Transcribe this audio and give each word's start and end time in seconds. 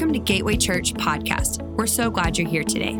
Welcome 0.00 0.14
to 0.14 0.32
Gateway 0.32 0.56
Church 0.56 0.94
Podcast. 0.94 1.60
We're 1.76 1.86
so 1.86 2.10
glad 2.10 2.38
you're 2.38 2.48
here 2.48 2.64
today. 2.64 2.94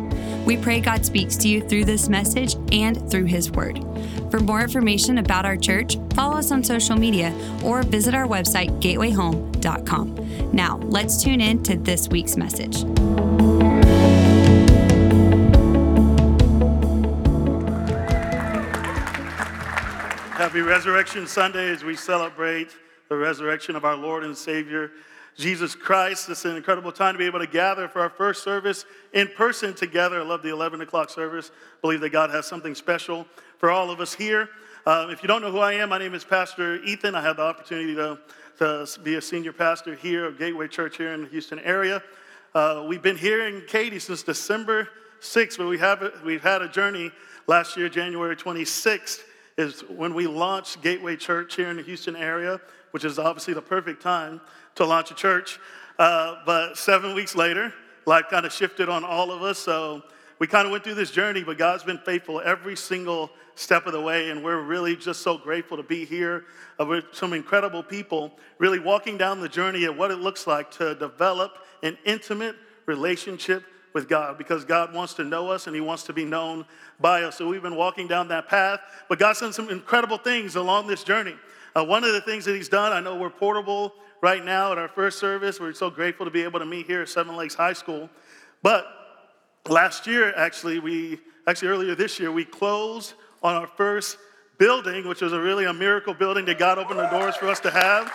We 0.45 0.55
pray 0.55 0.79
God 0.79 1.03
speaks 1.03 1.35
to 1.37 1.47
you 1.47 1.59
through 1.67 1.85
this 1.85 2.07
message 2.09 2.55
and 2.71 3.09
through 3.09 3.25
His 3.25 3.49
Word. 3.49 3.83
For 4.29 4.39
more 4.39 4.61
information 4.61 5.17
about 5.17 5.43
our 5.43 5.57
church, 5.57 5.97
follow 6.13 6.37
us 6.37 6.51
on 6.51 6.63
social 6.63 6.95
media 6.95 7.33
or 7.63 7.81
visit 7.81 8.13
our 8.13 8.27
website, 8.27 8.79
gatewayhome.com. 8.83 10.53
Now, 10.53 10.77
let's 10.77 11.23
tune 11.23 11.41
in 11.41 11.63
to 11.63 11.75
this 11.75 12.07
week's 12.07 12.37
message. 12.37 12.83
Happy 20.37 20.61
Resurrection 20.61 21.25
Sunday 21.25 21.71
as 21.71 21.83
we 21.83 21.95
celebrate 21.95 22.75
the 23.09 23.17
resurrection 23.17 23.75
of 23.75 23.85
our 23.85 23.95
Lord 23.95 24.23
and 24.23 24.37
Savior, 24.37 24.91
Jesus 25.37 25.75
Christ. 25.75 26.29
It's 26.29 26.45
an 26.45 26.55
incredible 26.55 26.91
time 26.91 27.13
to 27.13 27.17
be 27.17 27.25
able 27.25 27.39
to 27.39 27.47
gather 27.47 27.87
for 27.87 28.01
our 28.01 28.09
first 28.09 28.43
service 28.43 28.85
in 29.13 29.27
person 29.29 29.73
together. 29.73 30.19
I 30.19 30.23
love 30.23 30.43
the 30.43 30.49
11 30.49 30.81
o'clock 30.81 31.09
service. 31.09 31.51
believe 31.81 32.01
that 32.01 32.09
God 32.09 32.29
has 32.29 32.45
something 32.45 32.75
special 32.75 33.25
for 33.57 33.71
all 33.71 33.89
of 33.89 33.99
us 33.99 34.13
here. 34.13 34.49
Uh, 34.85 35.07
if 35.09 35.21
you 35.21 35.27
don't 35.27 35.41
know 35.41 35.51
who 35.51 35.59
I 35.59 35.73
am, 35.73 35.89
my 35.89 35.97
name 35.97 36.13
is 36.13 36.23
Pastor 36.23 36.75
Ethan. 36.83 37.15
I 37.15 37.21
have 37.21 37.37
the 37.37 37.43
opportunity 37.43 37.95
to, 37.95 38.19
to 38.59 38.87
be 39.03 39.15
a 39.15 39.21
senior 39.21 39.53
pastor 39.53 39.95
here 39.95 40.25
at 40.25 40.37
Gateway 40.37 40.67
Church 40.67 40.97
here 40.97 41.13
in 41.13 41.23
the 41.23 41.29
Houston 41.29 41.59
area. 41.59 42.01
Uh, 42.53 42.85
we've 42.87 43.01
been 43.01 43.17
here 43.17 43.47
in 43.47 43.61
Katy 43.67 43.99
since 43.99 44.23
December 44.23 44.89
6th, 45.21 45.57
but 45.57 45.67
we 45.67 45.77
have, 45.77 46.03
we've 46.25 46.43
had 46.43 46.61
a 46.61 46.67
journey 46.67 47.11
last 47.47 47.77
year, 47.77 47.89
January 47.89 48.35
26th 48.35 49.21
is 49.57 49.81
when 49.81 50.13
we 50.13 50.27
launched 50.27 50.81
Gateway 50.81 51.15
Church 51.15 51.55
here 51.55 51.69
in 51.69 51.77
the 51.77 51.83
Houston 51.83 52.15
area, 52.15 52.59
which 52.91 53.05
is 53.05 53.19
obviously 53.19 53.53
the 53.53 53.61
perfect 53.61 54.01
time 54.01 54.41
to 54.75 54.85
launch 54.85 55.11
a 55.11 55.15
church. 55.15 55.59
Uh, 55.99 56.37
but 56.45 56.77
seven 56.77 57.13
weeks 57.13 57.35
later, 57.35 57.73
life 58.05 58.25
kind 58.29 58.45
of 58.45 58.53
shifted 58.53 58.89
on 58.89 59.03
all 59.03 59.31
of 59.31 59.43
us. 59.43 59.59
So 59.59 60.03
we 60.39 60.47
kind 60.47 60.65
of 60.65 60.71
went 60.71 60.83
through 60.83 60.95
this 60.95 61.11
journey, 61.11 61.43
but 61.43 61.57
God's 61.57 61.83
been 61.83 61.99
faithful 61.99 62.41
every 62.43 62.75
single 62.75 63.29
step 63.55 63.85
of 63.85 63.93
the 63.93 64.01
way. 64.01 64.31
And 64.31 64.43
we're 64.43 64.61
really 64.61 64.95
just 64.95 65.21
so 65.21 65.37
grateful 65.37 65.77
to 65.77 65.83
be 65.83 66.05
here 66.05 66.45
uh, 66.79 66.85
with 66.85 67.05
some 67.11 67.33
incredible 67.33 67.83
people, 67.83 68.31
really 68.57 68.79
walking 68.79 69.17
down 69.17 69.39
the 69.39 69.49
journey 69.49 69.85
of 69.85 69.97
what 69.97 70.11
it 70.11 70.17
looks 70.17 70.47
like 70.47 70.71
to 70.71 70.95
develop 70.95 71.57
an 71.83 71.97
intimate 72.05 72.55
relationship 72.85 73.63
with 73.93 74.07
God 74.07 74.37
because 74.37 74.65
God 74.65 74.93
wants 74.93 75.13
to 75.15 75.23
know 75.23 75.49
us 75.51 75.67
and 75.67 75.75
He 75.75 75.81
wants 75.81 76.03
to 76.03 76.13
be 76.13 76.25
known 76.25 76.65
by 76.99 77.23
us. 77.23 77.37
So 77.37 77.47
we've 77.47 77.61
been 77.61 77.75
walking 77.75 78.07
down 78.07 78.27
that 78.29 78.47
path, 78.47 78.79
but 79.09 79.19
God's 79.19 79.41
done 79.41 79.53
some 79.53 79.69
incredible 79.69 80.17
things 80.17 80.55
along 80.55 80.87
this 80.87 81.03
journey. 81.03 81.35
Uh, 81.75 81.85
one 81.85 82.03
of 82.03 82.11
the 82.11 82.21
things 82.21 82.43
that 82.45 82.55
He's 82.55 82.69
done, 82.69 82.91
I 82.91 82.99
know 82.99 83.15
we're 83.15 83.29
portable 83.29 83.93
right 84.21 84.43
now 84.43 84.71
at 84.71 84.77
our 84.77 84.89
first 84.89 85.19
service. 85.19 85.59
We're 85.59 85.73
so 85.73 85.89
grateful 85.89 86.25
to 86.25 86.31
be 86.31 86.43
able 86.43 86.59
to 86.59 86.65
meet 86.65 86.85
here 86.85 87.01
at 87.01 87.09
Seven 87.09 87.37
Lakes 87.37 87.55
High 87.55 87.73
School. 87.73 88.09
But 88.61 88.85
last 89.69 90.05
year, 90.05 90.33
actually, 90.35 90.79
we 90.79 91.19
actually 91.47 91.69
earlier 91.69 91.95
this 91.95 92.19
year, 92.19 92.31
we 92.31 92.45
closed 92.45 93.13
on 93.41 93.55
our 93.55 93.67
first 93.67 94.17
building, 94.57 95.07
which 95.07 95.21
was 95.21 95.33
a 95.33 95.39
really 95.39 95.65
a 95.65 95.73
miracle 95.73 96.13
building 96.13 96.45
that 96.45 96.59
God 96.59 96.77
opened 96.77 96.99
the 96.99 97.07
doors 97.07 97.35
for 97.35 97.47
us 97.47 97.59
to 97.61 97.71
have. 97.71 98.11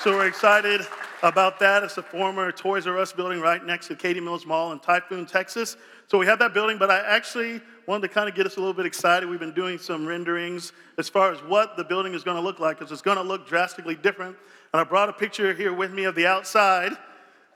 So 0.00 0.16
we're 0.16 0.28
excited 0.28 0.82
about 1.22 1.58
that. 1.60 1.82
It's 1.82 1.96
a 1.96 2.02
former 2.02 2.52
Toys 2.52 2.86
R 2.86 2.98
Us 2.98 3.12
building 3.12 3.40
right 3.40 3.64
next 3.64 3.88
to 3.88 3.96
Katy 3.96 4.20
Mills 4.20 4.44
Mall 4.44 4.72
in 4.72 4.78
Typhoon, 4.78 5.26
Texas. 5.26 5.76
So 6.08 6.18
we 6.18 6.26
have 6.26 6.38
that 6.40 6.52
building, 6.52 6.76
but 6.76 6.90
I 6.90 6.98
actually 7.06 7.60
wanted 7.86 8.08
to 8.08 8.14
kind 8.14 8.28
of 8.28 8.34
get 8.34 8.46
us 8.46 8.56
a 8.56 8.60
little 8.60 8.74
bit 8.74 8.86
excited. 8.86 9.28
We've 9.28 9.40
been 9.40 9.54
doing 9.54 9.78
some 9.78 10.06
renderings 10.06 10.72
as 10.98 11.08
far 11.08 11.32
as 11.32 11.38
what 11.40 11.76
the 11.76 11.84
building 11.84 12.14
is 12.14 12.22
going 12.22 12.36
to 12.36 12.42
look 12.42 12.60
like, 12.60 12.78
because 12.78 12.92
it's 12.92 13.02
going 13.02 13.16
to 13.16 13.22
look 13.22 13.48
drastically 13.48 13.96
different. 13.96 14.36
And 14.72 14.80
I 14.80 14.84
brought 14.84 15.08
a 15.08 15.12
picture 15.12 15.52
here 15.52 15.72
with 15.72 15.92
me 15.92 16.04
of 16.04 16.14
the 16.14 16.26
outside 16.26 16.92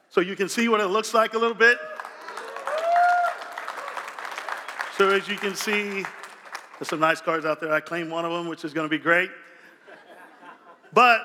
so 0.09 0.21
you 0.21 0.37
can 0.37 0.49
see 0.49 0.69
what 0.69 0.81
it 0.81 0.87
looks 0.87 1.15
like 1.15 1.35
a 1.35 1.39
little 1.39 1.57
bit. 1.57 1.79
So 4.97 5.11
as 5.11 5.29
you 5.29 5.37
can 5.37 5.55
see, 5.55 6.05
there's 6.79 6.89
some 6.89 7.01
nice 7.01 7.21
cars 7.21 7.45
out 7.45 7.61
there. 7.61 7.73
I 7.73 7.81
claim 7.81 8.11
one 8.11 8.25
of 8.25 8.33
them, 8.33 8.49
which 8.49 8.65
is 8.65 8.73
going 8.73 8.87
to 8.87 8.91
be 8.91 9.03
great. 9.03 9.31
But 10.93 11.21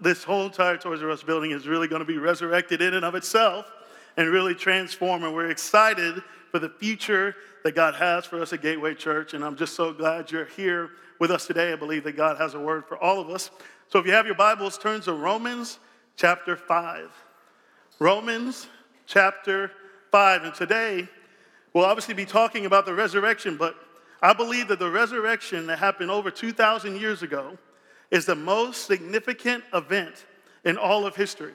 this 0.00 0.24
whole 0.24 0.46
entire 0.46 0.76
Toys 0.76 1.02
R 1.02 1.10
Us 1.10 1.22
building 1.22 1.50
is 1.50 1.66
really 1.66 1.88
going 1.88 2.00
to 2.00 2.06
be 2.06 2.18
resurrected 2.18 2.80
in 2.80 2.94
and 2.94 3.04
of 3.04 3.14
itself 3.14 3.70
and 4.16 4.28
really 4.30 4.54
transform. 4.54 5.24
And 5.24 5.34
we're 5.34 5.50
excited 5.50 6.22
for 6.50 6.58
the 6.58 6.68
future 6.68 7.34
that 7.64 7.74
God 7.74 7.94
has 7.94 8.26
for 8.26 8.40
us 8.40 8.52
at 8.52 8.62
Gateway 8.62 8.94
Church. 8.94 9.34
And 9.34 9.44
I'm 9.44 9.56
just 9.56 9.74
so 9.74 9.92
glad 9.92 10.30
you're 10.30 10.46
here 10.46 10.90
with 11.18 11.30
us 11.30 11.46
today. 11.46 11.72
I 11.72 11.76
believe 11.76 12.04
that 12.04 12.16
God 12.16 12.38
has 12.38 12.54
a 12.54 12.60
word 12.60 12.86
for 12.86 12.96
all 12.96 13.20
of 13.20 13.30
us. 13.30 13.50
So 13.88 13.98
if 13.98 14.06
you 14.06 14.12
have 14.12 14.26
your 14.26 14.34
Bibles, 14.34 14.78
turn 14.78 15.00
to 15.02 15.12
Romans 15.12 15.78
chapter 16.16 16.56
5. 16.56 17.10
Romans 17.98 18.68
chapter 19.06 19.72
5. 20.10 20.44
And 20.44 20.54
today, 20.54 21.08
we'll 21.72 21.84
obviously 21.84 22.14
be 22.14 22.24
talking 22.24 22.66
about 22.66 22.86
the 22.86 22.94
resurrection, 22.94 23.56
but 23.56 23.76
I 24.22 24.32
believe 24.32 24.68
that 24.68 24.78
the 24.78 24.90
resurrection 24.90 25.66
that 25.66 25.78
happened 25.78 26.10
over 26.10 26.30
2,000 26.30 27.00
years 27.00 27.22
ago 27.22 27.58
is 28.10 28.26
the 28.26 28.34
most 28.34 28.86
significant 28.86 29.64
event 29.72 30.26
in 30.64 30.76
all 30.76 31.06
of 31.06 31.16
history. 31.16 31.52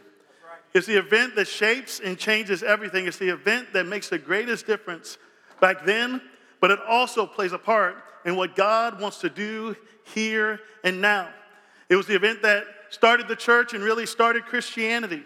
It's 0.74 0.88
the 0.88 0.98
event 0.98 1.36
that 1.36 1.48
shapes 1.48 2.02
and 2.02 2.18
changes 2.18 2.62
everything. 2.62 3.08
It's 3.08 3.18
the 3.18 3.30
event 3.30 3.72
that 3.74 3.86
makes 3.86 4.10
the 4.10 4.18
greatest 4.18 4.68
difference 4.68 5.18
back 5.60 5.86
then, 5.86 6.22
but 6.62 6.72
it 6.72 6.80
also 6.88 7.26
plays 7.26 7.52
a 7.52 7.58
part 7.58 7.96
in 8.26 8.36
what 8.36 8.56
God 8.56 9.00
wants 9.00 9.20
to 9.20 9.30
do 9.30 9.76
here 10.04 10.60
and 10.84 11.02
now. 11.02 11.30
It 11.90 11.96
was 11.96 12.08
the 12.08 12.16
event 12.16 12.42
that 12.42 12.66
started 12.90 13.28
the 13.28 13.36
church 13.36 13.74
and 13.74 13.84
really 13.84 14.06
started 14.06 14.46
Christianity. 14.46 15.24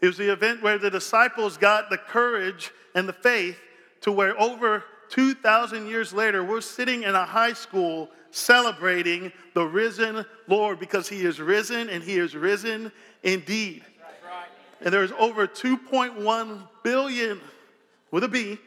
It 0.00 0.06
was 0.06 0.16
the 0.16 0.32
event 0.32 0.62
where 0.62 0.78
the 0.78 0.90
disciples 0.90 1.56
got 1.56 1.88
the 1.88 1.96
courage 1.96 2.70
and 2.94 3.08
the 3.08 3.12
faith 3.12 3.58
to 4.02 4.12
where 4.12 4.38
over 4.40 4.84
2,000 5.08 5.86
years 5.86 6.12
later, 6.12 6.44
we're 6.44 6.60
sitting 6.60 7.04
in 7.04 7.14
a 7.14 7.24
high 7.24 7.52
school 7.52 8.10
celebrating 8.30 9.32
the 9.54 9.64
risen 9.64 10.24
Lord 10.48 10.80
because 10.80 11.08
he 11.08 11.24
is 11.24 11.40
risen 11.40 11.88
and 11.88 12.02
he 12.02 12.16
is 12.16 12.34
risen 12.34 12.90
indeed. 13.22 13.84
And 14.80 14.92
there's 14.92 15.12
over 15.12 15.46
2.1 15.46 16.68
billion, 16.82 17.40
with 18.10 18.24
a 18.24 18.28
B, 18.28 18.58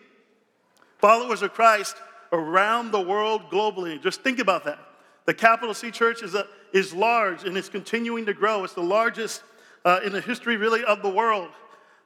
followers 1.00 1.42
of 1.42 1.54
Christ 1.54 1.96
around 2.32 2.92
the 2.92 3.02
world 3.02 3.50
globally. 3.50 4.02
Just 4.02 4.22
think 4.22 4.40
about 4.40 4.66
that. 4.66 4.80
The 5.26 5.34
Capital 5.34 5.74
C 5.74 5.92
Church 5.92 6.24
is, 6.24 6.36
a, 6.36 6.48
is 6.74 6.94
large 6.94 7.44
and 7.44 7.58
it's 7.58 7.70
continuing 7.70 8.26
to 8.26 8.34
grow. 8.34 8.64
It's 8.64 8.74
the 8.74 8.82
largest 8.82 9.44
uh, 9.86 10.00
in 10.04 10.12
the 10.12 10.22
history, 10.22 10.58
really, 10.58 10.84
of 10.84 11.02
the 11.02 11.10
world. 11.10 11.50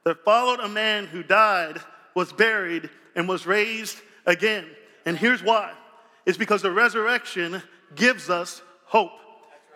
That 0.04 0.24
followed 0.24 0.58
a 0.58 0.68
man 0.68 1.06
who 1.06 1.22
died, 1.22 1.78
was 2.14 2.32
buried, 2.32 2.90
and 3.14 3.28
was 3.28 3.46
raised 3.46 3.98
again. 4.26 4.66
And 5.06 5.16
here's 5.16 5.42
why 5.42 5.72
it's 6.26 6.38
because 6.38 6.62
the 6.62 6.70
resurrection 6.70 7.62
gives 7.94 8.30
us 8.30 8.62
hope. 8.84 9.12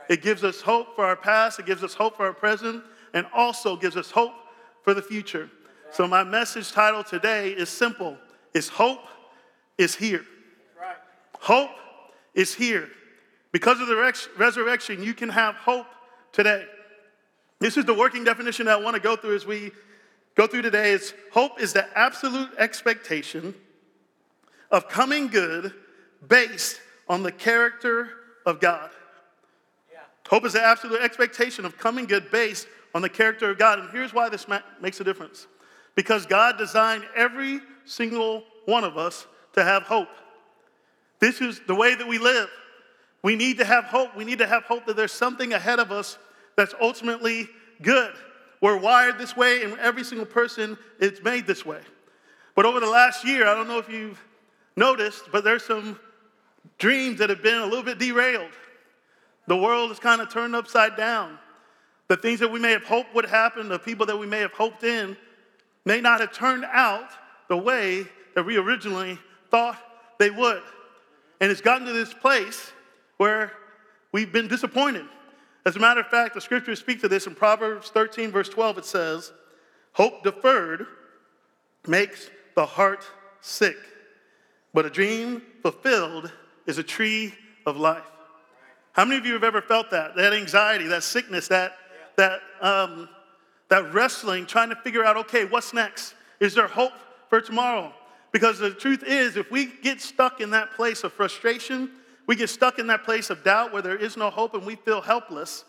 It 0.09 0.23
gives 0.23 0.45
us 0.45 0.61
hope 0.61 0.95
for 0.95 1.05
our 1.05 1.17
past, 1.17 1.59
it 1.59 1.67
gives 1.67 1.83
us 1.83 1.95
hope 1.95 2.17
for 2.17 2.27
our 2.27 2.33
present, 2.33 2.83
and 3.15 3.27
also 3.33 3.77
gives 3.77 3.97
us 3.97 4.11
hope 4.11 4.33
for 4.83 4.95
the 4.95 5.03
future. 5.03 5.51
So, 5.93 6.07
my 6.07 6.25
message 6.25 6.73
title 6.73 7.05
today 7.05 7.51
is 7.51 7.69
simple 7.69 8.17
Is 8.57 8.69
Hope 8.69 9.01
is 9.77 9.95
Here. 9.95 10.25
Hope 11.39 11.71
is 12.35 12.55
here. 12.55 12.89
Because 13.53 13.81
of 13.81 13.87
the 13.87 14.15
resurrection, 14.39 15.03
you 15.03 15.13
can 15.13 15.29
have 15.29 15.57
hope 15.57 15.87
today. 16.33 16.65
This 17.59 17.77
is 17.77 17.85
the 17.85 17.93
working 17.93 18.25
definition 18.25 18.65
that 18.67 18.79
I 18.79 18.83
want 18.83 18.97
to 18.97 19.03
go 19.03 19.15
through 19.15 19.37
as 19.37 19.45
we 19.45 19.73
go 20.35 20.47
through 20.47 20.63
today. 20.63 20.93
Is 20.93 21.13
hope 21.33 21.61
is 21.61 21.75
the 21.75 21.87
absolute 21.97 22.49
expectation 22.57 23.55
of 24.71 24.89
coming 24.89 25.29
good 25.29 25.75
based 26.27 26.81
on 27.09 27.23
the 27.23 27.33
character 27.33 28.09
of 28.47 28.59
God. 28.59 28.91
Yeah. 29.93 29.99
Hope 30.29 30.47
is 30.47 30.55
the 30.55 30.65
absolute 30.65 31.03
expectation 31.03 31.67
of 31.67 31.77
coming 31.77 32.07
good 32.07 32.31
based 32.31 32.67
on 32.95 33.03
the 33.03 33.11
character 33.11 33.51
of 33.51 33.59
God. 33.59 33.81
And 33.81 33.91
here's 33.91 34.15
why 34.15 34.31
this 34.31 34.49
ma- 34.49 34.63
makes 34.81 34.99
a 35.01 35.05
difference 35.05 35.47
because 35.95 36.25
God 36.25 36.57
designed 36.57 37.05
every 37.15 37.61
single 37.87 38.45
one 38.67 38.85
of 38.85 38.99
us 38.99 39.27
to 39.55 39.65
have 39.65 39.85
hope. 39.85 40.09
This 41.19 41.41
is 41.41 41.61
the 41.67 41.75
way 41.75 41.95
that 41.95 42.07
we 42.07 42.19
live. 42.19 42.49
We 43.23 43.37
need 43.37 43.59
to 43.59 43.65
have 43.65 43.85
hope. 43.85 44.15
We 44.15 44.25
need 44.25 44.39
to 44.39 44.47
have 44.47 44.65
hope 44.65 44.87
that 44.87 44.97
there's 44.97 45.13
something 45.13 45.53
ahead 45.55 45.79
of 45.79 45.91
us 45.91 46.19
that's 46.57 46.75
ultimately 46.81 47.49
good. 47.83 48.13
We're 48.61 48.77
wired 48.77 49.19
this 49.19 49.37
way, 49.37 49.63
and 49.63 49.79
every 49.79 50.05
single 50.05 50.27
person 50.27 50.77
is 50.99 51.23
made 51.23 51.47
this 51.47 51.65
way. 51.65 51.81
But 52.55 52.67
over 52.67 52.81
the 52.81 52.89
last 52.89 53.25
year, 53.25 53.47
I 53.47 53.55
don't 53.55 53.69
know 53.69 53.79
if 53.79 53.89
you've 53.89 54.23
noticed, 54.77 55.25
but 55.33 55.45
there's 55.45 55.65
some 55.65 55.99
dreams 56.79 57.19
that 57.19 57.31
have 57.31 57.43
been 57.43 57.61
a 57.61 57.67
little 57.67 57.83
bit 57.83 57.99
derailed. 57.99 58.53
The 59.47 59.57
world 59.57 59.91
is 59.91 59.99
kind 59.99 60.21
of 60.21 60.31
turned 60.31 60.57
upside 60.57 60.97
down. 60.97 61.39
The 62.09 62.17
things 62.17 62.41
that 62.41 62.51
we 62.51 62.61
may 62.61 62.73
have 62.73 62.85
hoped 62.85 63.15
would 63.15 63.27
happen, 63.27 63.69
the 63.69 63.79
people 63.79 64.07
that 64.07 64.17
we 64.17 64.27
may 64.27 64.41
have 64.41 64.53
hoped 64.53 64.85
in, 64.85 65.17
may 65.85 66.01
not 66.01 66.21
have 66.21 66.33
turned 66.33 66.65
out 66.65 67.11
the 67.49 67.57
way 67.57 68.07
that 68.35 68.45
we 68.45 68.57
originally 68.57 69.19
thought 69.51 69.79
they 70.19 70.31
would. 70.31 70.63
And 71.41 71.51
it's 71.51 71.61
gotten 71.61 71.87
to 71.87 71.93
this 71.93 72.13
place 72.13 72.73
where 73.17 73.53
we've 74.13 74.33
been 74.33 74.49
disappointed. 74.49 75.07
As 75.65 75.77
a 75.77 75.81
matter 75.81 76.01
of 76.01 76.07
fact, 76.07 76.35
the 76.35 76.41
scriptures 76.41 76.79
speak 76.79 77.01
to 77.01 77.09
this 77.09 77.27
in 77.27 77.35
Proverbs 77.35 77.91
13, 77.91 78.31
verse 78.31 78.49
12. 78.49 78.79
It 78.79 78.85
says, 78.85 79.33
Hope 79.93 80.23
deferred 80.23 80.87
makes 81.87 82.31
the 82.55 82.67
heart 82.67 83.05
sick, 83.41 83.77
but 84.75 84.87
a 84.87 84.91
dream 84.91 85.43
fulfilled 85.63 86.31
is 86.67 86.79
a 86.79 86.83
tree 86.83 87.35
of 87.65 87.77
life. 87.77 88.05
How 88.93 89.05
many 89.05 89.19
of 89.19 89.27
you 89.27 89.35
have 89.35 89.45
ever 89.45 89.61
felt 89.61 89.91
that? 89.91 90.17
That 90.17 90.33
anxiety, 90.33 90.87
that 90.87 91.03
sickness, 91.03 91.49
that, 91.49 91.73
that, 92.17 92.41
um, 92.61 93.09
that 93.69 93.93
wrestling, 93.93 94.47
trying 94.47 94.71
to 94.71 94.77
figure 94.77 95.05
out, 95.05 95.17
okay, 95.17 95.45
what's 95.45 95.75
next? 95.75 96.15
Is 96.41 96.55
there 96.55 96.67
hope 96.67 96.93
for 97.41 97.47
tomorrow? 97.47 97.93
Because 98.33 98.59
the 98.59 98.71
truth 98.71 99.03
is, 99.03 99.37
if 99.37 99.51
we 99.51 99.67
get 99.83 100.01
stuck 100.01 100.41
in 100.41 100.51
that 100.51 100.73
place 100.73 101.05
of 101.05 101.13
frustration, 101.13 101.91
we 102.27 102.35
get 102.35 102.49
stuck 102.49 102.79
in 102.79 102.87
that 102.87 103.05
place 103.05 103.29
of 103.29 103.45
doubt 103.45 103.75
where 103.75 103.83
there 103.83 103.97
is 103.97 104.17
no 104.17 104.31
hope 104.31 104.55
and 104.55 104.65
we 104.65 104.77
feel 104.77 105.03
helpless. 105.03 105.65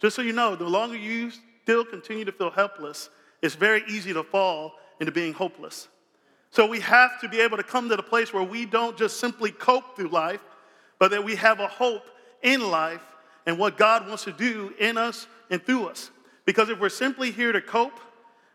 Just 0.00 0.16
so 0.16 0.22
you 0.22 0.32
know, 0.32 0.56
the 0.56 0.64
longer 0.64 0.96
you 0.96 1.30
still 1.62 1.84
continue 1.84 2.24
to 2.24 2.32
feel 2.32 2.50
helpless, 2.50 3.08
it's 3.40 3.54
very 3.54 3.84
easy 3.88 4.12
to 4.12 4.24
fall 4.24 4.72
into 4.98 5.12
being 5.12 5.32
hopeless. 5.32 5.88
So 6.50 6.66
we 6.66 6.80
have 6.80 7.20
to 7.20 7.28
be 7.28 7.40
able 7.40 7.56
to 7.56 7.62
come 7.62 7.88
to 7.88 7.96
the 7.96 8.02
place 8.02 8.32
where 8.32 8.42
we 8.42 8.66
don't 8.66 8.98
just 8.98 9.20
simply 9.20 9.52
cope 9.52 9.94
through 9.94 10.08
life, 10.08 10.42
but 10.98 11.12
that 11.12 11.24
we 11.24 11.36
have 11.36 11.60
a 11.60 11.68
hope 11.68 12.04
in 12.42 12.68
life 12.68 13.04
and 13.46 13.58
what 13.58 13.78
God 13.78 14.08
wants 14.08 14.24
to 14.24 14.32
do 14.32 14.74
in 14.80 14.98
us 14.98 15.28
and 15.50 15.64
through 15.64 15.86
us. 15.86 16.10
Because 16.46 16.68
if 16.68 16.80
we're 16.80 16.88
simply 16.88 17.30
here 17.30 17.52
to 17.52 17.60
cope, 17.60 17.98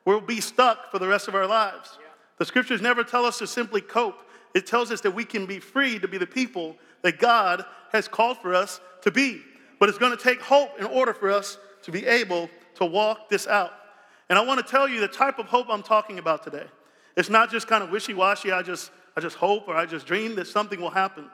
we'll 0.03 0.19
be 0.19 0.41
stuck 0.41 0.91
for 0.91 0.99
the 0.99 1.07
rest 1.07 1.29
of 1.29 1.35
our 1.35 1.47
lives. 1.47 1.97
The 2.37 2.45
scriptures 2.45 2.81
never 2.81 3.03
tell 3.03 3.25
us 3.25 3.39
to 3.39 3.47
simply 3.47 3.81
cope, 3.81 4.21
it 4.53 4.65
tells 4.65 4.91
us 4.91 5.01
that 5.01 5.11
we 5.11 5.25
can 5.25 5.45
be 5.45 5.59
free 5.59 5.99
to 5.99 6.07
be 6.07 6.17
the 6.17 6.27
people 6.27 6.77
that 7.01 7.19
God 7.19 7.65
has 7.91 8.07
called 8.07 8.37
for 8.37 8.55
us 8.55 8.79
to 9.01 9.11
be. 9.11 9.41
But 9.79 9.89
it's 9.89 9.97
going 9.97 10.15
to 10.15 10.23
take 10.23 10.41
hope 10.41 10.71
in 10.79 10.85
order 10.85 11.13
for 11.13 11.29
us 11.29 11.57
to 11.83 11.91
be 11.91 12.05
able 12.05 12.49
to 12.75 12.85
walk 12.85 13.29
this 13.29 13.47
out. 13.47 13.71
And 14.29 14.37
I 14.37 14.45
want 14.45 14.65
to 14.65 14.69
tell 14.69 14.87
you 14.87 14.99
the 14.99 15.07
type 15.07 15.39
of 15.39 15.45
hope 15.45 15.67
I'm 15.69 15.83
talking 15.83 16.19
about 16.19 16.43
today. 16.43 16.65
It's 17.15 17.29
not 17.29 17.51
just 17.51 17.67
kind 17.67 17.83
of 17.83 17.91
wishy-washy, 17.91 18.51
I 18.51 18.61
just, 18.61 18.91
I 19.15 19.21
just 19.21 19.35
hope 19.35 19.67
or 19.67 19.75
I 19.75 19.85
just 19.85 20.05
dream 20.05 20.35
that 20.35 20.47
something 20.47 20.81
will 20.81 20.89
happen. 20.89 21.29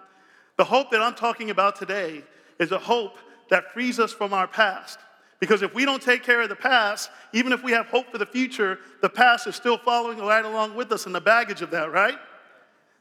The 0.57 0.63
hope 0.63 0.91
that 0.91 1.01
I'm 1.01 1.15
talking 1.15 1.49
about 1.49 1.75
today 1.75 2.23
is 2.59 2.71
a 2.71 2.79
hope 2.79 3.17
that 3.49 3.73
frees 3.73 3.99
us 3.99 4.11
from 4.11 4.33
our 4.33 4.47
past. 4.47 4.99
Because 5.43 5.61
if 5.61 5.73
we 5.73 5.83
don't 5.83 6.01
take 6.01 6.23
care 6.23 6.41
of 6.41 6.47
the 6.47 6.55
past, 6.55 7.09
even 7.33 7.51
if 7.51 7.61
we 7.63 7.73
have 7.73 7.87
hope 7.87 8.09
for 8.09 8.17
the 8.17 8.25
future, 8.25 8.79
the 9.01 9.09
past 9.09 9.45
is 9.45 9.57
still 9.57 9.77
following 9.77 10.17
right 10.19 10.45
along 10.45 10.73
with 10.73 10.89
us 10.93 11.05
and 11.05 11.13
the 11.13 11.19
baggage 11.19 11.61
of 11.61 11.69
that, 11.71 11.91
right? 11.91 12.17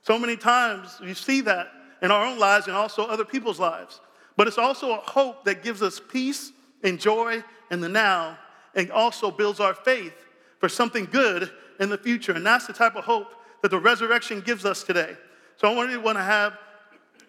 So 0.02 0.18
many 0.18 0.36
times 0.36 0.98
you 1.00 1.14
see 1.14 1.40
that 1.42 1.68
in 2.02 2.10
our 2.10 2.26
own 2.26 2.40
lives 2.40 2.66
and 2.66 2.74
also 2.74 3.06
other 3.06 3.24
people's 3.24 3.60
lives. 3.60 4.00
But 4.36 4.48
it's 4.48 4.58
also 4.58 4.90
a 4.90 4.96
hope 4.96 5.44
that 5.44 5.62
gives 5.62 5.82
us 5.82 6.00
peace 6.00 6.50
and 6.82 6.98
joy 6.98 7.44
in 7.70 7.80
the 7.80 7.88
now 7.88 8.36
and 8.74 8.90
also 8.90 9.30
builds 9.30 9.60
our 9.60 9.74
faith 9.74 10.24
for 10.58 10.68
something 10.68 11.04
good 11.04 11.48
in 11.78 11.90
the 11.90 11.98
future. 11.98 12.32
And 12.32 12.44
that's 12.44 12.66
the 12.66 12.72
type 12.72 12.96
of 12.96 13.04
hope 13.04 13.36
that 13.62 13.70
the 13.70 13.78
resurrection 13.78 14.40
gives 14.40 14.64
us 14.64 14.82
today. 14.82 15.16
So 15.58 15.70
I 15.70 15.76
want 15.76 15.92
to 15.92 15.98
want 15.98 16.18
to 16.18 16.24
have 16.24 16.58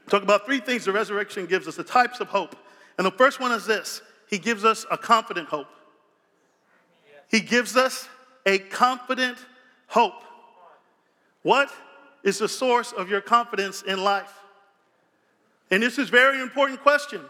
talk 0.10 0.24
about 0.24 0.48
three 0.48 0.60
things 0.60 0.86
the 0.86 0.92
resurrection 0.92 1.46
gives 1.46 1.68
us, 1.68 1.76
the 1.76 1.84
types 1.84 2.20
of 2.20 2.30
hope. 2.30 2.56
And 2.98 3.06
the 3.06 3.12
first 3.12 3.40
one 3.40 3.52
is 3.52 3.68
this 3.68 4.02
He 4.30 4.38
gives 4.38 4.66
us 4.66 4.86
a 4.90 4.98
confident 4.98 5.48
hope. 5.50 5.68
He 7.30 7.40
gives 7.40 7.76
us 7.76 8.08
a 8.46 8.60
confident 8.60 9.38
hope. 9.88 10.24
What 11.42 11.70
is 12.24 12.40
the 12.40 12.48
source 12.48 12.92
of 12.92 13.10
your 13.10 13.22
confidence 13.22 13.82
in 13.82 14.04
life? 14.04 14.34
And 15.72 15.82
this 15.82 15.98
is 15.98 16.10
a 16.10 16.12
very 16.12 16.42
important 16.42 16.82
question 16.82 17.22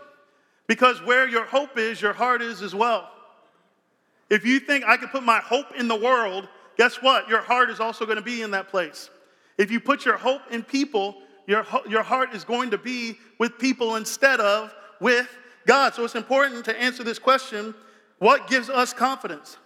because 0.67 1.01
where 1.01 1.27
your 1.27 1.45
hope 1.45 1.77
is, 1.77 2.01
your 2.01 2.13
heart 2.13 2.41
is 2.41 2.61
as 2.61 2.75
well. 2.75 3.09
If 4.29 4.45
you 4.45 4.59
think 4.59 4.85
I 4.85 4.97
can 4.97 5.09
put 5.09 5.23
my 5.23 5.39
hope 5.39 5.67
in 5.77 5.87
the 5.87 5.95
world, 5.95 6.47
guess 6.77 7.01
what? 7.01 7.29
Your 7.29 7.41
heart 7.41 7.69
is 7.69 7.79
also 7.79 8.05
going 8.05 8.17
to 8.17 8.23
be 8.23 8.41
in 8.41 8.51
that 8.51 8.69
place. 8.69 9.09
If 9.57 9.71
you 9.71 9.79
put 9.79 10.05
your 10.05 10.17
hope 10.17 10.41
in 10.51 10.63
people, 10.63 11.15
your, 11.47 11.65
your 11.87 12.03
heart 12.03 12.33
is 12.33 12.43
going 12.43 12.71
to 12.71 12.77
be 12.77 13.17
with 13.37 13.57
people 13.59 13.95
instead 13.95 14.39
of 14.39 14.73
with 14.99 15.29
God. 15.65 15.93
So 15.93 16.03
it's 16.03 16.15
important 16.15 16.65
to 16.65 16.81
answer 16.81 17.03
this 17.03 17.19
question 17.19 17.73
what 18.19 18.47
gives 18.47 18.69
us 18.69 18.93
confidence? 18.93 19.57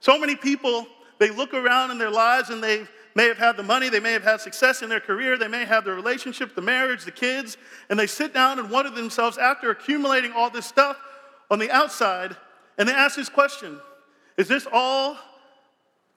So 0.00 0.18
many 0.18 0.34
people, 0.34 0.86
they 1.18 1.30
look 1.30 1.54
around 1.54 1.92
in 1.92 1.98
their 1.98 2.10
lives 2.10 2.50
and 2.50 2.62
they 2.62 2.86
may 3.14 3.28
have 3.28 3.38
had 3.38 3.56
the 3.56 3.62
money, 3.62 3.88
they 3.88 4.00
may 4.00 4.12
have 4.12 4.24
had 4.24 4.40
success 4.40 4.82
in 4.82 4.88
their 4.88 5.00
career, 5.00 5.36
they 5.38 5.48
may 5.48 5.64
have 5.64 5.84
the 5.84 5.92
relationship, 5.92 6.54
the 6.54 6.62
marriage, 6.62 7.04
the 7.04 7.12
kids, 7.12 7.56
and 7.88 7.98
they 7.98 8.06
sit 8.06 8.32
down 8.32 8.58
and 8.58 8.70
wonder 8.70 8.90
themselves 8.90 9.38
after 9.38 9.70
accumulating 9.70 10.32
all 10.32 10.50
this 10.50 10.66
stuff 10.66 10.96
on 11.50 11.58
the 11.58 11.70
outside, 11.70 12.36
and 12.78 12.88
they 12.88 12.92
ask 12.92 13.16
this 13.16 13.28
question 13.28 13.78
Is 14.36 14.48
this 14.48 14.66
all 14.72 15.16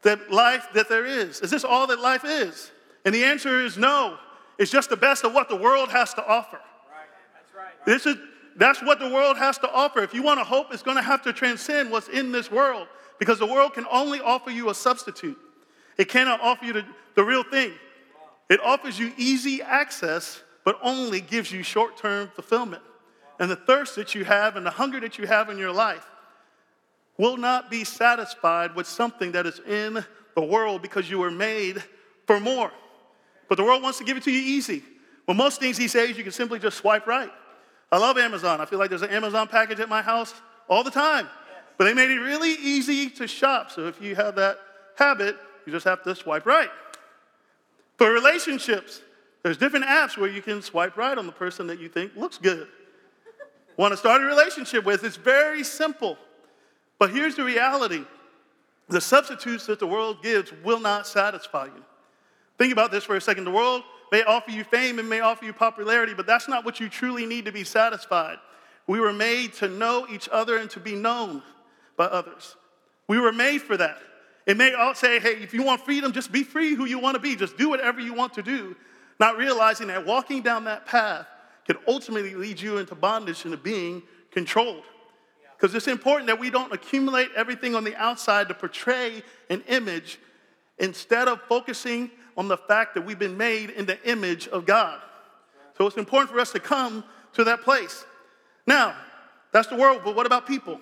that 0.04 0.32
life 0.32 0.68
that 0.74 0.90
there 0.90 1.06
is? 1.06 1.42
Is 1.42 1.52
this 1.52 1.64
all 1.64 1.88
that 1.88 2.00
life 2.00 2.24
is? 2.26 2.72
And 3.06 3.14
the 3.14 3.24
answer 3.24 3.62
is 3.62 3.78
no. 3.78 4.18
It's 4.58 4.72
just 4.72 4.90
the 4.90 4.98
best 4.98 5.24
of 5.24 5.34
what 5.34 5.50
the 5.50 5.56
world 5.56 5.90
has 5.90 6.14
to 6.14 6.26
offer. 6.26 6.58
Right. 6.58 7.08
That's 7.34 7.56
right. 7.56 7.86
This 7.86 8.06
is 8.06 8.18
that's 8.56 8.82
what 8.82 9.00
the 9.00 9.10
world 9.10 9.38
has 9.38 9.58
to 9.60 9.72
offer. 9.72 10.02
If 10.02 10.14
you 10.14 10.22
want 10.22 10.40
to 10.40 10.44
hope, 10.44 10.68
it's 10.72 10.84
going 10.84 10.98
to 10.98 11.04
have 11.04 11.22
to 11.24 11.34
transcend 11.34 11.92
what's 11.92 12.08
in 12.08 12.32
this 12.32 12.52
world 12.52 12.88
because 13.20 13.40
the 13.40 13.46
world 13.46 13.74
can 13.74 13.86
only 13.92 14.20
offer 14.20 14.52
you 14.52 14.70
a 14.70 14.76
substitute. 14.76 15.38
It 15.98 16.10
cannot 16.10 16.42
offer 16.42 16.66
you 16.66 16.74
the, 16.74 16.86
the 17.16 17.24
real 17.24 17.44
thing. 17.44 17.74
It 18.50 18.60
offers 18.62 19.00
you 19.00 19.12
easy 19.18 19.62
access, 19.62 20.42
but 20.64 20.78
only 20.84 21.22
gives 21.22 21.52
you 21.52 21.64
short 21.64 21.98
term 21.98 22.30
fulfillment. 22.34 22.84
And 23.40 23.50
the 23.50 23.56
thirst 23.56 23.96
that 23.96 24.14
you 24.14 24.26
have 24.26 24.56
and 24.56 24.66
the 24.66 24.72
hunger 24.72 25.00
that 25.00 25.18
you 25.18 25.26
have 25.26 25.50
in 25.50 25.58
your 25.58 25.72
life 25.72 26.06
will 27.18 27.38
not 27.38 27.70
be 27.70 27.84
satisfied 27.84 28.76
with 28.76 28.88
something 28.88 29.32
that 29.34 29.46
is 29.46 29.60
in 29.60 30.04
the 30.36 30.44
world 30.44 30.82
because 30.82 31.10
you 31.10 31.20
were 31.20 31.32
made 31.32 31.84
for 32.26 32.40
more. 32.40 32.72
But 33.50 33.56
the 33.56 33.64
world 33.64 33.84
wants 33.84 33.98
to 34.00 34.04
give 34.04 34.18
it 34.18 34.24
to 34.24 34.32
you 34.32 34.40
easy. 34.40 34.84
Well, 35.28 35.36
most 35.36 35.60
things 35.60 35.78
he 35.78 35.88
says 35.88 36.18
you 36.18 36.24
can 36.24 36.32
simply 36.32 36.60
just 36.60 36.78
swipe 36.78 37.08
right. 37.08 37.32
I 37.92 37.98
love 37.98 38.18
Amazon. 38.18 38.60
I 38.60 38.66
feel 38.66 38.80
like 38.80 38.90
there's 38.90 39.02
an 39.02 39.12
Amazon 39.12 39.48
package 39.48 39.80
at 39.80 39.90
my 39.90 40.02
house 40.02 40.34
all 40.68 40.84
the 40.84 40.92
time. 40.92 41.30
But 41.78 41.86
they 41.86 41.94
made 41.94 42.12
it 42.12 42.20
really 42.20 42.54
easy 42.54 43.10
to 43.12 43.28
shop. 43.28 43.72
So 43.72 43.88
if 43.88 44.02
you 44.02 44.16
have 44.16 44.36
that 44.36 44.58
habit, 44.96 45.38
you 45.66 45.72
just 45.72 45.86
have 45.86 46.04
to 46.04 46.16
swipe 46.16 46.46
right. 46.46 46.70
For 47.98 48.12
relationships, 48.12 49.02
there's 49.44 49.58
different 49.58 49.86
apps 49.86 50.18
where 50.18 50.30
you 50.30 50.42
can 50.42 50.62
swipe 50.62 50.98
right 50.98 51.18
on 51.18 51.26
the 51.26 51.32
person 51.32 51.68
that 51.68 51.80
you 51.80 51.90
think 51.90 52.16
looks 52.16 52.38
good. 52.38 52.68
Want 53.78 53.92
to 53.92 53.98
start 53.98 54.22
a 54.22 54.26
relationship 54.26 54.86
with? 54.86 55.04
It's 55.04 55.16
very 55.16 55.64
simple. 55.64 56.18
But 57.00 57.10
here's 57.12 57.36
the 57.36 57.44
reality 57.44 58.06
the 58.90 59.02
substitutes 59.02 59.66
that 59.66 59.80
the 59.80 59.88
world 59.88 60.22
gives 60.22 60.52
will 60.64 60.80
not 60.80 61.08
satisfy 61.08 61.66
you. 61.66 61.84
Think 62.58 62.74
about 62.74 62.92
this 62.92 63.04
for 63.04 63.16
a 63.16 63.22
second. 63.22 63.46
The 63.46 63.52
world 63.52 63.84
may 64.14 64.22
offer 64.22 64.52
you 64.52 64.64
fame 64.64 65.00
and 65.00 65.10
may 65.10 65.22
offer 65.22 65.44
you 65.44 65.52
popularity, 65.52 66.14
but 66.14 66.28
that's 66.28 66.48
not 66.48 66.64
what 66.64 66.80
you 66.80 66.88
truly 66.88 67.26
need 67.26 67.46
to 67.46 67.52
be 67.52 67.64
satisfied. 67.64 68.38
We 68.86 69.00
were 69.00 69.12
made 69.12 69.54
to 69.54 69.68
know 69.68 70.06
each 70.08 70.30
other 70.32 70.58
and 70.58 70.70
to 70.70 70.80
be 70.80 70.94
known 70.94 71.42
by 71.98 72.06
others. 72.06 72.56
We 73.08 73.20
were 73.20 73.32
made 73.32 73.64
for 73.64 73.76
that. 73.76 73.98
It 74.46 74.56
may 74.56 74.76
all 74.76 74.94
say, 74.94 75.20
hey, 75.20 75.42
if 75.42 75.52
you 75.52 75.64
want 75.64 75.82
freedom, 75.82 76.12
just 76.12 76.32
be 76.32 76.44
free 76.44 76.76
who 76.76 76.86
you 76.86 77.00
want 77.00 77.16
to 77.16 77.20
be. 77.20 77.36
Just 77.36 77.58
do 77.58 77.70
whatever 77.70 78.00
you 78.00 78.14
want 78.14 78.36
to 78.36 78.44
do. 78.44 78.76
Not 79.20 79.36
realizing 79.36 79.88
that 79.88 80.06
walking 80.06 80.44
down 80.44 80.66
that 80.66 80.86
path 80.86 81.26
could 81.66 81.78
ultimately 81.88 82.36
lead 82.36 82.62
you 82.62 82.78
into 82.78 82.94
bondage 82.94 83.46
and 83.46 83.64
being 83.64 84.04
controlled. 84.30 84.84
Because 85.58 85.74
it's 85.74 85.88
important 85.88 86.28
that 86.28 86.40
we 86.40 86.52
don't 86.52 86.72
accumulate 86.72 87.30
everything 87.36 87.74
on 87.74 87.84
the 87.84 87.96
outside 87.96 88.48
to 88.50 88.54
portray 88.54 89.24
an 89.50 89.64
image 89.68 90.20
instead 90.78 91.28
of 91.28 91.42
focusing 91.48 92.12
on 92.36 92.48
the 92.48 92.58
fact 92.58 92.96
that 92.96 93.06
we've 93.06 93.20
been 93.20 93.38
made 93.38 93.70
in 93.70 93.86
the 93.86 94.02
image 94.10 94.48
of 94.48 94.66
God. 94.66 95.00
So 95.78 95.88
it's 95.88 95.98
important 95.98 96.32
for 96.32 96.40
us 96.40 96.52
to 96.52 96.60
come 96.60 97.04
to 97.34 97.44
that 97.44 97.62
place. 97.62 98.06
Now, 98.66 98.96
that's 99.52 99.68
the 99.68 99.76
world, 99.76 100.02
but 100.04 100.16
what 100.16 100.26
about 100.26 100.48
people? 100.48 100.80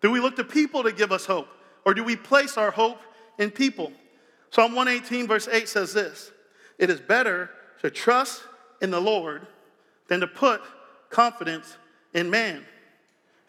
Do 0.00 0.10
we 0.10 0.20
look 0.20 0.36
to 0.36 0.44
people 0.44 0.82
to 0.82 0.92
give 0.92 1.12
us 1.12 1.26
hope? 1.26 1.48
Or 1.84 1.94
do 1.94 2.02
we 2.02 2.16
place 2.16 2.56
our 2.56 2.70
hope 2.70 3.00
in 3.38 3.50
people? 3.50 3.92
Psalm 4.50 4.74
118, 4.74 5.26
verse 5.26 5.48
8 5.48 5.68
says 5.68 5.92
this 5.92 6.32
It 6.78 6.90
is 6.90 7.00
better 7.00 7.50
to 7.82 7.90
trust 7.90 8.42
in 8.80 8.90
the 8.90 9.00
Lord 9.00 9.46
than 10.08 10.20
to 10.20 10.26
put 10.26 10.62
confidence 11.10 11.76
in 12.14 12.30
man. 12.30 12.64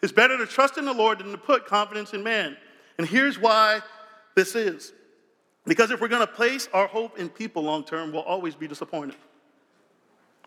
It's 0.02 0.12
better 0.12 0.38
to 0.38 0.46
trust 0.46 0.78
in 0.78 0.84
the 0.84 0.92
Lord 0.92 1.18
than 1.18 1.32
to 1.32 1.38
put 1.38 1.66
confidence 1.66 2.12
in 2.12 2.22
man. 2.22 2.56
And 2.98 3.06
here's 3.06 3.38
why 3.38 3.80
this 4.34 4.54
is 4.54 4.92
because 5.68 5.90
if 5.90 6.00
we're 6.00 6.08
going 6.08 6.26
to 6.26 6.32
place 6.32 6.68
our 6.72 6.86
hope 6.86 7.18
in 7.18 7.28
people 7.28 7.62
long 7.62 7.84
term, 7.84 8.12
we'll 8.12 8.22
always 8.22 8.54
be 8.54 8.66
disappointed. 8.66 9.16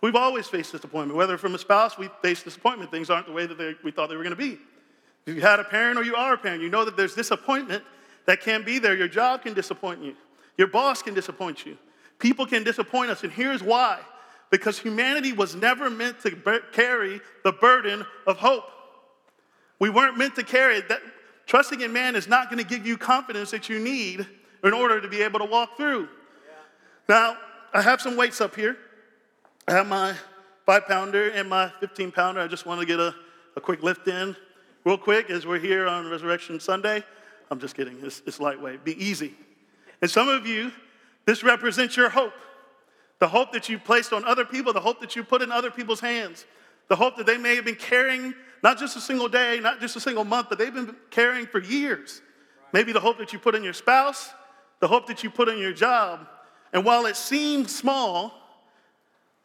We've 0.01 0.15
always 0.15 0.47
faced 0.47 0.71
disappointment. 0.71 1.15
Whether 1.15 1.37
from 1.37 1.53
a 1.53 1.59
spouse, 1.59 1.97
we 1.97 2.09
face 2.21 2.41
disappointment. 2.41 2.89
Things 2.91 3.09
aren't 3.09 3.27
the 3.27 3.33
way 3.33 3.45
that 3.45 3.57
they, 3.57 3.75
we 3.83 3.91
thought 3.91 4.09
they 4.09 4.15
were 4.15 4.23
going 4.23 4.35
to 4.35 4.41
be. 4.41 4.57
If 5.27 5.35
you 5.35 5.41
had 5.41 5.59
a 5.59 5.63
parent 5.63 5.99
or 5.99 6.03
you 6.03 6.15
are 6.15 6.33
a 6.33 6.37
parent, 6.37 6.63
you 6.63 6.69
know 6.69 6.83
that 6.83 6.97
there's 6.97 7.13
disappointment 7.13 7.83
that 8.25 8.41
can 8.41 8.63
be 8.63 8.79
there. 8.79 8.95
Your 8.95 9.07
job 9.07 9.43
can 9.43 9.53
disappoint 9.53 10.01
you, 10.03 10.15
your 10.57 10.67
boss 10.67 11.01
can 11.01 11.13
disappoint 11.13 11.65
you. 11.65 11.77
People 12.17 12.45
can 12.45 12.63
disappoint 12.63 13.09
us, 13.09 13.23
and 13.23 13.31
here's 13.31 13.63
why 13.63 13.99
because 14.51 14.77
humanity 14.77 15.31
was 15.31 15.55
never 15.55 15.89
meant 15.89 16.21
to 16.21 16.61
carry 16.73 17.21
the 17.43 17.53
burden 17.53 18.05
of 18.27 18.37
hope. 18.37 18.65
We 19.79 19.89
weren't 19.89 20.17
meant 20.17 20.35
to 20.35 20.43
carry 20.43 20.75
it. 20.75 20.89
That, 20.89 21.01
trusting 21.47 21.81
in 21.81 21.91
man 21.91 22.15
is 22.15 22.27
not 22.27 22.51
going 22.51 22.61
to 22.61 22.69
give 22.69 22.85
you 22.85 22.97
confidence 22.97 23.49
that 23.51 23.69
you 23.69 23.79
need 23.79 24.27
in 24.63 24.73
order 24.73 25.01
to 25.01 25.07
be 25.07 25.21
able 25.21 25.39
to 25.39 25.45
walk 25.45 25.77
through. 25.77 26.07
Now, 27.09 27.37
I 27.73 27.81
have 27.81 28.01
some 28.01 28.15
weights 28.15 28.41
up 28.41 28.55
here. 28.55 28.77
I 29.67 29.73
have 29.73 29.87
my 29.87 30.15
five 30.65 30.87
pounder 30.87 31.29
and 31.29 31.49
my 31.49 31.71
15 31.79 32.11
pounder. 32.11 32.41
I 32.41 32.47
just 32.47 32.65
want 32.65 32.79
to 32.79 32.85
get 32.85 32.99
a, 32.99 33.13
a 33.55 33.61
quick 33.61 33.83
lift 33.83 34.07
in 34.07 34.35
real 34.83 34.97
quick 34.97 35.29
as 35.29 35.45
we're 35.45 35.59
here 35.59 35.87
on 35.87 36.09
Resurrection 36.09 36.59
Sunday. 36.59 37.03
I'm 37.49 37.59
just 37.59 37.75
kidding, 37.75 37.97
it's, 38.01 38.21
it's 38.25 38.39
lightweight. 38.39 38.83
Be 38.83 39.03
easy. 39.03 39.33
And 40.01 40.09
some 40.09 40.29
of 40.29 40.47
you, 40.47 40.71
this 41.25 41.43
represents 41.43 41.97
your 41.97 42.09
hope 42.09 42.33
the 43.21 43.27
hope 43.27 43.51
that 43.51 43.69
you 43.69 43.77
placed 43.77 44.13
on 44.13 44.25
other 44.25 44.43
people, 44.43 44.73
the 44.73 44.79
hope 44.79 44.99
that 44.99 45.15
you 45.15 45.23
put 45.23 45.43
in 45.43 45.51
other 45.51 45.69
people's 45.69 45.99
hands, 45.99 46.47
the 46.87 46.95
hope 46.95 47.17
that 47.17 47.27
they 47.27 47.37
may 47.37 47.55
have 47.55 47.63
been 47.63 47.75
carrying 47.75 48.33
not 48.63 48.79
just 48.79 48.97
a 48.97 48.99
single 48.99 49.29
day, 49.29 49.59
not 49.59 49.79
just 49.79 49.95
a 49.95 49.99
single 49.99 50.23
month, 50.23 50.47
but 50.49 50.57
they've 50.57 50.73
been 50.73 50.95
carrying 51.11 51.45
for 51.45 51.59
years. 51.59 52.23
Maybe 52.73 52.91
the 52.91 52.99
hope 52.99 53.19
that 53.19 53.31
you 53.31 53.37
put 53.37 53.53
in 53.53 53.63
your 53.63 53.73
spouse, 53.73 54.31
the 54.81 54.87
hope 54.87 55.07
that 55.07 55.23
you 55.23 55.29
put 55.29 55.47
in 55.47 55.57
your 55.57 55.71
job. 55.71 56.27
And 56.73 56.83
while 56.83 57.05
it 57.05 57.15
seems 57.15 57.73
small 57.73 58.33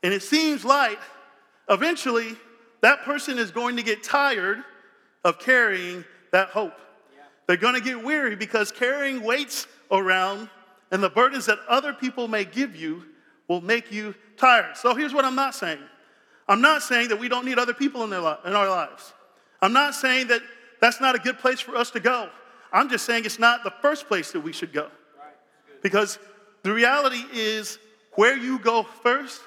and 0.02 0.12
it 0.12 0.22
seems 0.22 0.64
light, 0.64 0.98
eventually 1.68 2.36
that 2.80 3.02
person 3.02 3.38
is 3.38 3.50
going 3.50 3.76
to 3.76 3.82
get 3.82 4.02
tired 4.02 4.64
of 5.24 5.38
carrying 5.38 6.04
that 6.32 6.48
hope. 6.48 6.74
Yeah. 7.14 7.22
They're 7.46 7.56
going 7.56 7.74
to 7.74 7.80
get 7.80 8.02
weary 8.02 8.34
because 8.34 8.72
carrying 8.72 9.22
weights 9.22 9.66
around 9.90 10.48
and 10.90 11.02
the 11.02 11.10
burdens 11.10 11.46
that 11.46 11.58
other 11.68 11.92
people 11.92 12.28
may 12.28 12.44
give 12.44 12.74
you 12.74 13.02
will 13.48 13.60
make 13.60 13.92
you 13.92 14.14
tired. 14.36 14.76
So 14.76 14.94
here's 14.94 15.14
what 15.14 15.24
I'm 15.24 15.34
not 15.34 15.54
saying 15.54 15.78
I'm 16.48 16.60
not 16.60 16.82
saying 16.82 17.08
that 17.08 17.18
we 17.18 17.28
don't 17.28 17.44
need 17.44 17.58
other 17.58 17.74
people 17.74 18.04
in, 18.04 18.10
their 18.10 18.20
li- 18.20 18.36
in 18.44 18.54
our 18.54 18.68
lives. 18.68 19.12
I'm 19.60 19.72
not 19.72 19.94
saying 19.94 20.28
that 20.28 20.42
that's 20.80 21.00
not 21.00 21.14
a 21.14 21.18
good 21.18 21.38
place 21.38 21.60
for 21.60 21.76
us 21.76 21.90
to 21.90 22.00
go. 22.00 22.30
I'm 22.72 22.88
just 22.88 23.04
saying 23.04 23.24
it's 23.24 23.38
not 23.38 23.64
the 23.64 23.72
first 23.82 24.06
place 24.06 24.32
that 24.32 24.40
we 24.40 24.52
should 24.52 24.72
go. 24.72 24.88
Because 25.86 26.18
the 26.64 26.72
reality 26.72 27.22
is, 27.32 27.78
where 28.16 28.36
you 28.36 28.58
go 28.58 28.82
first 28.82 29.40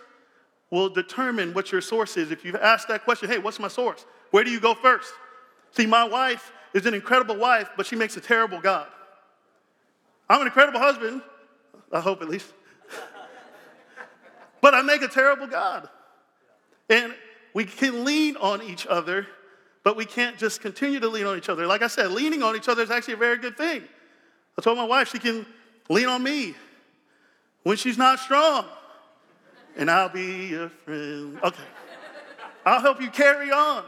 will 0.72 0.88
determine 0.88 1.54
what 1.54 1.70
your 1.70 1.82
source 1.82 2.16
is. 2.16 2.32
If 2.32 2.46
you've 2.46 2.56
asked 2.56 2.88
that 2.88 3.04
question, 3.04 3.30
hey, 3.30 3.40
what's 3.40 3.60
my 3.60 3.68
source? 3.68 4.06
Where 4.32 4.46
do 4.46 4.50
you 4.50 4.62
go 4.62 4.74
first? 4.74 5.12
See, 5.72 5.86
my 5.86 6.06
wife 6.06 6.54
is 6.74 6.86
an 6.86 6.94
incredible 6.94 7.36
wife, 7.36 7.72
but 7.76 7.86
she 7.86 7.98
makes 7.98 8.16
a 8.16 8.22
terrible 8.22 8.62
God. 8.62 8.88
I'm 10.30 10.40
an 10.40 10.48
incredible 10.48 10.80
husband, 10.80 11.24
I 11.92 12.00
hope 12.00 12.22
at 12.22 12.30
least. 12.30 12.54
but 14.62 14.74
I 14.74 14.82
make 14.82 15.02
a 15.02 15.10
terrible 15.10 15.48
God. 15.48 15.90
And 16.90 17.14
we 17.54 17.66
can 17.66 18.06
lean 18.06 18.38
on 18.38 18.64
each 18.64 18.88
other, 18.88 19.28
but 19.84 19.98
we 19.98 20.06
can't 20.06 20.38
just 20.38 20.62
continue 20.62 21.02
to 21.02 21.10
lean 21.10 21.26
on 21.26 21.38
each 21.38 21.50
other. 21.50 21.68
Like 21.68 21.82
I 21.82 21.88
said, 21.88 22.12
leaning 22.12 22.44
on 22.44 22.56
each 22.56 22.70
other 22.70 22.82
is 22.82 22.92
actually 22.92 23.16
a 23.16 23.18
very 23.18 23.40
good 23.40 23.58
thing. 23.58 23.84
I 24.58 24.62
told 24.62 24.78
my 24.78 24.86
wife 24.86 25.10
she 25.10 25.20
can 25.20 25.46
lean 25.90 26.08
on 26.08 26.24
me 26.24 26.56
when 27.64 27.76
she's 27.76 27.98
not 27.98 28.20
strong, 28.20 28.66
and 29.76 29.90
I'll 29.90 30.10
be 30.10 30.48
your 30.48 30.70
friend. 30.70 31.38
Okay. 31.44 31.64
I'll 32.66 32.82
help 32.82 33.02
you 33.02 33.10
carry 33.10 33.52
on. 33.52 33.84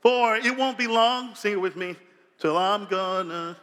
For 0.00 0.36
it 0.36 0.56
won't 0.56 0.76
be 0.76 0.86
long, 0.86 1.34
sing 1.34 1.52
it 1.52 1.60
with 1.60 1.76
me, 1.76 1.96
till 2.38 2.58
I'm 2.58 2.86
gonna 2.86 3.56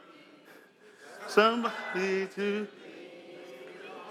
somebody 1.27 2.27
to. 2.35 2.67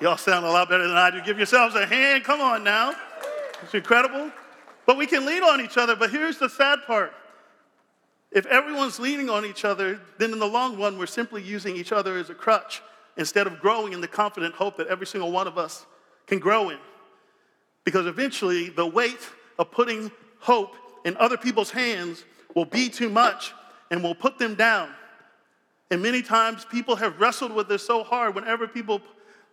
Y'all 0.00 0.16
sound 0.16 0.46
a 0.46 0.50
lot 0.50 0.68
better 0.68 0.86
than 0.86 0.96
I 0.96 1.10
do. 1.10 1.20
Give 1.22 1.36
yourselves 1.36 1.74
a 1.74 1.84
hand. 1.84 2.24
Come 2.24 2.40
on 2.40 2.64
now. 2.64 2.94
It's 3.62 3.74
incredible. 3.74 4.30
But 4.86 4.96
we 4.96 5.06
can 5.06 5.26
lean 5.26 5.42
on 5.42 5.60
each 5.60 5.76
other. 5.76 5.94
But 5.94 6.10
here's 6.10 6.38
the 6.38 6.48
sad 6.48 6.80
part 6.86 7.12
if 8.30 8.46
everyone's 8.46 8.98
leaning 8.98 9.28
on 9.28 9.44
each 9.44 9.64
other, 9.64 10.00
then 10.18 10.32
in 10.32 10.38
the 10.38 10.46
long 10.46 10.80
run, 10.80 10.98
we're 10.98 11.06
simply 11.06 11.42
using 11.42 11.76
each 11.76 11.92
other 11.92 12.16
as 12.16 12.30
a 12.30 12.34
crutch 12.34 12.80
instead 13.20 13.46
of 13.46 13.60
growing 13.60 13.92
in 13.92 14.00
the 14.00 14.08
confident 14.08 14.54
hope 14.54 14.78
that 14.78 14.88
every 14.88 15.06
single 15.06 15.30
one 15.30 15.46
of 15.46 15.58
us 15.58 15.86
can 16.26 16.38
grow 16.38 16.70
in. 16.70 16.78
Because 17.84 18.06
eventually, 18.06 18.70
the 18.70 18.86
weight 18.86 19.20
of 19.58 19.70
putting 19.70 20.10
hope 20.38 20.74
in 21.04 21.16
other 21.18 21.36
people's 21.36 21.70
hands 21.70 22.24
will 22.54 22.64
be 22.64 22.88
too 22.88 23.10
much 23.10 23.52
and 23.90 24.02
will 24.02 24.14
put 24.14 24.38
them 24.38 24.54
down. 24.54 24.88
And 25.90 26.02
many 26.02 26.22
times, 26.22 26.64
people 26.64 26.96
have 26.96 27.20
wrestled 27.20 27.52
with 27.52 27.68
this 27.68 27.84
so 27.86 28.02
hard 28.02 28.34
whenever 28.34 28.66
people 28.66 29.02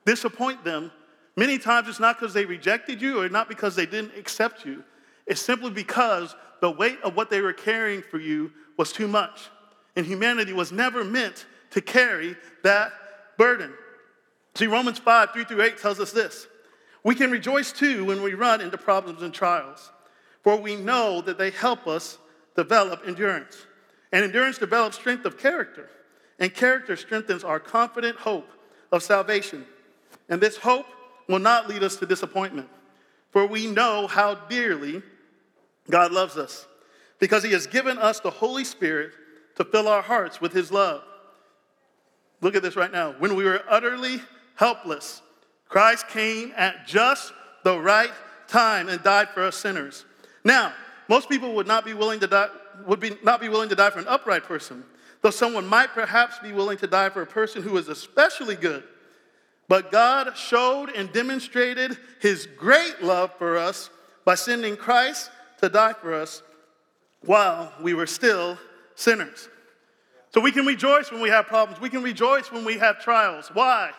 disappoint 0.05 0.63
them. 0.63 0.91
Many 1.35 1.57
times, 1.57 1.89
it's 1.89 1.99
not 1.99 2.19
because 2.19 2.33
they 2.33 2.45
rejected 2.45 3.01
you 3.01 3.21
or 3.21 3.27
not 3.27 3.49
because 3.49 3.75
they 3.75 3.85
didn't 3.85 4.17
accept 4.17 4.65
you. 4.65 4.83
It's 5.25 5.41
simply 5.41 5.71
because 5.71 6.35
the 6.61 6.71
weight 6.71 6.99
of 7.03 7.17
what 7.17 7.29
they 7.29 7.41
were 7.41 7.53
carrying 7.53 8.01
for 8.01 8.19
you 8.19 8.51
was 8.77 8.93
too 8.93 9.09
much. 9.09 9.49
And 9.97 10.05
humanity 10.05 10.53
was 10.53 10.71
never 10.71 11.03
meant 11.03 11.45
to 11.71 11.81
carry 11.81 12.37
that 12.63 12.93
burden. 13.37 13.73
See, 14.55 14.67
Romans 14.67 14.99
5 14.99 15.31
3 15.31 15.43
through 15.45 15.61
8 15.61 15.77
tells 15.77 15.99
us 15.99 16.11
this 16.11 16.47
We 17.03 17.15
can 17.15 17.31
rejoice 17.31 17.71
too 17.71 18.05
when 18.05 18.21
we 18.21 18.33
run 18.33 18.61
into 18.61 18.77
problems 18.77 19.21
and 19.21 19.33
trials, 19.33 19.91
for 20.43 20.55
we 20.55 20.75
know 20.75 21.21
that 21.21 21.37
they 21.37 21.51
help 21.51 21.87
us 21.87 22.17
develop 22.55 23.03
endurance. 23.05 23.65
And 24.11 24.23
endurance 24.23 24.57
develops 24.57 24.95
strength 24.95 25.25
of 25.25 25.37
character, 25.37 25.89
and 26.39 26.53
character 26.53 26.95
strengthens 26.95 27.43
our 27.43 27.59
confident 27.59 28.17
hope 28.17 28.49
of 28.91 29.03
salvation. 29.03 29.65
And 30.29 30.41
this 30.41 30.57
hope 30.57 30.85
will 31.27 31.39
not 31.39 31.67
lead 31.67 31.83
us 31.83 31.97
to 31.97 32.05
disappointment, 32.05 32.69
for 33.31 33.45
we 33.45 33.67
know 33.67 34.07
how 34.07 34.35
dearly 34.35 35.03
God 35.89 36.11
loves 36.11 36.37
us, 36.37 36.65
because 37.19 37.43
He 37.43 37.51
has 37.51 37.67
given 37.67 37.97
us 37.97 38.19
the 38.19 38.31
Holy 38.31 38.63
Spirit 38.63 39.11
to 39.55 39.65
fill 39.65 39.87
our 39.87 40.01
hearts 40.01 40.39
with 40.39 40.53
His 40.53 40.71
love. 40.71 41.03
Look 42.41 42.55
at 42.55 42.61
this 42.61 42.75
right 42.75 42.91
now. 42.91 43.15
When 43.17 43.35
we 43.35 43.43
were 43.43 43.63
utterly 43.69 44.21
helpless, 44.55 45.21
Christ 45.67 46.07
came 46.09 46.53
at 46.55 46.87
just 46.87 47.33
the 47.63 47.79
right 47.79 48.11
time 48.47 48.89
and 48.89 49.01
died 49.03 49.29
for 49.29 49.43
us 49.43 49.55
sinners. 49.55 50.05
Now, 50.43 50.73
most 51.09 51.29
people 51.29 51.55
would 51.55 51.67
not 51.67 51.85
be 51.85 51.93
willing 51.93 52.19
to 52.21 52.27
die, 52.27 52.47
would 52.85 52.99
be, 52.99 53.17
not 53.23 53.41
be 53.41 53.49
willing 53.49 53.69
to 53.69 53.75
die 53.75 53.89
for 53.89 53.99
an 53.99 54.07
upright 54.07 54.43
person, 54.43 54.83
though 55.21 55.31
someone 55.31 55.65
might 55.65 55.89
perhaps 55.89 56.39
be 56.39 56.51
willing 56.51 56.77
to 56.77 56.87
die 56.87 57.09
for 57.09 57.21
a 57.21 57.27
person 57.27 57.63
who 57.63 57.75
is 57.77 57.87
especially 57.87 58.55
good. 58.55 58.83
But 59.67 59.91
God 59.91 60.37
showed 60.37 60.89
and 60.91 61.11
demonstrated 61.11 61.97
his 62.21 62.47
great 62.57 63.01
love 63.01 63.33
for 63.37 63.57
us 63.57 63.89
by 64.23 64.35
sending 64.35 64.77
Christ 64.77 65.29
to 65.61 65.69
die 65.69 65.93
for 65.93 66.13
us 66.13 66.41
while 67.21 67.73
we 67.81 67.93
were 67.93 68.07
still 68.07 68.57
sinners. 68.95 69.49
So 70.31 70.41
we 70.41 70.51
can 70.51 70.65
rejoice 70.65 71.11
when 71.11 71.21
we 71.21 71.29
have 71.29 71.47
problems. 71.47 71.81
We 71.81 71.89
can 71.89 72.03
rejoice 72.03 72.51
when 72.51 72.65
we 72.65 72.77
have 72.77 73.01
trials. 73.01 73.49
Why? 73.53 73.91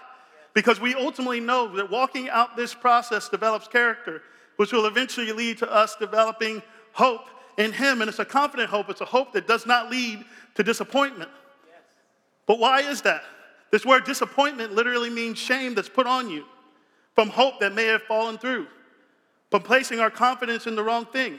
Because 0.54 0.80
we 0.80 0.94
ultimately 0.94 1.40
know 1.40 1.74
that 1.76 1.90
walking 1.90 2.28
out 2.28 2.56
this 2.56 2.74
process 2.74 3.28
develops 3.28 3.68
character, 3.68 4.22
which 4.56 4.72
will 4.72 4.86
eventually 4.86 5.32
lead 5.32 5.58
to 5.58 5.72
us 5.72 5.96
developing 5.96 6.62
hope 6.92 7.26
in 7.56 7.72
Him. 7.72 8.02
And 8.02 8.08
it's 8.08 8.18
a 8.18 8.24
confident 8.24 8.70
hope, 8.70 8.90
it's 8.90 9.00
a 9.00 9.06
hope 9.06 9.32
that 9.32 9.46
does 9.46 9.66
not 9.66 9.90
lead 9.90 10.24
to 10.56 10.62
disappointment. 10.62 11.30
But 12.46 12.58
why 12.58 12.80
is 12.80 13.02
that? 13.02 13.22
This 13.70 13.84
word 13.84 14.04
disappointment 14.04 14.72
literally 14.72 15.10
means 15.10 15.38
shame 15.38 15.74
that's 15.74 15.88
put 15.88 16.06
on 16.06 16.30
you 16.30 16.44
from 17.14 17.28
hope 17.28 17.60
that 17.60 17.74
may 17.74 17.86
have 17.86 18.02
fallen 18.02 18.38
through, 18.38 18.66
from 19.50 19.62
placing 19.62 20.00
our 20.00 20.10
confidence 20.10 20.66
in 20.66 20.74
the 20.74 20.82
wrong 20.82 21.04
thing. 21.06 21.38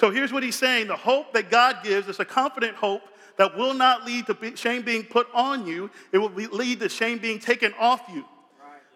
So 0.00 0.10
here's 0.10 0.32
what 0.32 0.42
he's 0.42 0.56
saying 0.56 0.88
the 0.88 0.96
hope 0.96 1.32
that 1.34 1.50
God 1.50 1.78
gives 1.84 2.08
is 2.08 2.18
a 2.20 2.24
confident 2.24 2.76
hope 2.76 3.02
that 3.36 3.56
will 3.56 3.74
not 3.74 4.04
lead 4.04 4.26
to 4.26 4.56
shame 4.56 4.82
being 4.82 5.04
put 5.04 5.26
on 5.34 5.66
you, 5.66 5.90
it 6.12 6.18
will 6.18 6.30
lead 6.30 6.80
to 6.80 6.88
shame 6.88 7.18
being 7.18 7.38
taken 7.38 7.74
off 7.78 8.02
you. 8.12 8.24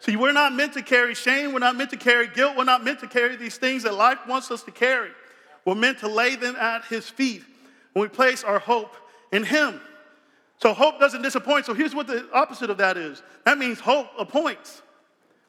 See, 0.00 0.14
we're 0.14 0.32
not 0.32 0.52
meant 0.52 0.74
to 0.74 0.82
carry 0.82 1.14
shame, 1.14 1.52
we're 1.52 1.58
not 1.58 1.76
meant 1.76 1.90
to 1.90 1.96
carry 1.96 2.28
guilt, 2.28 2.56
we're 2.56 2.64
not 2.64 2.84
meant 2.84 3.00
to 3.00 3.08
carry 3.08 3.34
these 3.36 3.56
things 3.56 3.82
that 3.82 3.94
life 3.94 4.18
wants 4.28 4.50
us 4.50 4.62
to 4.64 4.70
carry. 4.70 5.10
We're 5.64 5.74
meant 5.74 5.98
to 6.00 6.08
lay 6.08 6.36
them 6.36 6.54
at 6.56 6.84
his 6.84 7.08
feet 7.08 7.42
when 7.92 8.02
we 8.02 8.08
place 8.08 8.44
our 8.44 8.58
hope 8.58 8.94
in 9.32 9.42
him. 9.42 9.80
So 10.58 10.72
hope 10.72 10.98
doesn't 10.98 11.22
disappoint. 11.22 11.66
So 11.66 11.74
here's 11.74 11.94
what 11.94 12.06
the 12.06 12.28
opposite 12.32 12.70
of 12.70 12.78
that 12.78 12.96
is 12.96 13.22
that 13.44 13.58
means 13.58 13.80
hope 13.80 14.08
appoints. 14.18 14.82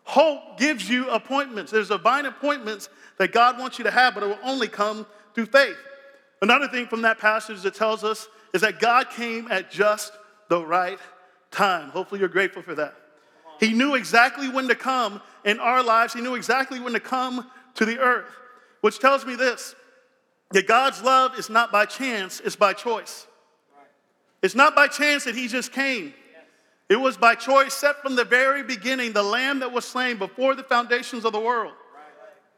Hope 0.04 0.58
gives 0.58 0.90
you 0.90 1.10
appointments. 1.10 1.72
There's 1.72 1.90
divine 1.90 2.26
appointments 2.26 2.90
that 3.18 3.32
God 3.32 3.60
wants 3.60 3.78
you 3.78 3.84
to 3.84 3.92
have, 3.92 4.16
but 4.16 4.24
it 4.24 4.28
will 4.28 4.40
only 4.44 4.68
come 4.68 5.06
through 5.36 5.46
faith. 5.46 5.78
Another 6.42 6.68
thing 6.68 6.88
from 6.88 7.04
that 7.04 7.20
passage 7.20 7.62
that 7.62 7.76
tells 7.76 8.04
us 8.04 8.28
is 8.54 8.62
that 8.62 8.80
God 8.80 9.10
came 9.10 9.48
at 9.52 9.72
just 9.72 10.14
the 10.50 10.64
right 10.64 11.00
time. 11.52 11.90
Hopefully, 11.90 12.20
you're 12.20 12.30
grateful 12.30 12.62
for 12.62 12.76
that. 12.76 12.96
He 13.60 13.74
knew 13.74 13.96
exactly 13.96 14.50
when 14.50 14.68
to 14.68 14.76
come 14.76 15.22
in 15.46 15.60
our 15.60 15.84
lives, 15.84 16.14
He 16.14 16.22
knew 16.22 16.36
exactly 16.36 16.80
when 16.80 16.94
to 16.94 17.00
come 17.00 17.50
to 17.76 17.86
the 17.86 18.00
earth, 18.00 18.32
which 18.82 19.00
tells 19.00 19.26
me 19.26 19.36
this 19.36 19.76
that 20.52 20.66
God's 20.66 21.04
love 21.04 21.38
is 21.38 21.50
not 21.50 21.72
by 21.72 21.86
chance, 21.86 22.40
it's 22.44 22.56
by 22.56 22.74
choice. 22.74 23.28
It's 24.42 24.56
not 24.56 24.76
by 24.76 24.88
chance 24.88 25.26
that 25.26 25.36
He 25.36 25.48
just 25.48 25.72
came. 25.72 26.14
It 26.88 26.96
was 26.96 27.18
by 27.18 27.36
choice 27.36 27.76
set 27.76 28.02
from 28.02 28.16
the 28.16 28.26
very 28.26 28.64
beginning, 28.64 29.14
the 29.14 29.22
lamb 29.22 29.60
that 29.60 29.72
was 29.72 29.86
slain 29.86 30.18
before 30.18 30.56
the 30.56 30.64
foundations 30.64 31.24
of 31.24 31.34
the 31.34 31.40
world. 31.40 31.74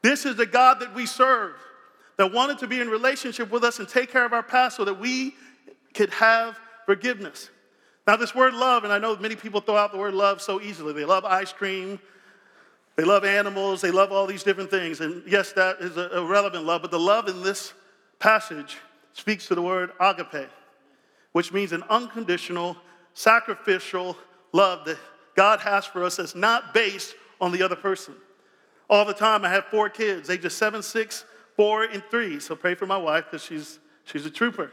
This 0.02 0.26
is 0.26 0.38
the 0.38 0.46
God 0.46 0.80
that 0.80 0.96
we 0.96 1.06
serve, 1.06 1.56
that 2.18 2.32
wanted 2.32 2.60
to 2.60 2.68
be 2.68 2.80
in 2.80 2.88
relationship 2.88 3.52
with 3.52 3.64
us 3.64 3.80
and 3.80 3.90
take 3.90 4.10
care 4.10 4.26
of 4.26 4.32
our 4.32 4.42
past 4.42 4.78
so 4.78 4.86
that 4.86 5.00
we 5.00 5.36
could 5.94 6.10
have 6.12 6.58
forgiveness. 6.86 7.50
Now, 8.08 8.16
this 8.16 8.34
word 8.34 8.54
love, 8.54 8.84
and 8.84 8.92
I 8.92 8.98
know 8.98 9.16
many 9.16 9.36
people 9.36 9.62
throw 9.62 9.78
out 9.78 9.92
the 9.92 9.98
word 9.98 10.14
love 10.14 10.42
so 10.42 10.60
easily. 10.60 10.94
They 10.94 11.06
love 11.06 11.24
ice 11.24 11.54
cream, 11.54 12.00
they 12.96 13.04
love 13.04 13.24
animals, 13.24 13.82
they 13.82 13.92
love 13.92 14.12
all 14.12 14.26
these 14.26 14.44
different 14.44 14.70
things. 14.72 15.02
And 15.02 15.24
yes, 15.28 15.54
that 15.54 15.78
is 15.80 15.98
a, 15.98 16.24
relevant 16.24 16.66
love, 16.66 16.82
but 16.82 16.92
the 16.92 17.00
love 17.00 17.28
in 17.28 17.42
this 17.42 17.74
passage 18.20 18.78
speaks 19.14 19.48
to 19.48 19.56
the 19.56 19.62
word 19.62 19.92
agape, 20.00 20.50
which 21.32 21.54
means 21.54 21.72
an 21.72 21.84
unconditional, 21.90 22.76
sacrificial 23.14 24.18
love 24.52 24.86
that 24.86 24.98
God 25.36 25.60
has 25.60 25.86
for 25.86 26.04
us 26.04 26.18
that's 26.18 26.36
not 26.36 26.74
based 26.74 27.16
on 27.40 27.52
the 27.52 27.64
other 27.64 27.76
person. 27.76 28.16
All 28.90 29.06
the 29.06 29.14
time, 29.14 29.46
I 29.46 29.50
have 29.50 29.66
four 29.66 29.90
kids, 29.90 30.30
ages 30.30 30.54
seven, 30.54 30.84
six, 30.84 31.24
four, 31.56 31.84
and 31.84 32.04
three. 32.12 32.40
So 32.40 32.56
pray 32.56 32.76
for 32.76 32.86
my 32.86 32.98
wife 32.98 33.26
because 33.26 33.46
she's, 33.46 33.80
she's 34.04 34.26
a 34.26 34.30
trooper. 34.30 34.72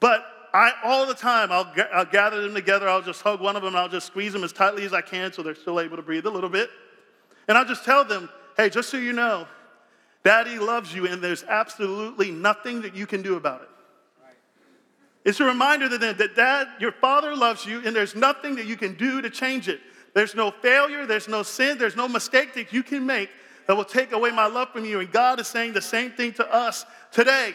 But 0.00 0.24
I, 0.52 0.72
all 0.84 1.06
the 1.06 1.14
time, 1.14 1.52
I'll, 1.52 1.70
I'll 1.92 2.04
gather 2.04 2.40
them 2.40 2.54
together. 2.54 2.88
I'll 2.88 3.02
just 3.02 3.22
hug 3.22 3.40
one 3.40 3.56
of 3.56 3.62
them. 3.62 3.76
I'll 3.76 3.88
just 3.88 4.06
squeeze 4.06 4.32
them 4.32 4.44
as 4.44 4.52
tightly 4.52 4.84
as 4.84 4.92
I 4.92 5.00
can 5.00 5.32
so 5.32 5.42
they're 5.42 5.54
still 5.54 5.80
able 5.80 5.96
to 5.96 6.02
breathe 6.02 6.26
a 6.26 6.30
little 6.30 6.50
bit. 6.50 6.70
And 7.48 7.56
I'll 7.56 7.64
just 7.64 7.84
tell 7.84 8.04
them, 8.04 8.28
hey, 8.56 8.70
just 8.70 8.88
so 8.88 8.96
you 8.96 9.12
know, 9.12 9.46
Daddy 10.24 10.58
loves 10.58 10.92
you, 10.94 11.06
and 11.06 11.22
there's 11.22 11.44
absolutely 11.44 12.30
nothing 12.30 12.82
that 12.82 12.96
you 12.96 13.06
can 13.06 13.22
do 13.22 13.36
about 13.36 13.62
it. 13.62 13.68
It's 15.24 15.40
a 15.40 15.44
reminder 15.44 15.88
that, 15.88 16.18
that 16.18 16.36
dad, 16.36 16.68
your 16.80 16.92
father 16.92 17.34
loves 17.34 17.66
you, 17.66 17.82
and 17.84 17.94
there's 17.94 18.14
nothing 18.14 18.56
that 18.56 18.66
you 18.66 18.76
can 18.76 18.94
do 18.94 19.20
to 19.20 19.28
change 19.28 19.68
it. 19.68 19.80
There's 20.14 20.34
no 20.34 20.50
failure, 20.50 21.04
there's 21.04 21.28
no 21.28 21.42
sin, 21.42 21.78
there's 21.78 21.96
no 21.96 22.08
mistake 22.08 22.54
that 22.54 22.72
you 22.72 22.82
can 22.82 23.04
make 23.04 23.28
that 23.66 23.76
will 23.76 23.84
take 23.84 24.12
away 24.12 24.30
my 24.30 24.46
love 24.46 24.70
from 24.70 24.84
you. 24.84 25.00
And 25.00 25.10
God 25.10 25.40
is 25.40 25.48
saying 25.48 25.72
the 25.72 25.82
same 25.82 26.12
thing 26.12 26.32
to 26.34 26.54
us 26.54 26.86
today. 27.10 27.54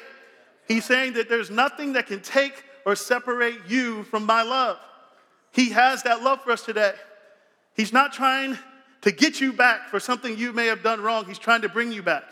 He's 0.72 0.86
saying 0.86 1.14
that 1.14 1.28
there's 1.28 1.50
nothing 1.50 1.94
that 1.94 2.08
can 2.08 2.22
take 2.22 2.64
or 2.86 2.96
separate 2.96 3.68
you 3.68 4.04
from 4.04 4.26
my 4.26 4.42
love. 4.42 4.78
He 5.52 5.72
has 5.72 6.04
that 6.04 6.24
love 6.24 6.42
for 6.42 6.52
us 6.52 6.64
today. 6.64 6.94
He's 7.76 7.92
not 7.92 8.14
trying 8.14 8.58
to 9.02 9.12
get 9.12 9.42
you 9.42 9.52
back 9.52 9.90
for 9.90 10.00
something 10.00 10.38
you 10.38 10.54
may 10.54 10.68
have 10.68 10.82
done 10.82 11.02
wrong, 11.02 11.26
He's 11.26 11.40
trying 11.40 11.62
to 11.64 11.70
bring 11.70 11.92
you 11.92 12.02
back. 12.02 12.24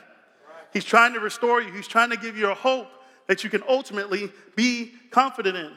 He's 0.71 0.85
trying 0.85 1.13
to 1.13 1.19
restore 1.19 1.61
you, 1.61 1.73
He's 1.73 1.87
trying 1.87 2.11
to 2.11 2.17
give 2.17 2.37
you 2.37 2.49
a 2.49 2.55
hope 2.55 2.87
that 3.27 3.43
you 3.43 3.49
can 3.49 3.61
ultimately 3.67 4.31
be 4.55 4.93
confident 5.11 5.57
in. 5.57 5.71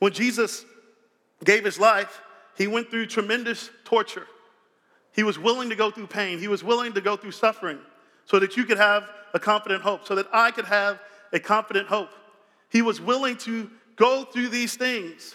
When 0.00 0.12
Jesus 0.12 0.64
gave 1.44 1.64
his 1.64 1.78
life, 1.78 2.20
he 2.58 2.66
went 2.66 2.90
through 2.90 3.06
tremendous 3.06 3.70
torture. 3.84 4.26
He 5.12 5.22
was 5.22 5.38
willing 5.38 5.70
to 5.70 5.76
go 5.76 5.90
through 5.90 6.08
pain, 6.08 6.40
he 6.40 6.48
was 6.48 6.64
willing 6.64 6.92
to 6.94 7.00
go 7.00 7.16
through 7.16 7.32
suffering 7.32 7.78
so 8.24 8.40
that 8.40 8.56
you 8.56 8.64
could 8.64 8.78
have 8.78 9.08
a 9.32 9.38
confident 9.38 9.82
hope, 9.82 10.06
so 10.06 10.14
that 10.16 10.26
I 10.32 10.50
could 10.50 10.64
have 10.64 10.98
a 11.34 11.40
confident 11.40 11.88
hope. 11.88 12.10
He 12.70 12.80
was 12.80 13.00
willing 13.00 13.36
to 13.38 13.70
go 13.96 14.24
through 14.24 14.48
these 14.48 14.76
things, 14.76 15.34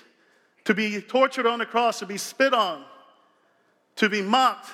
to 0.66 0.74
be 0.74 1.02
tortured 1.02 1.46
on 1.46 1.60
the 1.60 1.66
cross, 1.66 2.00
to 2.00 2.06
be 2.06 2.18
spit 2.18 2.54
on, 2.54 2.84
to 3.98 4.10
be 4.10 4.22
mocked, 4.22 4.70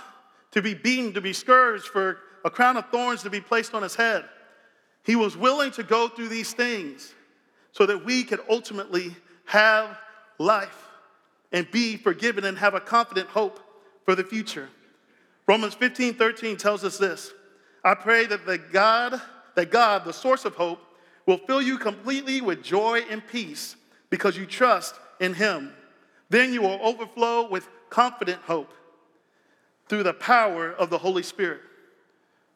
to 0.51 0.62
be 0.62 0.74
beaten, 0.74 1.13
to 1.13 1.22
be 1.22 1.34
scourged, 1.34 1.86
for 1.86 2.20
a 2.46 2.50
crown 2.50 2.77
of 2.77 2.89
thorns 2.89 3.24
to 3.24 3.29
be 3.29 3.41
placed 3.41 3.74
on 3.74 3.84
his 3.84 3.96
head. 3.96 4.24
He 5.03 5.15
was 5.15 5.36
willing 5.36 5.72
to 5.72 5.84
go 5.84 6.08
through 6.08 6.29
these 6.29 6.53
things 6.53 7.13
so 7.72 7.86
that 7.86 8.05
we 8.05 8.24
could 8.24 8.39
ultimately 8.50 9.15
have 9.46 9.98
life 10.38 10.89
and 11.51 11.70
be 11.72 11.98
forgiven 11.98 12.46
and 12.46 12.58
have 12.58 12.74
a 12.74 12.79
confident 12.79 13.29
hope 13.29 13.60
for 14.03 14.15
the 14.15 14.24
future. 14.24 14.70
Romans 15.48 15.74
15 15.74 16.15
13 16.15 16.58
tells 16.58 16.84
us 16.84 16.98
this 16.98 17.34
I 17.84 17.94
pray 17.94 18.25
that 18.25 18.46
the 18.46 18.58
God, 18.58 19.22
that 19.55 19.72
God, 19.72 20.05
the 20.05 20.13
source 20.13 20.46
of 20.46 20.55
hope, 20.55 20.82
will 21.25 21.38
fill 21.38 21.62
you 21.62 21.77
completely 21.77 22.41
with 22.41 22.63
joy 22.63 23.01
and 23.10 23.25
peace 23.25 23.75
because 24.10 24.38
you 24.38 24.46
trust 24.46 24.96
in 25.20 25.34
Him. 25.34 25.74
Then 26.29 26.53
you 26.53 26.62
will 26.62 26.79
overflow 26.82 27.48
with 27.50 27.68
confident 27.90 28.42
hope 28.42 28.74
through 29.88 30.03
the 30.03 30.14
power 30.14 30.72
of 30.72 30.90
the 30.90 30.98
Holy 30.98 31.24
Spirit. 31.24 31.61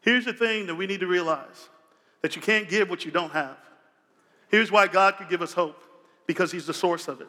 Here's 0.01 0.25
the 0.25 0.33
thing 0.33 0.67
that 0.67 0.75
we 0.75 0.87
need 0.87 1.01
to 1.01 1.07
realize 1.07 1.69
that 2.21 2.35
you 2.35 2.41
can't 2.41 2.69
give 2.69 2.89
what 2.89 3.05
you 3.05 3.11
don't 3.11 3.31
have. 3.31 3.57
Here's 4.49 4.71
why 4.71 4.87
God 4.87 5.17
could 5.17 5.29
give 5.29 5.41
us 5.41 5.53
hope 5.53 5.81
because 6.27 6.51
He's 6.51 6.65
the 6.65 6.73
source 6.73 7.07
of 7.07 7.21
it. 7.21 7.27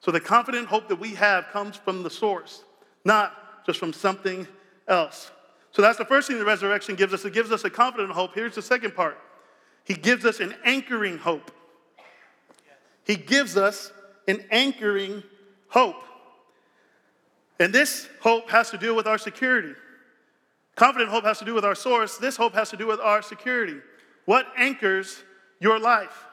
So 0.00 0.10
the 0.10 0.20
confident 0.20 0.68
hope 0.68 0.88
that 0.88 0.96
we 0.96 1.14
have 1.14 1.48
comes 1.48 1.76
from 1.76 2.02
the 2.02 2.10
source, 2.10 2.64
not 3.04 3.64
just 3.64 3.78
from 3.78 3.92
something 3.92 4.46
else. 4.86 5.30
So 5.72 5.82
that's 5.82 5.98
the 5.98 6.04
first 6.04 6.28
thing 6.28 6.38
the 6.38 6.44
resurrection 6.44 6.94
gives 6.94 7.12
us. 7.12 7.24
It 7.24 7.32
gives 7.32 7.50
us 7.50 7.64
a 7.64 7.70
confident 7.70 8.12
hope. 8.12 8.34
Here's 8.34 8.54
the 8.54 8.62
second 8.62 8.94
part 8.94 9.18
He 9.86 9.94
gives 9.94 10.24
us 10.24 10.40
an 10.40 10.54
anchoring 10.64 11.16
hope. 11.16 11.52
He 13.04 13.14
gives 13.14 13.56
us 13.56 13.92
an 14.26 14.44
anchoring 14.50 15.22
hope. 15.68 16.02
And 17.60 17.72
this 17.72 18.08
hope 18.20 18.50
has 18.50 18.70
to 18.70 18.78
do 18.78 18.94
with 18.96 19.06
our 19.06 19.16
security. 19.16 19.74
Confident 20.74 21.08
hope 21.08 21.24
has 21.24 21.38
to 21.38 21.44
do 21.44 21.54
with 21.54 21.64
our 21.64 21.76
source. 21.76 22.18
This 22.18 22.36
hope 22.36 22.52
has 22.54 22.68
to 22.70 22.76
do 22.76 22.88
with 22.88 22.98
our 22.98 23.22
security. 23.22 23.76
What 24.24 24.46
anchors 24.56 25.22
your 25.60 25.78
life? 25.78 26.26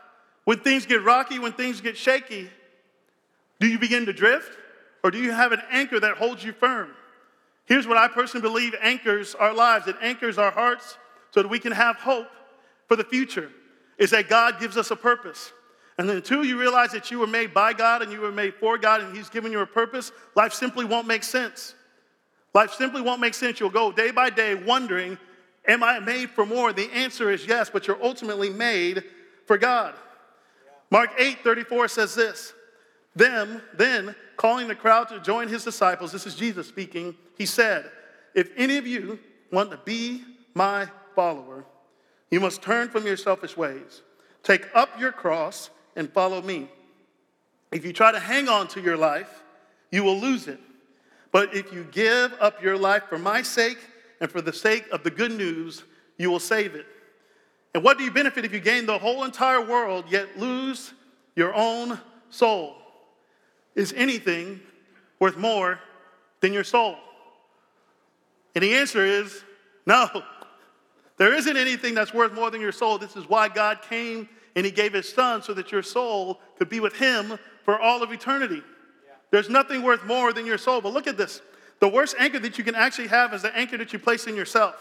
When 0.45 0.59
things 0.59 0.87
get 0.87 1.03
rocky, 1.03 1.37
when 1.37 1.53
things 1.53 1.79
get 1.79 1.95
shaky, 1.95 2.49
do 3.59 3.67
you 3.67 3.77
begin 3.77 4.07
to 4.07 4.13
drift? 4.13 4.51
Or 5.03 5.11
do 5.11 5.19
you 5.19 5.31
have 5.31 5.51
an 5.51 5.61
anchor 5.69 5.99
that 5.99 6.17
holds 6.17 6.43
you 6.43 6.53
firm? 6.53 6.89
Here's 7.65 7.87
what 7.87 7.97
I 7.97 8.07
personally 8.07 8.41
believe 8.41 8.73
anchors 8.81 9.35
our 9.35 9.53
lives, 9.53 9.87
it 9.87 9.95
anchors 10.01 10.39
our 10.39 10.51
hearts 10.51 10.97
so 11.29 11.43
that 11.43 11.49
we 11.49 11.59
can 11.59 11.71
have 11.71 11.97
hope 11.97 12.27
for 12.93 12.97
the 12.97 13.09
future, 13.09 13.49
is 13.97 14.11
that 14.11 14.29
God 14.29 14.59
gives 14.59 14.77
us 14.77 14.91
a 14.91 14.95
purpose. 14.95 15.51
And 15.97 16.07
until 16.11 16.45
you 16.45 16.59
realize 16.59 16.91
that 16.91 17.09
you 17.09 17.17
were 17.17 17.25
made 17.25 17.51
by 17.51 17.73
God 17.73 18.03
and 18.03 18.11
you 18.11 18.21
were 18.21 18.31
made 18.31 18.53
for 18.53 18.77
God 18.77 19.01
and 19.01 19.17
He's 19.17 19.29
given 19.29 19.51
you 19.51 19.61
a 19.61 19.65
purpose, 19.65 20.11
life 20.35 20.53
simply 20.53 20.85
won't 20.85 21.07
make 21.07 21.23
sense. 21.23 21.73
Life 22.53 22.73
simply 22.73 23.01
won't 23.01 23.19
make 23.19 23.33
sense. 23.33 23.59
You'll 23.59 23.71
go 23.71 23.91
day 23.91 24.11
by 24.11 24.29
day 24.29 24.53
wondering, 24.53 25.17
Am 25.67 25.81
I 25.81 25.97
made 25.97 26.29
for 26.29 26.45
more? 26.45 26.71
The 26.71 26.91
answer 26.91 27.31
is 27.31 27.47
yes, 27.47 27.67
but 27.71 27.87
you're 27.87 28.03
ultimately 28.03 28.51
made 28.51 29.05
for 29.47 29.57
God. 29.57 29.95
Mark 30.91 31.09
8 31.17 31.39
34 31.43 31.87
says 31.87 32.13
this. 32.13 32.53
Them, 33.15 33.59
then, 33.73 34.13
calling 34.37 34.67
the 34.67 34.75
crowd 34.75 35.09
to 35.09 35.19
join 35.19 35.47
his 35.47 35.63
disciples, 35.63 36.11
this 36.11 36.27
is 36.27 36.35
Jesus 36.35 36.67
speaking, 36.67 37.15
he 37.39 37.47
said, 37.47 37.89
If 38.35 38.51
any 38.55 38.77
of 38.77 38.85
you 38.85 39.17
want 39.51 39.71
to 39.71 39.77
be 39.77 40.23
my 40.53 40.87
follower, 41.15 41.65
you 42.33 42.39
must 42.39 42.63
turn 42.63 42.89
from 42.89 43.05
your 43.05 43.15
selfish 43.15 43.55
ways, 43.55 44.01
take 44.41 44.67
up 44.73 44.99
your 44.99 45.11
cross, 45.11 45.69
and 45.95 46.11
follow 46.11 46.41
me. 46.41 46.67
If 47.71 47.85
you 47.85 47.93
try 47.93 48.11
to 48.11 48.19
hang 48.19 48.49
on 48.49 48.67
to 48.69 48.81
your 48.81 48.97
life, 48.97 49.43
you 49.91 50.03
will 50.03 50.19
lose 50.19 50.47
it. 50.47 50.59
But 51.31 51.53
if 51.55 51.71
you 51.71 51.83
give 51.91 52.33
up 52.39 52.59
your 52.63 52.75
life 52.75 53.03
for 53.07 53.19
my 53.19 53.43
sake 53.43 53.77
and 54.19 54.31
for 54.31 54.41
the 54.41 54.51
sake 54.51 54.85
of 54.91 55.03
the 55.03 55.11
good 55.11 55.31
news, 55.31 55.83
you 56.17 56.31
will 56.31 56.39
save 56.39 56.73
it. 56.73 56.87
And 57.75 57.83
what 57.83 57.99
do 57.99 58.03
you 58.03 58.09
benefit 58.09 58.45
if 58.45 58.51
you 58.51 58.59
gain 58.59 58.87
the 58.87 58.97
whole 58.97 59.25
entire 59.25 59.61
world 59.61 60.05
yet 60.09 60.35
lose 60.35 60.91
your 61.35 61.53
own 61.53 61.99
soul? 62.31 62.75
Is 63.75 63.93
anything 63.95 64.59
worth 65.19 65.37
more 65.37 65.79
than 66.39 66.51
your 66.51 66.63
soul? 66.63 66.97
And 68.55 68.63
the 68.63 68.73
answer 68.73 69.05
is 69.05 69.43
no. 69.85 70.23
There 71.17 71.33
isn't 71.33 71.57
anything 71.57 71.93
that's 71.93 72.13
worth 72.13 72.33
more 72.33 72.49
than 72.49 72.61
your 72.61 72.71
soul. 72.71 72.97
This 72.97 73.15
is 73.15 73.29
why 73.29 73.49
God 73.49 73.81
came 73.81 74.27
and 74.55 74.65
He 74.65 74.71
gave 74.71 74.93
His 74.93 75.07
Son 75.07 75.41
so 75.41 75.53
that 75.53 75.71
your 75.71 75.83
soul 75.83 76.39
could 76.57 76.69
be 76.69 76.79
with 76.79 76.95
Him 76.95 77.37
for 77.63 77.79
all 77.79 78.03
of 78.03 78.11
eternity. 78.11 78.61
There's 79.31 79.49
nothing 79.49 79.81
worth 79.81 80.05
more 80.05 80.33
than 80.33 80.45
your 80.45 80.57
soul. 80.57 80.81
But 80.81 80.93
look 80.93 81.07
at 81.07 81.17
this. 81.17 81.41
The 81.79 81.87
worst 81.87 82.15
anchor 82.19 82.39
that 82.39 82.57
you 82.57 82.63
can 82.63 82.75
actually 82.75 83.07
have 83.07 83.33
is 83.33 83.41
the 83.41 83.55
anchor 83.55 83.77
that 83.77 83.91
you 83.93 83.99
place 83.99 84.27
in 84.27 84.35
yourself. 84.35 84.75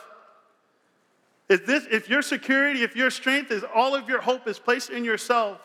If, 1.49 1.67
this, 1.67 1.87
if 1.91 2.09
your 2.09 2.23
security, 2.23 2.83
if 2.83 2.95
your 2.95 3.11
strength 3.11 3.51
is 3.51 3.65
all 3.75 3.95
of 3.95 4.09
your 4.09 4.21
hope 4.21 4.47
is 4.47 4.59
placed 4.59 4.91
in 4.91 5.05
yourself, 5.05 5.59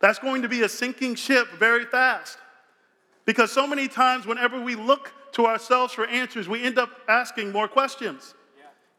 that's 0.00 0.18
going 0.18 0.42
to 0.42 0.48
be 0.48 0.62
a 0.62 0.68
sinking 0.68 1.14
ship 1.14 1.48
very 1.58 1.84
fast. 1.84 2.38
Because 3.24 3.52
so 3.52 3.66
many 3.66 3.86
times, 3.86 4.26
whenever 4.26 4.60
we 4.60 4.74
look 4.74 5.12
to 5.32 5.46
ourselves 5.46 5.92
for 5.92 6.06
answers, 6.06 6.48
we 6.48 6.62
end 6.62 6.78
up 6.78 6.90
asking 7.08 7.52
more 7.52 7.68
questions. 7.68 8.34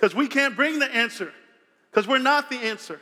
Because 0.01 0.15
we 0.15 0.27
can't 0.27 0.55
bring 0.55 0.79
the 0.79 0.91
answer, 0.91 1.31
because 1.91 2.07
we're 2.07 2.17
not 2.17 2.49
the 2.49 2.57
answer. 2.57 2.99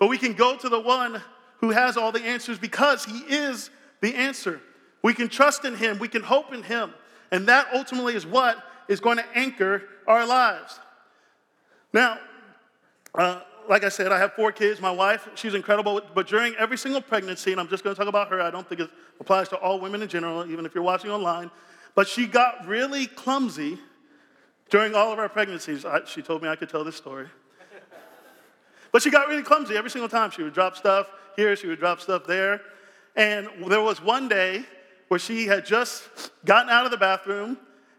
But 0.00 0.08
we 0.08 0.18
can 0.18 0.32
go 0.32 0.56
to 0.56 0.68
the 0.68 0.80
one 0.80 1.22
who 1.58 1.70
has 1.70 1.96
all 1.96 2.10
the 2.10 2.24
answers 2.24 2.58
because 2.58 3.04
he 3.04 3.18
is 3.18 3.70
the 4.00 4.16
answer. 4.16 4.60
We 5.02 5.14
can 5.14 5.28
trust 5.28 5.64
in 5.64 5.76
Him, 5.76 6.00
we 6.00 6.08
can 6.08 6.22
hope 6.22 6.52
in 6.52 6.64
Him. 6.64 6.92
And 7.30 7.46
that 7.46 7.68
ultimately 7.72 8.16
is 8.16 8.26
what 8.26 8.58
is 8.88 8.98
going 8.98 9.18
to 9.18 9.24
anchor 9.36 9.84
our 10.08 10.26
lives. 10.26 10.80
Now, 11.92 12.18
uh, 13.14 13.42
like 13.68 13.84
I 13.84 13.88
said, 13.88 14.10
I 14.10 14.18
have 14.18 14.32
four 14.32 14.50
kids. 14.50 14.80
My 14.80 14.90
wife, 14.90 15.28
she's 15.36 15.54
incredible. 15.54 16.00
But 16.12 16.26
during 16.26 16.56
every 16.56 16.76
single 16.76 17.00
pregnancy, 17.00 17.52
and 17.52 17.60
I'm 17.60 17.68
just 17.68 17.84
going 17.84 17.94
to 17.94 17.98
talk 17.98 18.08
about 18.08 18.28
her, 18.30 18.40
I 18.40 18.50
don't 18.50 18.68
think 18.68 18.80
it 18.80 18.90
applies 19.20 19.48
to 19.50 19.56
all 19.56 19.78
women 19.78 20.02
in 20.02 20.08
general, 20.08 20.44
even 20.50 20.66
if 20.66 20.74
you're 20.74 20.82
watching 20.82 21.12
online. 21.12 21.52
But 21.94 22.08
she 22.08 22.26
got 22.26 22.66
really 22.66 23.06
clumsy 23.06 23.78
during 24.72 24.94
all 24.94 25.12
of 25.12 25.18
our 25.18 25.28
pregnancies. 25.28 25.84
I, 25.84 26.02
she 26.06 26.22
told 26.22 26.42
me 26.42 26.48
I 26.48 26.56
could 26.56 26.70
tell 26.70 26.82
this 26.82 26.96
story. 26.96 27.26
but 28.90 29.02
she 29.02 29.10
got 29.10 29.28
really 29.28 29.42
clumsy 29.42 29.76
every 29.76 29.90
single 29.90 30.08
time. 30.08 30.30
She 30.30 30.42
would 30.42 30.54
drop 30.54 30.76
stuff 30.76 31.08
here, 31.36 31.54
she 31.56 31.66
would 31.66 31.78
drop 31.78 32.00
stuff 32.00 32.26
there. 32.26 32.62
And 33.14 33.48
there 33.68 33.82
was 33.82 34.00
one 34.02 34.28
day 34.28 34.64
where 35.08 35.20
she 35.20 35.46
had 35.46 35.66
just 35.66 36.08
gotten 36.46 36.70
out 36.70 36.86
of 36.86 36.90
the 36.90 36.96
bathroom 36.96 37.58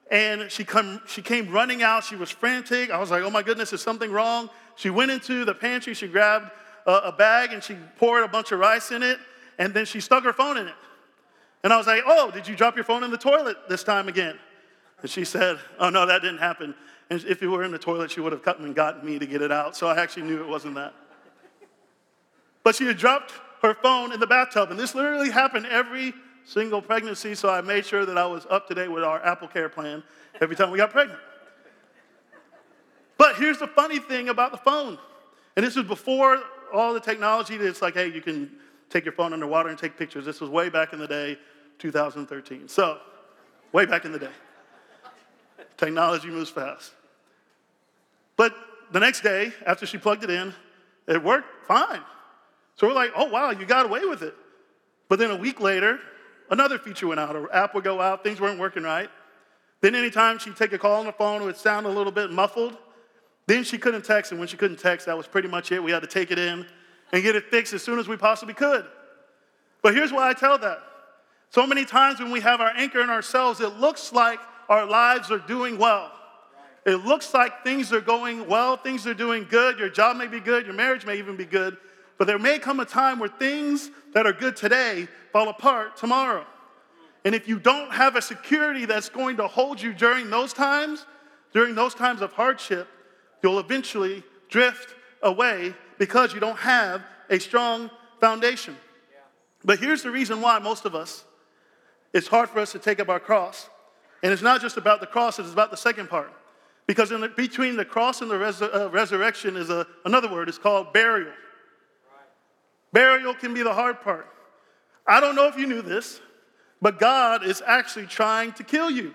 and 0.09 0.51
she, 0.51 0.63
come, 0.63 0.99
she 1.05 1.21
came 1.21 1.51
running 1.51 1.83
out. 1.83 2.05
She 2.05 2.15
was 2.15 2.31
frantic. 2.31 2.89
I 2.89 2.97
was 2.97 3.11
like, 3.11 3.21
oh 3.21 3.29
my 3.29 3.43
goodness, 3.43 3.71
is 3.71 3.81
something 3.81 4.11
wrong? 4.11 4.49
She 4.75 4.89
went 4.89 5.11
into 5.11 5.45
the 5.45 5.53
pantry, 5.53 5.93
she 5.93 6.07
grabbed 6.07 6.49
a, 6.87 6.91
a 6.91 7.11
bag 7.11 7.53
and 7.53 7.63
she 7.63 7.77
poured 7.97 8.23
a 8.23 8.27
bunch 8.27 8.51
of 8.51 8.57
rice 8.57 8.89
in 8.89 9.03
it, 9.03 9.19
and 9.59 9.75
then 9.75 9.85
she 9.85 9.99
stuck 9.99 10.23
her 10.23 10.33
phone 10.33 10.57
in 10.57 10.67
it. 10.67 10.75
And 11.63 11.71
I 11.71 11.77
was 11.77 11.85
like, 11.85 12.01
oh, 12.07 12.31
did 12.31 12.47
you 12.47 12.55
drop 12.55 12.75
your 12.75 12.83
phone 12.83 13.03
in 13.03 13.11
the 13.11 13.17
toilet 13.17 13.57
this 13.69 13.83
time 13.83 14.07
again? 14.07 14.39
And 15.03 15.11
she 15.11 15.25
said, 15.25 15.59
oh 15.79 15.89
no, 15.89 16.05
that 16.05 16.21
didn't 16.21 16.39
happen. 16.39 16.73
And 17.09 17.23
if 17.25 17.43
it 17.43 17.47
were 17.47 17.63
in 17.63 17.71
the 17.71 17.77
toilet, 17.77 18.09
she 18.09 18.21
would 18.21 18.31
have 18.31 18.41
come 18.41 18.63
and 18.63 18.73
gotten 18.73 19.05
me 19.05 19.19
to 19.19 19.25
get 19.25 19.41
it 19.41 19.51
out. 19.51 19.75
So 19.75 19.87
I 19.87 20.01
actually 20.01 20.23
knew 20.23 20.41
it 20.41 20.47
wasn't 20.47 20.75
that. 20.75 20.93
But 22.63 22.75
she 22.75 22.85
had 22.87 22.97
dropped 22.97 23.33
her 23.61 23.75
phone 23.75 24.13
in 24.13 24.19
the 24.21 24.27
bathtub. 24.27 24.71
And 24.71 24.79
this 24.79 24.95
literally 24.95 25.29
happened 25.29 25.65
every 25.65 26.13
single 26.45 26.81
pregnancy. 26.81 27.35
So 27.35 27.49
I 27.49 27.59
made 27.59 27.85
sure 27.85 28.05
that 28.05 28.17
I 28.17 28.25
was 28.25 28.47
up 28.49 28.67
to 28.69 28.73
date 28.73 28.87
with 28.87 29.03
our 29.03 29.23
Apple 29.25 29.49
Care 29.49 29.67
plan 29.67 30.01
every 30.39 30.55
time 30.55 30.71
we 30.71 30.77
got 30.77 30.91
pregnant. 30.91 31.19
But 33.17 33.35
here's 33.35 33.59
the 33.59 33.67
funny 33.67 33.99
thing 33.99 34.29
about 34.29 34.51
the 34.51 34.57
phone. 34.57 34.97
And 35.57 35.65
this 35.65 35.75
was 35.75 35.85
before 35.85 36.41
all 36.73 36.93
the 36.93 36.99
technology 36.99 37.57
that's 37.57 37.81
like, 37.81 37.93
hey, 37.93 38.07
you 38.07 38.21
can 38.21 38.51
take 38.89 39.03
your 39.03 39.13
phone 39.13 39.33
underwater 39.33 39.67
and 39.67 39.77
take 39.77 39.97
pictures. 39.97 40.23
This 40.23 40.39
was 40.39 40.49
way 40.49 40.69
back 40.69 40.93
in 40.93 40.99
the 40.99 41.07
day, 41.07 41.37
2013. 41.79 42.69
So, 42.69 42.99
way 43.73 43.85
back 43.85 44.05
in 44.05 44.13
the 44.13 44.19
day. 44.19 44.31
Technology 45.83 46.29
moves 46.29 46.49
fast. 46.49 46.93
But 48.37 48.55
the 48.93 49.01
next 49.01 49.19
day, 49.19 49.51
after 49.65 49.85
she 49.85 49.97
plugged 49.97 50.23
it 50.23 50.29
in, 50.29 50.53
it 51.09 51.21
worked 51.21 51.67
fine. 51.67 51.99
So 52.77 52.87
we're 52.87 52.93
like, 52.93 53.11
oh, 53.17 53.25
wow, 53.25 53.51
you 53.51 53.65
got 53.65 53.85
away 53.85 54.05
with 54.05 54.21
it. 54.21 54.33
But 55.09 55.19
then 55.19 55.29
a 55.29 55.35
week 55.35 55.59
later, 55.59 55.99
another 56.49 56.79
feature 56.79 57.07
went 57.07 57.19
out. 57.19 57.35
Her 57.35 57.53
app 57.53 57.75
would 57.75 57.83
go 57.83 57.99
out, 57.99 58.23
things 58.23 58.39
weren't 58.39 58.59
working 58.59 58.83
right. 58.83 59.09
Then 59.81 59.93
anytime 59.93 60.39
she'd 60.39 60.55
take 60.55 60.71
a 60.71 60.77
call 60.77 61.01
on 61.01 61.05
the 61.05 61.11
phone, 61.11 61.41
it 61.41 61.45
would 61.45 61.57
sound 61.57 61.85
a 61.85 61.89
little 61.89 62.13
bit 62.13 62.31
muffled. 62.31 62.77
Then 63.47 63.65
she 63.65 63.77
couldn't 63.77 64.05
text, 64.05 64.31
and 64.31 64.39
when 64.39 64.47
she 64.47 64.55
couldn't 64.55 64.79
text, 64.79 65.07
that 65.07 65.17
was 65.17 65.27
pretty 65.27 65.49
much 65.49 65.73
it. 65.73 65.83
We 65.83 65.91
had 65.91 66.01
to 66.03 66.07
take 66.07 66.31
it 66.31 66.39
in 66.39 66.65
and 67.11 67.23
get 67.23 67.35
it 67.35 67.49
fixed 67.51 67.73
as 67.73 67.83
soon 67.83 67.99
as 67.99 68.07
we 68.07 68.15
possibly 68.15 68.53
could. 68.53 68.85
But 69.81 69.93
here's 69.93 70.13
why 70.13 70.29
I 70.29 70.33
tell 70.33 70.57
that. 70.59 70.81
So 71.49 71.67
many 71.67 71.83
times 71.83 72.21
when 72.21 72.31
we 72.31 72.39
have 72.39 72.61
our 72.61 72.71
anchor 72.73 73.01
in 73.01 73.09
ourselves, 73.09 73.59
it 73.59 73.79
looks 73.79 74.13
like 74.13 74.39
our 74.69 74.85
lives 74.85 75.31
are 75.31 75.39
doing 75.39 75.77
well. 75.77 76.11
It 76.85 77.05
looks 77.05 77.33
like 77.33 77.63
things 77.63 77.93
are 77.93 78.01
going 78.01 78.47
well, 78.47 78.75
things 78.75 79.07
are 79.07 79.13
doing 79.13 79.47
good, 79.49 79.79
your 79.79 79.89
job 79.89 80.17
may 80.17 80.27
be 80.27 80.39
good, 80.39 80.65
your 80.65 80.75
marriage 80.75 81.05
may 81.05 81.17
even 81.17 81.37
be 81.37 81.45
good, 81.45 81.77
but 82.17 82.27
there 82.27 82.39
may 82.39 82.59
come 82.59 82.79
a 82.79 82.85
time 82.85 83.19
where 83.19 83.29
things 83.29 83.89
that 84.13 84.25
are 84.25 84.33
good 84.33 84.55
today 84.55 85.07
fall 85.31 85.47
apart 85.49 85.95
tomorrow. 85.95 86.45
And 87.25 87.33
if 87.33 87.47
you 87.47 87.57
don't 87.57 87.91
have 87.91 88.15
a 88.17 88.21
security 88.21 88.85
that's 88.85 89.09
going 89.09 89.37
to 89.37 89.47
hold 89.47 89.81
you 89.81 89.93
during 89.93 90.29
those 90.29 90.51
times, 90.51 91.05
during 91.53 91.73
those 91.73 91.95
times 91.95 92.21
of 92.21 92.33
hardship, 92.33 92.87
you'll 93.41 93.59
eventually 93.59 94.23
drift 94.49 94.93
away 95.21 95.73
because 95.97 96.33
you 96.33 96.39
don't 96.41 96.59
have 96.59 97.01
a 97.29 97.39
strong 97.39 97.89
foundation. 98.19 98.75
But 99.63 99.79
here's 99.79 100.03
the 100.03 100.11
reason 100.11 100.41
why 100.41 100.59
most 100.59 100.85
of 100.85 100.95
us, 100.95 101.23
it's 102.11 102.27
hard 102.27 102.49
for 102.49 102.59
us 102.59 102.73
to 102.73 102.79
take 102.79 102.99
up 102.99 103.07
our 103.07 103.19
cross. 103.19 103.69
And 104.23 104.31
it's 104.31 104.41
not 104.41 104.61
just 104.61 104.77
about 104.77 105.01
the 105.01 105.05
cross, 105.05 105.37
it's 105.37 105.51
about 105.51 105.69
the 105.69 105.77
second 105.77 106.09
part. 106.09 106.31
Because 106.87 107.09
the, 107.09 107.31
between 107.35 107.75
the 107.75 107.85
cross 107.85 108.21
and 108.21 108.31
the 108.31 108.35
uh, 108.35 108.89
resurrection 108.89 109.55
is 109.57 109.69
a, 109.69 109.85
another 110.05 110.31
word, 110.31 110.49
it's 110.49 110.57
called 110.57 110.91
burial. 110.93 111.27
Right. 111.27 111.35
Burial 112.93 113.33
can 113.33 113.53
be 113.53 113.63
the 113.63 113.73
hard 113.73 114.01
part. 114.01 114.27
I 115.05 115.19
don't 115.19 115.35
know 115.35 115.47
if 115.47 115.57
you 115.57 115.67
knew 115.67 115.81
this, 115.81 116.21
but 116.81 116.99
God 116.99 117.45
is 117.45 117.61
actually 117.65 118.07
trying 118.07 118.53
to 118.53 118.63
kill 118.63 118.89
you. 118.89 119.13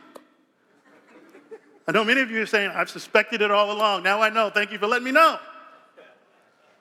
I 1.87 1.93
know 1.93 2.05
many 2.05 2.21
of 2.21 2.31
you 2.31 2.43
are 2.43 2.47
saying, 2.47 2.71
I've 2.75 2.91
suspected 2.91 3.41
it 3.41 3.51
all 3.51 3.73
along. 3.73 4.03
Now 4.03 4.21
I 4.21 4.29
know. 4.29 4.51
Thank 4.51 4.73
you 4.73 4.79
for 4.79 4.87
letting 4.87 5.05
me 5.05 5.13
know. 5.13 5.39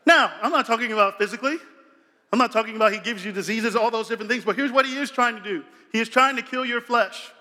Now, 0.05 0.33
I'm 0.41 0.51
not 0.51 0.65
talking 0.65 0.91
about 0.91 1.17
physically. 1.17 1.57
I'm 2.33 2.39
not 2.39 2.51
talking 2.51 2.75
about 2.75 2.91
he 2.91 2.99
gives 2.99 3.23
you 3.23 3.31
diseases, 3.31 3.75
all 3.75 3.89
those 3.89 4.09
different 4.09 4.29
things, 4.29 4.43
but 4.43 4.57
here's 4.57 4.71
what 4.71 4.85
he 4.85 4.97
is 4.97 5.09
trying 5.09 5.35
to 5.37 5.41
do 5.41 5.63
He 5.93 5.99
is 6.01 6.09
trying 6.09 6.35
to 6.35 6.41
kill 6.41 6.65
your 6.65 6.81
flesh. 6.81 7.31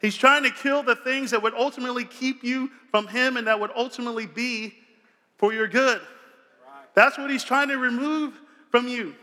He's 0.00 0.16
trying 0.16 0.44
to 0.44 0.50
kill 0.50 0.82
the 0.82 0.96
things 0.96 1.32
that 1.32 1.42
would 1.42 1.54
ultimately 1.54 2.04
keep 2.04 2.44
you 2.44 2.70
from 2.90 3.08
him 3.08 3.36
and 3.36 3.46
that 3.46 3.58
would 3.58 3.70
ultimately 3.74 4.26
be 4.26 4.74
for 5.36 5.52
your 5.52 5.66
good. 5.66 6.00
That's 6.94 7.18
what 7.18 7.30
he's 7.30 7.44
trying 7.44 7.68
to 7.68 7.78
remove 7.78 8.34
from 8.70 8.88
you. 8.88 9.14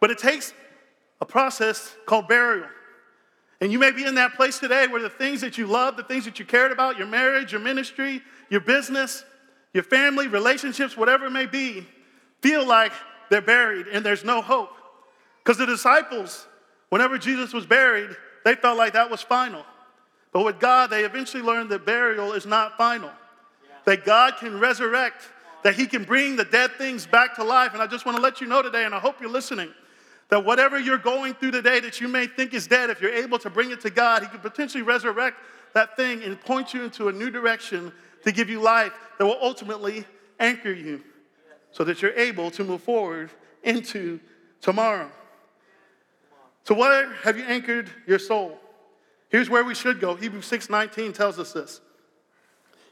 But 0.00 0.10
it 0.10 0.18
takes 0.18 0.52
a 1.20 1.24
process 1.24 1.94
called 2.06 2.28
burial. 2.28 2.66
And 3.60 3.70
you 3.70 3.78
may 3.78 3.92
be 3.92 4.04
in 4.04 4.16
that 4.16 4.34
place 4.34 4.58
today 4.58 4.86
where 4.88 5.00
the 5.00 5.08
things 5.08 5.40
that 5.42 5.56
you 5.56 5.66
love, 5.66 5.96
the 5.96 6.02
things 6.02 6.24
that 6.24 6.38
you 6.38 6.44
cared 6.44 6.72
about, 6.72 6.98
your 6.98 7.06
marriage, 7.06 7.52
your 7.52 7.60
ministry, 7.60 8.20
your 8.50 8.60
business, 8.60 9.24
your 9.72 9.84
family, 9.84 10.26
relationships, 10.26 10.96
whatever 10.96 11.26
it 11.26 11.30
may 11.30 11.46
be, 11.46 11.86
feel 12.40 12.66
like 12.66 12.92
they're 13.30 13.40
buried 13.40 13.86
and 13.86 14.04
there's 14.04 14.24
no 14.24 14.42
hope. 14.42 14.70
Because 15.38 15.58
the 15.58 15.66
disciples, 15.66 16.46
whenever 16.88 17.18
Jesus 17.18 17.52
was 17.52 17.64
buried, 17.64 18.10
they 18.44 18.54
felt 18.54 18.76
like 18.76 18.94
that 18.94 19.10
was 19.10 19.22
final. 19.22 19.64
But 20.32 20.44
with 20.44 20.58
God, 20.58 20.88
they 20.88 21.04
eventually 21.04 21.42
learned 21.42 21.70
that 21.70 21.84
burial 21.84 22.32
is 22.32 22.46
not 22.46 22.76
final, 22.78 23.10
that 23.84 24.04
God 24.04 24.36
can 24.38 24.58
resurrect, 24.58 25.28
that 25.62 25.74
He 25.74 25.86
can 25.86 26.04
bring 26.04 26.36
the 26.36 26.44
dead 26.44 26.72
things 26.72 27.06
back 27.06 27.36
to 27.36 27.44
life. 27.44 27.74
And 27.74 27.82
I 27.82 27.86
just 27.86 28.06
want 28.06 28.16
to 28.16 28.22
let 28.22 28.40
you 28.40 28.46
know 28.46 28.62
today, 28.62 28.84
and 28.84 28.94
I 28.94 28.98
hope 28.98 29.20
you're 29.20 29.30
listening, 29.30 29.70
that 30.30 30.44
whatever 30.44 30.78
you're 30.78 30.98
going 30.98 31.34
through 31.34 31.50
today 31.50 31.80
that 31.80 32.00
you 32.00 32.08
may 32.08 32.26
think 32.26 32.54
is 32.54 32.66
dead, 32.66 32.88
if 32.88 33.00
you're 33.02 33.12
able 33.12 33.38
to 33.38 33.50
bring 33.50 33.70
it 33.70 33.80
to 33.82 33.90
God, 33.90 34.22
He 34.22 34.28
could 34.28 34.42
potentially 34.42 34.82
resurrect 34.82 35.36
that 35.74 35.96
thing 35.96 36.22
and 36.22 36.40
point 36.40 36.72
you 36.72 36.84
into 36.84 37.08
a 37.08 37.12
new 37.12 37.30
direction 37.30 37.92
to 38.24 38.32
give 38.32 38.48
you 38.48 38.60
life 38.60 38.92
that 39.18 39.26
will 39.26 39.38
ultimately 39.40 40.04
anchor 40.40 40.72
you 40.72 41.02
so 41.70 41.84
that 41.84 42.00
you're 42.00 42.12
able 42.12 42.50
to 42.50 42.64
move 42.64 42.82
forward 42.82 43.30
into 43.62 44.20
tomorrow. 44.60 45.10
So, 46.64 46.74
where 46.74 47.12
have 47.14 47.36
you 47.36 47.44
anchored 47.44 47.90
your 48.06 48.18
soul? 48.18 48.58
Here's 49.32 49.48
where 49.48 49.64
we 49.64 49.74
should 49.74 49.98
go. 49.98 50.14
Hebrews 50.14 50.44
6:19 50.44 51.14
tells 51.14 51.38
us 51.38 51.54
this. 51.54 51.80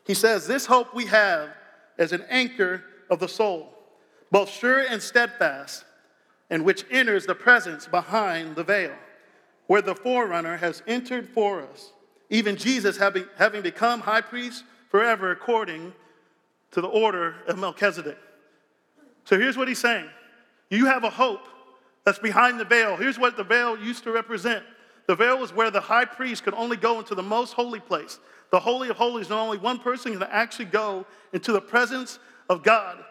He 0.06 0.14
says, 0.14 0.46
"This 0.46 0.66
hope 0.66 0.94
we 0.94 1.04
have 1.04 1.54
as 1.98 2.12
an 2.12 2.24
anchor 2.30 2.82
of 3.10 3.20
the 3.20 3.28
soul, 3.28 3.76
both 4.30 4.48
sure 4.48 4.80
and 4.80 5.02
steadfast, 5.02 5.84
and 6.48 6.64
which 6.64 6.86
enters 6.90 7.26
the 7.26 7.34
presence 7.34 7.86
behind 7.86 8.56
the 8.56 8.64
veil, 8.64 8.96
where 9.66 9.82
the 9.82 9.94
forerunner 9.94 10.56
has 10.56 10.82
entered 10.86 11.28
for 11.28 11.60
us, 11.60 11.92
even 12.30 12.56
Jesus 12.56 12.96
having, 12.96 13.28
having 13.36 13.60
become 13.60 14.00
high 14.00 14.22
priest 14.22 14.64
forever 14.88 15.30
according 15.30 15.92
to 16.70 16.80
the 16.80 16.88
order 16.88 17.34
of 17.48 17.58
Melchizedek." 17.58 18.18
So 19.26 19.38
here's 19.38 19.58
what 19.58 19.68
he's 19.68 19.78
saying 19.78 20.08
You 20.70 20.86
have 20.86 21.04
a 21.04 21.10
hope 21.10 21.46
that's 22.04 22.18
behind 22.18 22.58
the 22.58 22.64
veil. 22.64 22.96
Here's 22.96 23.18
what 23.18 23.36
the 23.36 23.44
veil 23.44 23.78
used 23.78 24.04
to 24.04 24.10
represent 24.10 24.64
the 25.10 25.16
veil 25.16 25.36
was 25.36 25.52
where 25.52 25.72
the 25.72 25.80
high 25.80 26.04
priest 26.04 26.44
could 26.44 26.54
only 26.54 26.76
go 26.76 27.00
into 27.00 27.16
the 27.16 27.22
most 27.22 27.54
holy 27.54 27.80
place. 27.80 28.20
The 28.50 28.60
Holy 28.60 28.90
of 28.90 28.96
Holies, 28.96 29.26
and 29.26 29.34
only 29.34 29.58
one 29.58 29.80
person 29.80 30.12
can 30.12 30.22
actually 30.22 30.66
go 30.66 31.04
into 31.32 31.50
the 31.50 31.60
presence 31.60 32.20
of 32.48 32.62
God. 32.62 33.04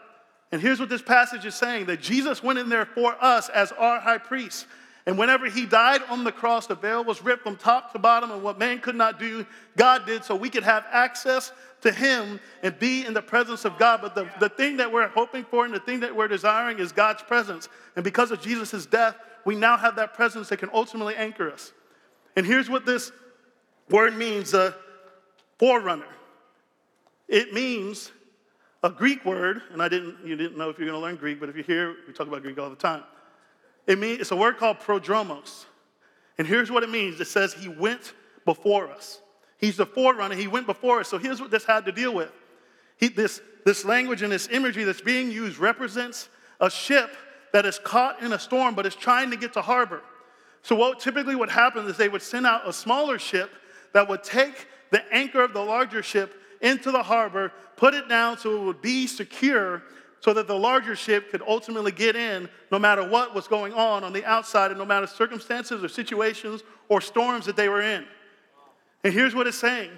And 0.54 0.62
here's 0.62 0.80
what 0.80 0.88
this 0.88 1.02
passage 1.02 1.44
is 1.44 1.56
saying 1.56 1.88
that 1.88 2.00
Jesus 2.00 2.42
went 2.42 2.58
in 2.58 2.70
there 2.70 2.86
for 2.86 3.22
us 3.22 3.50
as 3.50 3.74
our 3.74 4.00
high 4.00 4.18
priest. 4.18 4.66
And 5.08 5.18
whenever 5.18 5.50
he 5.50 5.66
died 5.66 6.02
on 6.08 6.24
the 6.24 6.32
cross, 6.32 6.68
the 6.68 6.76
veil 6.76 7.04
was 7.04 7.22
ripped 7.22 7.44
from 7.44 7.58
top 7.58 7.92
to 7.92 8.00
bottom, 8.00 8.32
and 8.32 8.42
what 8.44 8.58
man 8.58 8.80
could 8.80 8.96
not 8.96 9.20
do, 9.20 9.46
God 9.76 10.06
did, 10.06 10.24
so 10.24 10.38
we 10.38 10.50
could 10.50 10.64
have 10.64 10.86
access 10.92 11.52
to 11.82 11.92
him 11.92 12.40
and 12.64 12.80
be 12.80 13.06
in 13.06 13.14
the 13.14 13.22
presence 13.22 13.66
of 13.66 13.78
God. 13.78 14.00
But 14.02 14.16
the, 14.16 14.30
the 14.40 14.48
thing 14.48 14.78
that 14.78 14.90
we're 14.90 15.10
hoping 15.10 15.44
for 15.44 15.66
and 15.66 15.74
the 15.74 15.82
thing 15.82 16.00
that 16.00 16.16
we're 16.16 16.30
desiring 16.30 16.80
is 16.80 16.94
God's 16.94 17.24
presence. 17.24 17.68
And 17.98 18.06
because 18.06 18.32
of 18.32 18.40
Jesus' 18.40 18.86
death, 18.86 19.18
we 19.44 19.56
now 19.58 19.76
have 19.76 19.98
that 19.98 20.14
presence 20.14 20.48
that 20.48 20.60
can 20.60 20.70
ultimately 20.74 21.18
anchor 21.18 21.52
us. 21.52 21.74
And 22.36 22.46
here's 22.46 22.70
what 22.70 22.86
this 22.86 23.12
word 23.89 24.15
means 24.15 24.54
a 24.54 24.76
forerunner. 25.58 26.06
It 27.28 27.54
means 27.54 28.12
a 28.84 28.89
Greek 28.89 29.26
word, 29.26 29.62
and 29.72 29.82
I 29.82 29.89
didn't, 29.89 30.26
you 30.26 30.36
didn't 30.36 30.58
know 30.58 30.70
if 30.70 30.78
you're 30.78 30.88
going 30.88 31.00
to 31.00 31.06
learn 31.06 31.15
Greek, 31.15 31.39
but 31.39 31.50
if 31.50 31.56
you're 31.56 31.65
here, 31.65 31.96
we 32.08 32.13
talk 32.13 32.28
about 32.28 32.42
Greek 32.42 32.58
all 32.58 32.70
the 32.70 32.76
time. 32.76 33.04
It 33.88 34.00
means, 34.00 34.22
it's 34.22 34.32
a 34.32 34.36
word 34.36 34.58
called 34.58 34.80
prodromos. 34.80 35.65
And 36.38 36.48
here's 36.48 36.72
what 36.72 36.84
it 36.84 36.89
means 36.89 37.20
it 37.20 37.28
says, 37.28 37.54
He 37.54 37.68
went 37.68 38.13
before 38.46 38.89
us. 38.89 39.22
He's 39.58 39.76
the 39.76 39.86
forerunner, 39.86 40.36
He 40.36 40.48
went 40.48 40.65
before 40.65 41.02
us. 41.02 41.10
So 41.10 41.18
here's 41.18 41.42
what 41.42 41.52
this 41.52 41.65
had 41.65 41.86
to 41.86 41.92
deal 41.92 42.13
with. 42.13 42.32
He, 42.98 43.10
this, 43.10 43.42
this 43.65 43.86
language 43.86 44.22
and 44.22 44.32
this 44.32 44.48
imagery 44.50 44.86
that's 44.86 45.02
being 45.02 45.32
used 45.32 45.58
represents 45.58 46.30
a 46.60 46.70
ship 46.70 47.15
that 47.52 47.65
is 47.65 47.80
caught 47.80 48.22
in 48.22 48.34
a 48.34 48.39
storm 48.39 48.76
but 48.76 48.86
is 48.86 48.96
trying 48.96 49.32
to 49.32 49.38
get 49.38 49.54
to 49.54 49.62
harbor. 49.62 50.02
So, 50.62 50.76
what 50.76 51.00
typically 51.00 51.36
would 51.36 51.50
happen 51.50 51.86
is 51.88 51.98
they 51.98 52.10
would 52.10 52.22
send 52.22 52.45
out 52.45 52.67
a 52.67 52.74
smaller 52.74 53.17
ship 53.17 53.52
that 53.93 54.08
would 54.08 54.24
take 54.24 54.67
the 54.91 55.02
anchor 55.13 55.41
of 55.41 55.54
the 55.54 55.63
larger 55.63 56.04
ship 56.04 56.36
into 56.62 56.91
the 56.91 57.04
harbor, 57.04 57.52
put 57.76 57.93
it 57.93 58.10
down 58.10 58.38
so 58.38 58.62
it 58.62 58.65
would 58.65 58.82
be 58.82 59.08
secure, 59.08 59.84
so 60.19 60.34
that 60.34 60.48
the 60.48 60.58
larger 60.58 60.95
ship 60.95 61.32
could 61.32 61.41
ultimately 61.48 61.91
get 61.91 62.15
in 62.15 62.50
no 62.72 62.80
matter 62.80 63.08
what 63.08 63.34
was 63.34 63.48
going 63.48 63.74
on 63.74 64.04
on 64.04 64.12
the 64.12 64.26
outside 64.26 64.69
and 64.69 64.78
no 64.78 64.86
matter 64.86 65.08
circumstances 65.08 65.84
or 65.84 65.88
situations 65.88 66.62
or 66.89 67.00
storms 67.00 67.45
that 67.45 67.56
they 67.56 67.69
were 67.69 67.82
in. 67.82 68.06
And 69.04 69.13
here's 69.13 69.34
what 69.34 69.48
it's 69.48 69.58
saying 69.58 69.91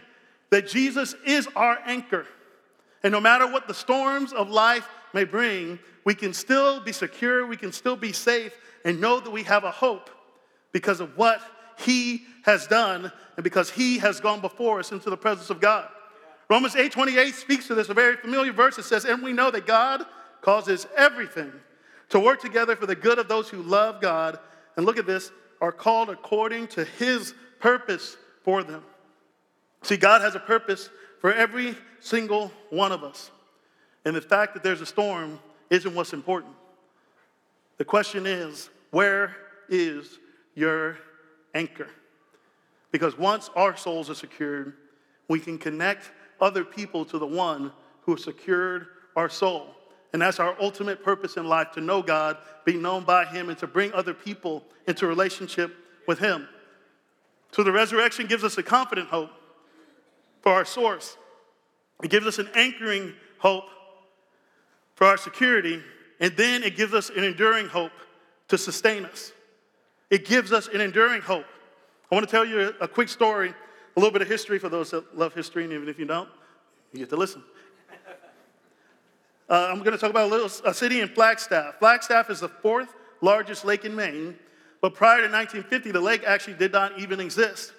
that 0.51 0.67
Jesus 0.67 1.15
is 1.25 1.47
our 1.55 1.79
anchor. 1.85 2.27
And 3.03 3.11
no 3.11 3.19
matter 3.19 3.47
what 3.47 3.67
the 3.67 3.73
storms 3.73 4.31
of 4.31 4.49
life 4.49 4.87
may 5.13 5.23
bring, 5.23 5.79
we 6.03 6.13
can 6.13 6.33
still 6.33 6.79
be 6.79 6.91
secure, 6.91 7.47
we 7.47 7.57
can 7.57 7.71
still 7.71 7.95
be 7.95 8.11
safe, 8.11 8.53
and 8.85 9.01
know 9.01 9.19
that 9.19 9.31
we 9.31 9.43
have 9.43 9.63
a 9.63 9.71
hope 9.71 10.09
because 10.71 10.99
of 10.99 11.17
what 11.17 11.41
He 11.79 12.23
has 12.43 12.67
done 12.67 13.11
and 13.35 13.43
because 13.43 13.69
He 13.69 13.97
has 13.99 14.19
gone 14.19 14.41
before 14.41 14.79
us 14.79 14.91
into 14.91 15.09
the 15.09 15.17
presence 15.17 15.49
of 15.49 15.59
God. 15.59 15.87
Romans 16.49 16.75
8 16.75 16.91
28 16.91 17.33
speaks 17.33 17.67
to 17.67 17.75
this, 17.75 17.89
a 17.89 17.93
very 17.93 18.17
familiar 18.17 18.51
verse. 18.51 18.77
It 18.77 18.83
says, 18.83 19.05
And 19.05 19.23
we 19.23 19.33
know 19.33 19.51
that 19.51 19.65
God 19.65 20.05
causes 20.41 20.85
everything 20.97 21.51
to 22.09 22.19
work 22.19 22.41
together 22.41 22.75
for 22.75 22.85
the 22.85 22.95
good 22.95 23.19
of 23.19 23.27
those 23.27 23.49
who 23.49 23.61
love 23.63 24.01
God. 24.01 24.37
And 24.75 24.85
look 24.85 24.97
at 24.97 25.05
this, 25.05 25.31
are 25.61 25.71
called 25.71 26.09
according 26.09 26.67
to 26.69 26.83
His 26.83 27.33
purpose 27.59 28.17
for 28.43 28.63
them. 28.63 28.83
See, 29.83 29.97
God 29.97 30.21
has 30.21 30.35
a 30.35 30.39
purpose 30.39 30.89
for 31.19 31.33
every 31.33 31.75
single 31.99 32.51
one 32.69 32.91
of 32.91 33.03
us. 33.03 33.31
And 34.05 34.15
the 34.15 34.21
fact 34.21 34.53
that 34.53 34.63
there's 34.63 34.81
a 34.81 34.85
storm 34.85 35.39
isn't 35.69 35.93
what's 35.93 36.13
important. 36.13 36.53
The 37.77 37.85
question 37.85 38.25
is, 38.25 38.69
where 38.89 39.35
is 39.69 40.19
your 40.55 40.97
anchor? 41.53 41.89
Because 42.91 43.17
once 43.17 43.49
our 43.55 43.75
souls 43.75 44.09
are 44.09 44.15
secured, 44.15 44.73
we 45.27 45.39
can 45.39 45.57
connect 45.57 46.11
other 46.39 46.63
people 46.63 47.05
to 47.05 47.17
the 47.17 47.25
one 47.27 47.71
who 48.01 48.17
secured 48.17 48.87
our 49.15 49.29
soul. 49.29 49.75
And 50.13 50.21
that's 50.21 50.39
our 50.39 50.57
ultimate 50.59 51.03
purpose 51.03 51.37
in 51.37 51.47
life 51.47 51.71
to 51.71 51.81
know 51.81 52.01
God, 52.01 52.37
be 52.65 52.75
known 52.75 53.03
by 53.03 53.25
Him, 53.25 53.49
and 53.49 53.57
to 53.59 53.67
bring 53.67 53.93
other 53.93 54.13
people 54.13 54.63
into 54.87 55.07
relationship 55.07 55.73
with 56.07 56.19
Him. 56.19 56.47
So 57.51 57.63
the 57.63 57.71
resurrection 57.71 58.27
gives 58.27 58.43
us 58.43 58.57
a 58.57 58.63
confident 58.63 59.07
hope 59.07 59.29
for 60.41 60.51
our 60.51 60.65
source, 60.65 61.17
it 62.03 62.09
gives 62.09 62.25
us 62.25 62.39
an 62.39 62.49
anchoring 62.55 63.13
hope 63.37 63.65
for 64.95 65.05
our 65.05 65.17
security, 65.17 65.81
and 66.19 66.35
then 66.35 66.63
it 66.63 66.75
gives 66.75 66.93
us 66.93 67.11
an 67.11 67.23
enduring 67.23 67.67
hope 67.67 67.91
to 68.47 68.57
sustain 68.57 69.05
us. 69.05 69.31
It 70.11 70.25
gives 70.25 70.51
us 70.51 70.67
an 70.67 70.81
enduring 70.81 71.21
hope. 71.21 71.45
I 72.11 72.15
want 72.15 72.27
to 72.27 72.31
tell 72.31 72.45
you 72.45 72.73
a, 72.81 72.87
quick 72.87 73.07
story, 73.07 73.49
a 73.95 73.99
little 73.99 74.11
bit 74.11 74.21
of 74.21 74.27
history 74.27 74.59
for 74.59 74.67
those 74.67 74.91
that 74.91 75.17
love 75.17 75.33
history, 75.33 75.63
and 75.63 75.71
even 75.71 75.87
if 75.87 75.97
you 75.97 76.05
don't, 76.05 76.27
you 76.91 76.99
get 76.99 77.09
to 77.09 77.15
listen. 77.15 77.41
Uh, 79.49 79.67
I'm 79.69 79.79
going 79.79 79.91
to 79.91 79.97
talk 79.97 80.09
about 80.09 80.27
a, 80.27 80.33
little, 80.33 80.49
a 80.65 80.73
city 80.73 81.01
in 81.01 81.09
Flagstaff. 81.09 81.79
Flagstaff 81.79 82.29
is 82.29 82.41
the 82.41 82.47
fourth 82.47 82.93
largest 83.21 83.65
lake 83.65 83.83
in 83.85 83.95
Maine, 83.95 84.37
but 84.81 84.93
prior 84.93 85.17
to 85.17 85.31
1950, 85.31 85.91
the 85.91 85.99
lake 85.99 86.23
actually 86.25 86.53
did 86.53 86.71
not 86.71 86.97
even 86.99 87.19
exist. 87.19 87.73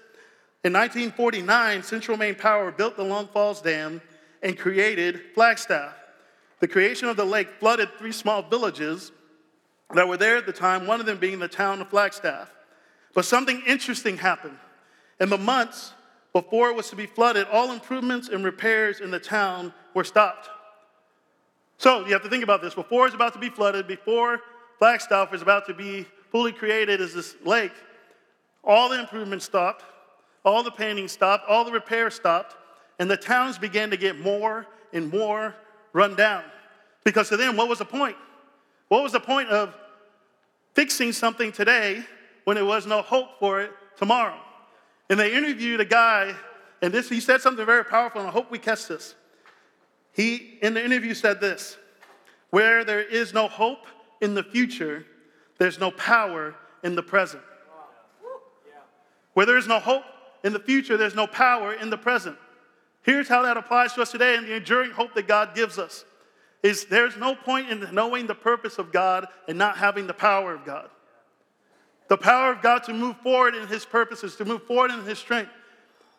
In 0.64 0.72
1949, 0.72 1.82
Central 1.82 2.16
Maine 2.16 2.34
Power 2.34 2.70
built 2.70 2.96
the 2.96 3.04
Long 3.04 3.26
Falls 3.26 3.60
Dam 3.60 4.00
and 4.42 4.58
created 4.58 5.20
Flagstaff. 5.34 5.94
The 6.60 6.68
creation 6.68 7.08
of 7.08 7.16
the 7.16 7.24
lake 7.24 7.48
flooded 7.58 7.88
three 7.98 8.12
small 8.12 8.42
villages 8.42 9.12
that 9.94 10.08
were 10.08 10.16
there 10.16 10.36
at 10.36 10.46
the 10.46 10.52
time, 10.52 10.86
one 10.86 11.00
of 11.00 11.06
them 11.06 11.18
being 11.18 11.38
the 11.38 11.48
town 11.48 11.80
of 11.80 11.88
Flagstaff. 11.88 12.50
But 13.14 13.24
something 13.24 13.62
interesting 13.66 14.16
happened. 14.16 14.56
In 15.20 15.28
the 15.28 15.38
months 15.38 15.92
before 16.32 16.70
it 16.70 16.76
was 16.76 16.88
to 16.90 16.96
be 16.96 17.06
flooded, 17.06 17.46
all 17.52 17.72
improvements 17.72 18.28
and 18.28 18.44
repairs 18.44 19.00
in 19.00 19.10
the 19.10 19.18
town 19.18 19.72
were 19.94 20.04
stopped. 20.04 20.48
So 21.76 22.06
you 22.06 22.12
have 22.12 22.22
to 22.22 22.30
think 22.30 22.44
about 22.44 22.62
this. 22.62 22.74
Before 22.74 23.06
it's 23.06 23.14
about 23.14 23.34
to 23.34 23.38
be 23.38 23.50
flooded, 23.50 23.86
before 23.86 24.40
Flagstaff 24.78 25.34
is 25.34 25.42
about 25.42 25.66
to 25.66 25.74
be 25.74 26.06
fully 26.30 26.52
created 26.52 27.00
as 27.00 27.12
this 27.12 27.36
lake, 27.44 27.72
all 28.64 28.88
the 28.88 28.98
improvements 28.98 29.44
stopped, 29.44 29.84
all 30.44 30.62
the 30.62 30.70
painting 30.70 31.08
stopped, 31.08 31.48
all 31.48 31.64
the 31.64 31.72
repairs 31.72 32.14
stopped, 32.14 32.56
and 32.98 33.10
the 33.10 33.16
towns 33.16 33.58
began 33.58 33.90
to 33.90 33.96
get 33.96 34.18
more 34.18 34.66
and 34.92 35.10
more 35.10 35.54
run 35.92 36.14
down. 36.14 36.44
Because 37.04 37.28
to 37.28 37.36
them, 37.36 37.56
what 37.56 37.68
was 37.68 37.78
the 37.78 37.84
point? 37.84 38.16
What 38.88 39.02
was 39.02 39.12
the 39.12 39.20
point 39.20 39.48
of 39.48 39.74
fixing 40.74 41.12
something 41.12 41.52
today 41.52 42.04
when 42.44 42.56
there 42.56 42.64
was 42.64 42.86
no 42.86 43.02
hope 43.02 43.38
for 43.38 43.60
it 43.60 43.72
tomorrow? 43.96 44.38
And 45.10 45.18
they 45.18 45.34
interviewed 45.34 45.80
a 45.80 45.84
guy, 45.84 46.34
and 46.80 46.92
this 46.92 47.08
he 47.08 47.20
said 47.20 47.40
something 47.40 47.66
very 47.66 47.84
powerful, 47.84 48.20
and 48.20 48.28
I 48.28 48.32
hope 48.32 48.50
we 48.50 48.58
catch 48.58 48.86
this. 48.88 49.14
He, 50.12 50.58
in 50.62 50.74
the 50.74 50.84
interview, 50.84 51.14
said 51.14 51.40
this 51.40 51.76
Where 52.50 52.84
there 52.84 53.02
is 53.02 53.34
no 53.34 53.48
hope 53.48 53.86
in 54.20 54.34
the 54.34 54.42
future, 54.42 55.04
there's 55.58 55.78
no 55.78 55.90
power 55.90 56.54
in 56.82 56.94
the 56.94 57.02
present. 57.02 57.42
Where 59.34 59.46
there 59.46 59.56
is 59.56 59.66
no 59.66 59.78
hope 59.78 60.04
in 60.44 60.52
the 60.52 60.58
future, 60.60 60.96
there's 60.96 61.14
no 61.14 61.26
power 61.26 61.72
in 61.72 61.90
the 61.90 61.96
present. 61.96 62.36
Here's 63.02 63.28
how 63.28 63.42
that 63.42 63.56
applies 63.56 63.94
to 63.94 64.02
us 64.02 64.12
today 64.12 64.36
and 64.36 64.46
the 64.46 64.54
enduring 64.54 64.92
hope 64.92 65.14
that 65.14 65.26
God 65.26 65.54
gives 65.54 65.78
us. 65.78 66.04
Is 66.62 66.84
there's 66.84 67.16
no 67.16 67.34
point 67.34 67.70
in 67.70 67.86
knowing 67.92 68.26
the 68.26 68.34
purpose 68.34 68.78
of 68.78 68.92
God 68.92 69.26
and 69.48 69.58
not 69.58 69.76
having 69.76 70.06
the 70.06 70.14
power 70.14 70.54
of 70.54 70.64
God. 70.64 70.88
The 72.08 72.16
power 72.16 72.52
of 72.52 72.62
God 72.62 72.84
to 72.84 72.92
move 72.92 73.16
forward 73.18 73.54
in 73.54 73.66
his 73.66 73.84
purposes, 73.84 74.36
to 74.36 74.44
move 74.44 74.62
forward 74.64 74.90
in 74.90 75.04
his 75.04 75.18
strength. 75.18 75.50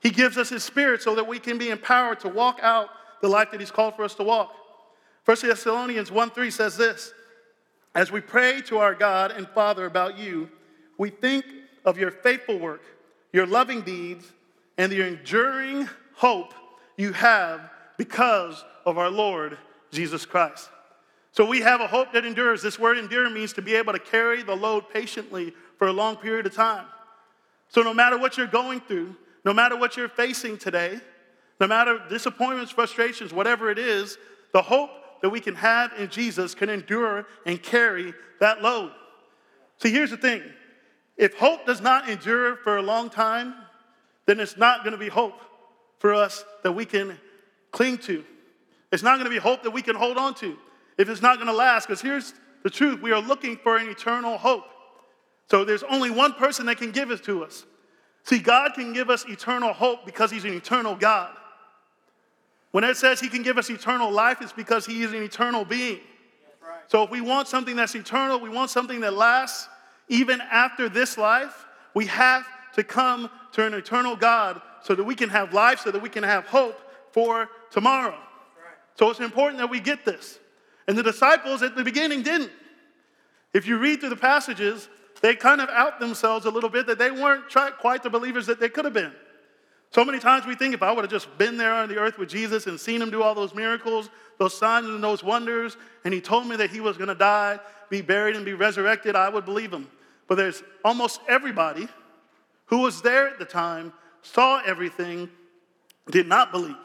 He 0.01 0.09
gives 0.09 0.37
us 0.37 0.49
his 0.49 0.63
spirit 0.63 1.01
so 1.01 1.15
that 1.15 1.27
we 1.27 1.39
can 1.39 1.57
be 1.57 1.69
empowered 1.69 2.19
to 2.21 2.29
walk 2.29 2.59
out 2.61 2.89
the 3.21 3.29
life 3.29 3.51
that 3.51 3.59
he's 3.59 3.71
called 3.71 3.95
for 3.95 4.03
us 4.03 4.15
to 4.15 4.23
walk. 4.23 4.53
1 5.25 5.37
Thessalonians 5.41 6.11
1 6.11 6.31
3 6.31 6.51
says 6.51 6.75
this 6.75 7.13
As 7.95 8.11
we 8.11 8.19
pray 8.19 8.61
to 8.63 8.79
our 8.79 8.95
God 8.95 9.31
and 9.31 9.47
Father 9.47 9.85
about 9.85 10.17
you, 10.17 10.49
we 10.97 11.09
think 11.09 11.45
of 11.85 11.97
your 11.97 12.11
faithful 12.11 12.59
work 12.59 12.81
your 13.33 13.47
loving 13.47 13.81
deeds, 13.81 14.31
and 14.77 14.91
the 14.91 15.05
enduring 15.05 15.89
hope 16.13 16.53
you 16.95 17.11
have 17.11 17.69
because 17.97 18.63
of 18.85 18.97
our 18.97 19.09
Lord 19.09 19.57
Jesus 19.93 20.25
Christ. 20.25 20.69
So 21.31 21.45
we 21.45 21.61
have 21.61 21.81
a 21.81 21.87
hope 21.87 22.13
that 22.13 22.25
endures. 22.25 22.61
This 22.61 22.77
word 22.77 22.97
endure 22.97 23.29
means 23.29 23.53
to 23.53 23.61
be 23.61 23.73
able 23.75 23.93
to 23.93 23.99
carry 23.99 24.43
the 24.43 24.55
load 24.55 24.89
patiently 24.89 25.53
for 25.77 25.87
a 25.87 25.93
long 25.93 26.15
period 26.15 26.45
of 26.45 26.53
time. 26.53 26.85
So 27.69 27.81
no 27.81 27.93
matter 27.93 28.17
what 28.17 28.37
you're 28.37 28.45
going 28.47 28.81
through, 28.81 29.15
no 29.43 29.53
matter 29.53 29.75
what 29.75 29.97
you're 29.97 30.09
facing 30.09 30.57
today, 30.57 30.99
no 31.59 31.67
matter 31.67 31.99
disappointments, 32.09 32.71
frustrations, 32.71 33.33
whatever 33.33 33.71
it 33.71 33.79
is, 33.79 34.17
the 34.53 34.61
hope 34.61 34.91
that 35.21 35.29
we 35.29 35.39
can 35.39 35.55
have 35.55 35.91
in 35.97 36.09
Jesus 36.09 36.53
can 36.53 36.69
endure 36.69 37.25
and 37.45 37.61
carry 37.61 38.13
that 38.39 38.61
load. 38.61 38.91
See, 39.77 39.91
here's 39.91 40.11
the 40.11 40.17
thing 40.17 40.43
if 41.17 41.35
hope 41.35 41.65
does 41.65 41.81
not 41.81 42.09
endure 42.09 42.57
for 42.57 42.77
a 42.77 42.81
long 42.81 43.09
time, 43.09 43.55
then 44.25 44.39
it's 44.39 44.57
not 44.57 44.83
going 44.83 44.91
to 44.91 44.97
be 44.97 45.09
hope 45.09 45.39
for 45.99 46.13
us 46.13 46.45
that 46.63 46.73
we 46.73 46.85
can 46.85 47.17
cling 47.71 47.97
to. 47.99 48.23
It's 48.93 49.01
not 49.01 49.15
going 49.15 49.25
to 49.25 49.31
be 49.31 49.39
hope 49.39 49.63
that 49.63 49.71
we 49.71 49.81
can 49.81 49.95
hold 49.95 50.17
on 50.17 50.35
to 50.35 50.55
if 50.99 51.09
it's 51.09 51.23
not 51.23 51.37
going 51.37 51.47
to 51.47 51.53
last. 51.53 51.87
Because 51.87 51.99
here's 51.99 52.35
the 52.61 52.69
truth 52.69 53.01
we 53.01 53.11
are 53.11 53.19
looking 53.19 53.57
for 53.57 53.77
an 53.77 53.89
eternal 53.89 54.37
hope. 54.37 54.65
So 55.49 55.65
there's 55.65 55.81
only 55.81 56.11
one 56.11 56.33
person 56.33 56.67
that 56.67 56.77
can 56.77 56.91
give 56.91 57.09
it 57.09 57.23
to 57.23 57.43
us. 57.43 57.65
See, 58.21 58.37
God 58.37 58.75
can 58.75 58.93
give 58.93 59.09
us 59.09 59.25
eternal 59.27 59.73
hope 59.73 60.05
because 60.05 60.29
He's 60.29 60.45
an 60.45 60.53
eternal 60.53 60.95
God. 60.95 61.35
When 62.69 62.83
it 62.83 62.95
says 62.95 63.19
He 63.19 63.29
can 63.29 63.41
give 63.41 63.57
us 63.57 63.71
eternal 63.71 64.11
life, 64.11 64.41
it's 64.41 64.53
because 64.53 64.85
He 64.85 65.01
is 65.01 65.11
an 65.11 65.23
eternal 65.23 65.65
being. 65.65 65.99
Right. 66.61 66.79
So 66.87 67.01
if 67.01 67.09
we 67.09 67.19
want 67.19 67.47
something 67.47 67.75
that's 67.75 67.95
eternal, 67.95 68.39
we 68.39 68.49
want 68.49 68.69
something 68.69 68.99
that 68.99 69.15
lasts, 69.15 69.69
even 70.07 70.39
after 70.39 70.87
this 70.87 71.17
life, 71.17 71.65
we 71.95 72.05
have 72.05 72.45
to 72.75 72.83
come 72.83 73.31
to 73.53 73.65
an 73.65 73.73
eternal 73.73 74.15
God 74.15 74.61
so 74.83 74.93
that 74.93 75.03
we 75.03 75.15
can 75.15 75.29
have 75.29 75.51
life, 75.51 75.79
so 75.79 75.89
that 75.89 76.01
we 76.01 76.09
can 76.09 76.23
have 76.23 76.45
hope 76.45 76.79
for 77.11 77.49
tomorrow. 77.71 78.19
So 78.95 79.09
it's 79.09 79.19
important 79.19 79.59
that 79.59 79.69
we 79.69 79.79
get 79.79 80.05
this. 80.05 80.39
And 80.87 80.97
the 80.97 81.03
disciples 81.03 81.63
at 81.63 81.75
the 81.75 81.83
beginning 81.83 82.23
didn't. 82.23 82.51
If 83.53 83.67
you 83.67 83.77
read 83.77 83.99
through 83.99 84.09
the 84.09 84.15
passages, 84.15 84.89
they 85.21 85.35
kind 85.35 85.61
of 85.61 85.69
out 85.69 85.99
themselves 85.99 86.45
a 86.45 86.49
little 86.49 86.69
bit 86.69 86.87
that 86.87 86.97
they 86.97 87.11
weren't 87.11 87.45
quite 87.79 88.03
the 88.03 88.09
believers 88.09 88.45
that 88.47 88.59
they 88.59 88.69
could 88.69 88.85
have 88.85 88.93
been. 88.93 89.13
So 89.91 90.03
many 90.03 90.19
times 90.19 90.47
we 90.47 90.55
think 90.55 90.73
if 90.73 90.81
I 90.81 90.91
would 90.91 91.03
have 91.03 91.11
just 91.11 91.37
been 91.37 91.55
there 91.55 91.73
on 91.73 91.87
the 91.87 91.97
earth 91.97 92.17
with 92.17 92.27
Jesus 92.27 92.65
and 92.65 92.79
seen 92.79 93.01
him 93.01 93.11
do 93.11 93.21
all 93.21 93.35
those 93.35 93.53
miracles, 93.53 94.09
those 94.39 94.57
signs 94.57 94.87
and 94.87 95.03
those 95.03 95.23
wonders, 95.23 95.77
and 96.03 96.13
he 96.13 96.19
told 96.19 96.47
me 96.47 96.55
that 96.55 96.71
he 96.71 96.79
was 96.79 96.97
going 96.97 97.09
to 97.09 97.15
die, 97.15 97.59
be 97.89 98.01
buried, 98.01 98.35
and 98.35 98.43
be 98.43 98.53
resurrected, 98.53 99.15
I 99.15 99.29
would 99.29 99.45
believe 99.45 99.71
him. 99.71 99.87
But 100.27 100.35
there's 100.35 100.63
almost 100.83 101.21
everybody 101.29 101.87
who 102.65 102.79
was 102.79 103.03
there 103.03 103.27
at 103.27 103.37
the 103.37 103.45
time, 103.45 103.93
saw 104.23 104.61
everything, 104.65 105.29
did 106.09 106.27
not 106.27 106.51
believe. 106.51 106.75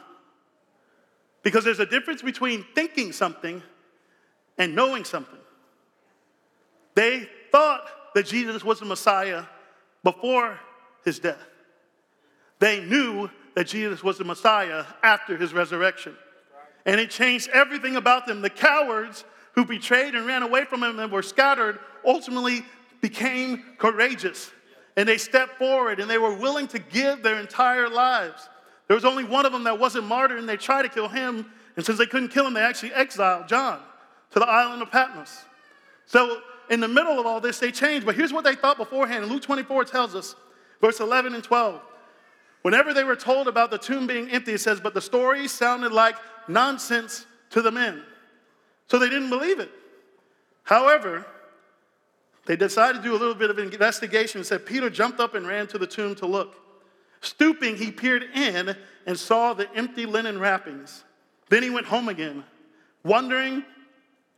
Because 1.48 1.64
there's 1.64 1.80
a 1.80 1.86
difference 1.86 2.20
between 2.20 2.62
thinking 2.74 3.10
something 3.10 3.62
and 4.58 4.74
knowing 4.74 5.02
something. 5.02 5.38
They 6.94 7.26
thought 7.50 7.88
that 8.14 8.26
Jesus 8.26 8.62
was 8.62 8.80
the 8.80 8.84
Messiah 8.84 9.44
before 10.04 10.60
his 11.06 11.18
death. 11.18 11.40
They 12.58 12.84
knew 12.84 13.30
that 13.54 13.66
Jesus 13.66 14.04
was 14.04 14.18
the 14.18 14.24
Messiah 14.24 14.84
after 15.02 15.38
his 15.38 15.54
resurrection. 15.54 16.14
And 16.84 17.00
it 17.00 17.08
changed 17.08 17.48
everything 17.54 17.96
about 17.96 18.26
them. 18.26 18.42
The 18.42 18.50
cowards 18.50 19.24
who 19.54 19.64
betrayed 19.64 20.14
and 20.14 20.26
ran 20.26 20.42
away 20.42 20.66
from 20.66 20.82
him 20.82 20.98
and 20.98 21.10
were 21.10 21.22
scattered 21.22 21.78
ultimately 22.04 22.62
became 23.00 23.64
courageous. 23.78 24.50
And 24.98 25.08
they 25.08 25.16
stepped 25.16 25.56
forward 25.56 25.98
and 25.98 26.10
they 26.10 26.18
were 26.18 26.34
willing 26.34 26.68
to 26.68 26.78
give 26.78 27.22
their 27.22 27.40
entire 27.40 27.88
lives. 27.88 28.50
There 28.88 28.94
was 28.94 29.04
only 29.04 29.24
one 29.24 29.46
of 29.46 29.52
them 29.52 29.64
that 29.64 29.78
wasn't 29.78 30.06
martyred, 30.06 30.38
and 30.38 30.48
they 30.48 30.56
tried 30.56 30.82
to 30.82 30.88
kill 30.88 31.08
him. 31.08 31.46
And 31.76 31.86
since 31.86 31.98
they 31.98 32.06
couldn't 32.06 32.30
kill 32.30 32.46
him, 32.46 32.54
they 32.54 32.62
actually 32.62 32.92
exiled 32.94 33.46
John 33.46 33.80
to 34.32 34.38
the 34.38 34.48
island 34.48 34.82
of 34.82 34.90
Patmos. 34.90 35.44
So, 36.06 36.40
in 36.70 36.80
the 36.80 36.88
middle 36.88 37.18
of 37.18 37.26
all 37.26 37.40
this, 37.40 37.58
they 37.58 37.70
changed. 37.70 38.04
But 38.04 38.14
here's 38.14 38.32
what 38.32 38.44
they 38.44 38.54
thought 38.54 38.76
beforehand. 38.76 39.26
Luke 39.26 39.42
24 39.42 39.84
tells 39.84 40.14
us, 40.14 40.34
verse 40.80 41.00
11 41.00 41.34
and 41.34 41.44
12. 41.44 41.80
Whenever 42.62 42.92
they 42.92 43.04
were 43.04 43.16
told 43.16 43.46
about 43.46 43.70
the 43.70 43.78
tomb 43.78 44.06
being 44.06 44.30
empty, 44.30 44.52
it 44.52 44.60
says, 44.60 44.80
but 44.80 44.92
the 44.92 45.00
story 45.00 45.48
sounded 45.48 45.92
like 45.92 46.16
nonsense 46.48 47.26
to 47.50 47.62
the 47.62 47.70
men. 47.70 48.02
So 48.88 48.98
they 48.98 49.08
didn't 49.08 49.30
believe 49.30 49.60
it. 49.60 49.70
However, 50.64 51.24
they 52.46 52.56
decided 52.56 53.02
to 53.02 53.08
do 53.08 53.14
a 53.14 53.18
little 53.18 53.34
bit 53.34 53.50
of 53.50 53.58
investigation 53.58 54.38
and 54.38 54.46
said 54.46 54.66
Peter 54.66 54.90
jumped 54.90 55.20
up 55.20 55.34
and 55.34 55.46
ran 55.46 55.66
to 55.68 55.78
the 55.78 55.86
tomb 55.86 56.14
to 56.16 56.26
look. 56.26 56.56
Stooping, 57.20 57.76
he 57.76 57.90
peered 57.90 58.24
in 58.34 58.76
and 59.06 59.18
saw 59.18 59.54
the 59.54 59.72
empty 59.74 60.06
linen 60.06 60.38
wrappings. 60.38 61.04
Then 61.48 61.62
he 61.62 61.70
went 61.70 61.86
home 61.86 62.08
again, 62.08 62.44
wondering 63.02 63.64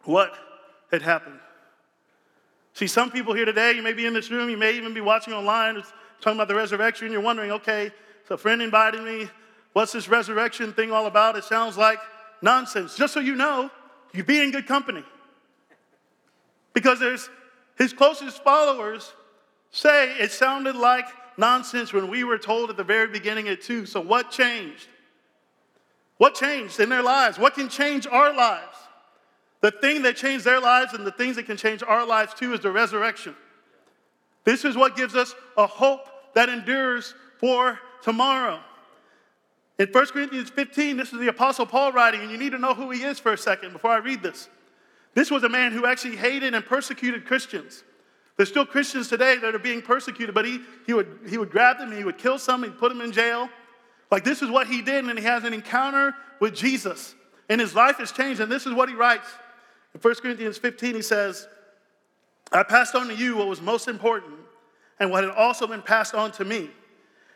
what 0.05 0.33
had 0.91 1.03
happened. 1.03 1.41
See, 2.75 2.87
some 2.87 3.11
people 3.11 3.35
here 3.35 3.45
today, 3.45 3.73
you 3.73 3.83
may 3.83 3.93
be 3.93 4.07
in 4.07 4.15
this 4.15 4.31
room, 4.31 4.49
you 4.49 4.57
may 4.57 4.77
even 4.77 4.95
be 4.95 5.01
watching 5.01 5.35
online, 5.35 5.77
it's 5.77 5.93
talking 6.21 6.39
about 6.39 6.49
the 6.49 6.55
resurrection, 6.55 7.11
you're 7.13 7.21
wondering, 7.21 7.51
okay, 7.51 7.91
so 8.27 8.37
a 8.37 8.39
friend 8.39 8.63
invited 8.63 9.03
me, 9.03 9.29
what's 9.73 9.93
this 9.93 10.09
resurrection 10.09 10.73
thing 10.73 10.93
all 10.93 11.07
about? 11.07 11.37
It 11.37 11.45
sounds 11.45 11.77
like 11.77 11.99
nonsense. 12.43 12.97
Just 12.97 13.13
so 13.13 13.21
you 13.21 13.35
know, 13.35 13.71
you 14.13 14.25
be 14.25 14.41
in 14.41 14.51
good 14.51 14.67
company. 14.67 15.03
Because 16.73 17.01
there's 17.01 17.29
his 17.77 17.93
closest 17.93 18.43
followers 18.45 19.13
say 19.71 20.17
it 20.19 20.31
sounded 20.31 20.77
like 20.77 21.07
nonsense 21.37 21.93
when 21.93 22.09
we 22.09 22.25
were 22.25 22.39
told 22.39 22.71
at 22.71 22.77
the 22.77 22.85
very 22.85 23.09
beginning 23.09 23.47
it 23.47 23.63
too. 23.63 23.87
So 23.87 24.01
what 24.01 24.31
changed? 24.31 24.89
What 26.19 26.35
changed 26.35 26.81
in 26.81 26.89
their 26.89 27.03
lives? 27.03 27.39
What 27.39 27.55
can 27.55 27.69
change 27.69 28.07
our 28.07 28.35
lives? 28.35 28.77
The 29.61 29.71
thing 29.71 30.03
that 30.03 30.17
changed 30.17 30.45
their 30.45 30.61
lives 30.61 30.93
and 30.95 31.07
the 31.07 31.13
things 31.13 31.37
that 31.37 31.47
can 31.47 31.57
change 31.57 31.83
our 31.83 32.07
lives 32.07 32.35
too 32.35 32.53
is 32.53 32.61
the 32.61 32.71
resurrection. 32.71 33.35
This 34.45 34.65
is 34.65 34.77
what 34.77 34.97
gives 34.97 35.15
us 35.15 35.35
a 35.57 35.67
hope 35.67 36.35
that 36.35 36.49
endures 36.49 37.15
for 37.39 37.79
tomorrow. 38.03 38.61
In 39.79 39.89
1 39.89 40.07
Corinthians 40.09 40.51
15, 40.51 40.99
this 40.99 41.13
is 41.13 41.19
the 41.19 41.29
Apostle 41.29 41.65
Paul 41.65 41.93
writing, 41.93 42.21
and 42.21 42.31
you 42.31 42.37
need 42.37 42.53
to 42.53 42.59
know 42.59 42.75
who 42.75 42.91
he 42.91 43.03
is 43.03 43.19
for 43.19 43.33
a 43.33 43.39
second 43.39 43.73
before 43.73 43.91
I 43.91 43.97
read 43.97 44.23
this. 44.23 44.49
This 45.15 45.31
was 45.31 45.43
a 45.43 45.49
man 45.49 45.73
who 45.73 45.87
actually 45.87 46.17
hated 46.17 46.55
and 46.55 46.65
persecuted 46.65 47.25
Christians. 47.25 47.83
There's 48.37 48.49
still 48.49 48.67
Christians 48.67 49.09
today 49.09 49.37
that 49.39 49.55
are 49.55 49.59
being 49.59 49.83
persecuted, 49.83 50.35
but 50.35 50.45
he, 50.45 50.61
he, 50.87 50.95
would, 50.95 51.21
he 51.29 51.37
would 51.37 51.51
grab 51.51 51.79
them, 51.79 51.93
he 51.93 52.05
would 52.05 52.19
kill 52.19 52.39
some, 52.39 52.63
he'd 52.63 52.79
put 52.79 52.89
them 52.91 53.01
in 53.01 53.13
jail. 53.13 53.49
Like 54.11 54.25
this 54.25 54.43
is 54.43 54.51
what 54.51 54.67
he 54.67 54.83
did, 54.83 55.05
and 55.05 55.19
he 55.19 55.25
has 55.25 55.45
an 55.45 55.53
encounter 55.53 56.15
with 56.41 56.55
Jesus. 56.55 57.15
And 57.49 57.61
his 57.61 57.75
life 57.75 57.97
has 57.97 58.13
changed, 58.13 58.41
and 58.41 58.51
this 58.51 58.67
is 58.67 58.73
what 58.73 58.89
he 58.89 58.95
writes. 58.95 59.29
In 59.95 60.01
1 60.01 60.15
Corinthians 60.17 60.59
15, 60.59 60.95
he 60.95 61.03
says, 61.03 61.49
I 62.53 62.63
passed 62.63 62.95
on 62.95 63.09
to 63.09 63.15
you 63.15 63.37
what 63.37 63.49
was 63.49 63.61
most 63.61 63.89
important 63.89 64.35
and 64.99 65.11
what 65.11 65.25
had 65.25 65.33
also 65.33 65.67
been 65.67 65.83
passed 65.83 66.15
on 66.15 66.33
to 66.33 66.45
me. 66.45 66.71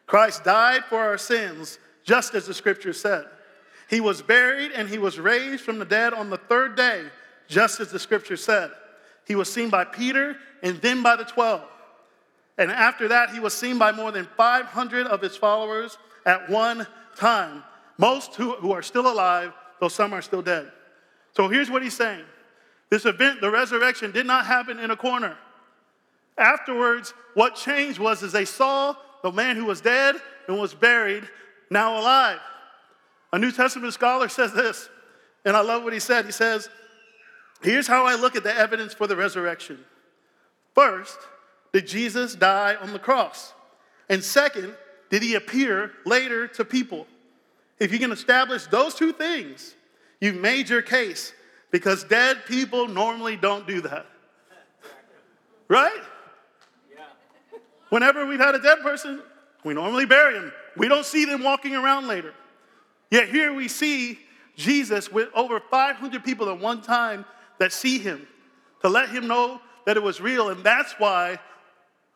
Christ 0.07 0.45
died 0.45 0.85
for 0.85 0.99
our 0.99 1.19
sins, 1.19 1.79
just 2.05 2.35
as 2.35 2.47
the 2.47 2.55
scripture 2.55 2.93
said. 2.93 3.25
He 3.89 4.01
was 4.01 4.23
buried 4.23 4.73
and 4.73 4.89
he 4.89 4.99
was 4.99 5.19
raised 5.19 5.63
from 5.63 5.79
the 5.79 5.85
dead 5.85 6.13
on 6.13 6.31
the 6.31 6.37
third 6.37 6.77
day, 6.77 7.05
just 7.49 7.81
as 7.81 7.91
the 7.91 7.99
scripture 7.99 8.37
said. 8.37 8.71
He 9.27 9.35
was 9.35 9.53
seen 9.53 9.71
by 9.71 9.85
Peter 9.85 10.37
and 10.63 10.81
then 10.81 11.03
by 11.03 11.17
the 11.17 11.25
12. 11.25 11.63
And 12.59 12.71
after 12.71 13.09
that, 13.09 13.31
he 13.31 13.41
was 13.41 13.55
seen 13.55 13.79
by 13.79 13.93
more 13.93 14.13
than 14.13 14.29
500 14.37 15.07
of 15.07 15.21
his 15.21 15.37
followers 15.37 15.99
at 16.25 16.49
one 16.49 16.87
time, 17.17 17.63
most 17.99 18.35
who, 18.35 18.53
who 18.57 18.73
are 18.73 18.83
still 18.83 19.11
alive, 19.11 19.53
though 19.81 19.89
some 19.89 20.13
are 20.13 20.23
still 20.23 20.43
dead. 20.43 20.71
So 21.33 21.49
here's 21.49 21.71
what 21.71 21.83
he's 21.83 21.97
saying 21.97 22.25
this 22.91 23.07
event, 23.07 23.41
the 23.41 23.51
resurrection, 23.51 24.13
did 24.13 24.27
not 24.27 24.47
happen 24.47 24.79
in 24.79 24.91
a 24.91 24.97
corner. 24.97 25.37
Afterwards, 26.39 27.13
what 27.35 27.57
changed 27.57 27.99
was 27.99 28.23
as 28.23 28.33
they 28.33 28.45
saw 28.45 28.95
the 29.23 29.33
man 29.33 29.57
who 29.57 29.65
was 29.65 29.81
dead 29.81 30.17
and 30.47 30.59
was 30.59 30.75
buried, 30.75 31.29
now 31.71 31.99
alive. 31.99 32.39
A 33.33 33.39
New 33.39 33.51
Testament 33.51 33.93
scholar 33.95 34.29
says 34.29 34.53
this, 34.53 34.89
and 35.45 35.57
I 35.57 35.61
love 35.61 35.83
what 35.83 35.93
he 35.93 35.99
said. 35.99 36.25
He 36.25 36.33
says, 36.33 36.69
Here's 37.65 37.87
how 37.87 38.05
I 38.05 38.15
look 38.15 38.37
at 38.37 38.45
the 38.45 38.55
evidence 38.55 38.93
for 38.93 39.07
the 39.07 39.17
resurrection. 39.17 39.79
First, 40.75 41.19
did 41.73 41.87
Jesus 41.87 42.35
die 42.35 42.75
on 42.75 42.93
the 42.93 42.99
cross? 42.99 43.55
And 44.11 44.23
second, 44.23 44.75
did 45.09 45.23
he 45.23 45.35
appear 45.35 45.93
later 46.05 46.47
to 46.49 46.65
people? 46.65 47.07
If 47.79 47.91
you 47.91 47.99
can 47.99 48.13
establish 48.13 48.67
those 48.67 48.95
two 48.95 49.15
things, 49.15 49.75
you've 50.21 50.37
made 50.37 50.69
your 50.69 50.83
case 50.83 51.33
because 51.71 52.05
dead 52.05 52.45
people 52.47 52.87
normally 52.87 53.37
don't 53.37 53.67
do 53.67 53.81
that. 53.81 54.05
Right? 55.67 56.03
Whenever 57.89 58.27
we've 58.27 58.39
had 58.39 58.55
a 58.55 58.61
dead 58.61 58.81
person, 58.83 59.23
we 59.65 59.73
normally 59.73 60.05
bury 60.05 60.35
them. 60.35 60.53
We 60.77 60.89
don't 60.89 61.07
see 61.07 61.25
them 61.25 61.43
walking 61.43 61.75
around 61.75 62.09
later. 62.09 62.35
Yet 63.11 63.31
here 63.31 63.55
we 63.55 63.69
see 63.69 64.19
Jesus 64.55 65.11
with 65.11 65.31
over 65.35 65.61
500 65.61 66.23
people 66.23 66.51
at 66.51 66.61
one 66.61 66.83
time 66.83 67.25
that 67.59 67.73
see 67.73 67.99
him 67.99 68.27
to 68.83 68.89
let 68.89 69.09
him 69.09 69.27
know 69.27 69.61
that 69.87 69.97
it 69.97 70.03
was 70.03 70.21
real. 70.21 70.51
And 70.51 70.63
that's 70.65 70.93
why 70.99 71.39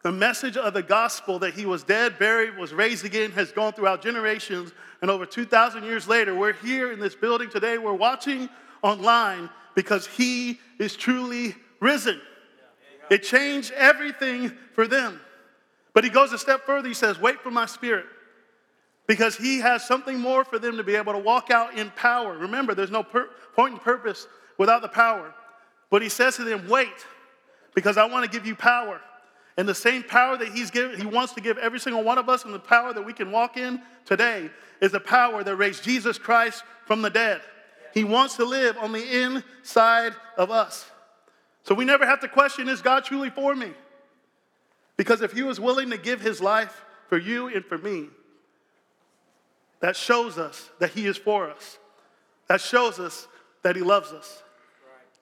the 0.02 0.12
message 0.12 0.56
of 0.56 0.74
the 0.74 0.82
gospel 0.82 1.38
that 1.40 1.54
he 1.54 1.66
was 1.66 1.82
dead, 1.82 2.18
buried, 2.18 2.56
was 2.56 2.72
raised 2.72 3.04
again 3.04 3.32
has 3.32 3.52
gone 3.52 3.72
throughout 3.72 4.02
generations. 4.02 4.72
And 5.02 5.10
over 5.10 5.26
2,000 5.26 5.84
years 5.84 6.06
later, 6.06 6.34
we're 6.34 6.52
here 6.52 6.92
in 6.92 7.00
this 7.00 7.14
building 7.14 7.50
today. 7.50 7.78
We're 7.78 7.94
watching 7.94 8.48
online 8.82 9.50
because 9.74 10.06
he 10.06 10.60
is 10.78 10.96
truly 10.96 11.54
risen. 11.80 12.20
It 13.10 13.22
changed 13.22 13.72
everything 13.72 14.52
for 14.74 14.86
them. 14.86 15.20
But 15.94 16.04
he 16.04 16.10
goes 16.10 16.32
a 16.32 16.38
step 16.38 16.66
further. 16.66 16.86
He 16.86 16.94
says, 16.94 17.18
Wait 17.18 17.40
for 17.40 17.50
my 17.50 17.66
spirit. 17.66 18.06
Because 19.06 19.36
he 19.36 19.58
has 19.60 19.86
something 19.86 20.20
more 20.20 20.44
for 20.44 20.58
them 20.58 20.76
to 20.76 20.84
be 20.84 20.94
able 20.94 21.14
to 21.14 21.18
walk 21.18 21.50
out 21.50 21.76
in 21.78 21.90
power. 21.92 22.36
Remember, 22.36 22.74
there's 22.74 22.90
no 22.90 23.02
per- 23.02 23.30
point 23.54 23.72
and 23.72 23.82
purpose 23.82 24.26
without 24.58 24.82
the 24.82 24.88
power. 24.88 25.34
But 25.90 26.02
he 26.02 26.10
says 26.10 26.36
to 26.36 26.44
them, 26.44 26.68
Wait, 26.68 27.06
because 27.74 27.96
I 27.96 28.04
want 28.04 28.30
to 28.30 28.30
give 28.30 28.46
you 28.46 28.54
power. 28.54 29.00
And 29.56 29.68
the 29.68 29.74
same 29.74 30.04
power 30.04 30.36
that 30.36 30.48
he's 30.48 30.70
given, 30.70 31.00
he 31.00 31.06
wants 31.06 31.32
to 31.32 31.40
give 31.40 31.58
every 31.58 31.80
single 31.80 32.04
one 32.04 32.18
of 32.18 32.28
us, 32.28 32.44
and 32.44 32.54
the 32.54 32.60
power 32.60 32.92
that 32.92 33.02
we 33.02 33.12
can 33.12 33.32
walk 33.32 33.56
in 33.56 33.80
today 34.04 34.50
is 34.80 34.92
the 34.92 35.00
power 35.00 35.42
that 35.42 35.56
raised 35.56 35.82
Jesus 35.82 36.18
Christ 36.18 36.62
from 36.84 37.02
the 37.02 37.10
dead. 37.10 37.40
He 37.92 38.04
wants 38.04 38.36
to 38.36 38.44
live 38.44 38.76
on 38.78 38.92
the 38.92 39.22
inside 39.22 40.14
of 40.36 40.50
us. 40.50 40.88
So 41.64 41.74
we 41.74 41.84
never 41.84 42.06
have 42.06 42.20
to 42.20 42.28
question 42.28 42.68
is 42.68 42.80
God 42.80 43.04
truly 43.04 43.30
for 43.30 43.54
me? 43.54 43.72
Because 44.96 45.22
if 45.22 45.32
he 45.32 45.42
was 45.42 45.58
willing 45.58 45.90
to 45.90 45.98
give 45.98 46.20
his 46.20 46.40
life 46.40 46.84
for 47.08 47.18
you 47.18 47.48
and 47.48 47.64
for 47.64 47.78
me, 47.78 48.08
that 49.80 49.96
shows 49.96 50.38
us 50.38 50.70
that 50.78 50.90
he 50.90 51.06
is 51.06 51.16
for 51.16 51.50
us. 51.50 51.78
That 52.48 52.60
shows 52.60 52.98
us 52.98 53.28
that 53.62 53.76
he 53.76 53.82
loves 53.82 54.12
us. 54.12 54.42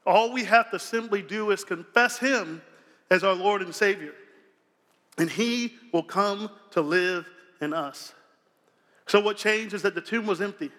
All 0.07 0.33
we 0.33 0.45
have 0.45 0.71
to 0.71 0.79
simply 0.79 1.21
do 1.21 1.51
is 1.51 1.65
confess 1.65 2.19
him 2.19 2.63
as 3.11 3.25
our 3.25 3.35
Lord 3.35 3.61
and 3.61 3.75
Savior, 3.75 4.13
and 5.19 5.29
he 5.29 5.75
will 5.93 6.05
come 6.05 6.51
to 6.71 6.81
live 6.81 7.29
in 7.61 7.73
us. 7.73 8.15
So, 9.07 9.21
what 9.21 9.37
changed 9.37 9.75
is 9.75 9.83
that 9.83 9.95
the 9.95 10.01
tomb 10.01 10.27
was 10.27 10.41
empty. 10.41 10.71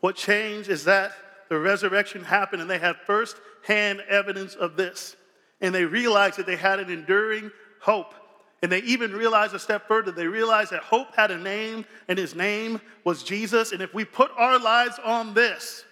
What 0.00 0.16
changed 0.16 0.68
is 0.68 0.84
that 0.84 1.12
the 1.48 1.58
resurrection 1.58 2.24
happened, 2.24 2.62
and 2.62 2.70
they 2.70 2.78
had 2.78 2.96
first 2.96 3.36
hand 3.66 4.02
evidence 4.08 4.54
of 4.54 4.76
this. 4.76 5.16
And 5.60 5.74
they 5.74 5.84
realized 5.84 6.38
that 6.38 6.46
they 6.46 6.56
had 6.56 6.78
an 6.78 6.90
enduring 6.90 7.50
hope. 7.80 8.14
And 8.62 8.70
they 8.70 8.80
even 8.80 9.12
realized 9.12 9.54
a 9.54 9.58
step 9.58 9.88
further. 9.88 10.12
They 10.12 10.26
realized 10.26 10.70
that 10.72 10.82
hope 10.82 11.14
had 11.16 11.30
a 11.30 11.38
name, 11.38 11.84
and 12.06 12.18
his 12.18 12.34
name 12.34 12.80
was 13.04 13.22
Jesus. 13.22 13.72
And 13.72 13.82
if 13.82 13.92
we 13.94 14.04
put 14.04 14.30
our 14.36 14.58
lives 14.58 14.98
on 15.04 15.34
this, 15.34 15.84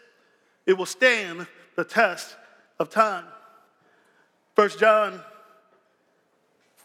it 0.67 0.75
will 0.75 0.87
stand 0.87 1.47
the 1.77 1.85
test 1.85 2.37
of 2.79 2.91
time. 2.91 3.24
First 4.55 4.79
John 4.79 5.20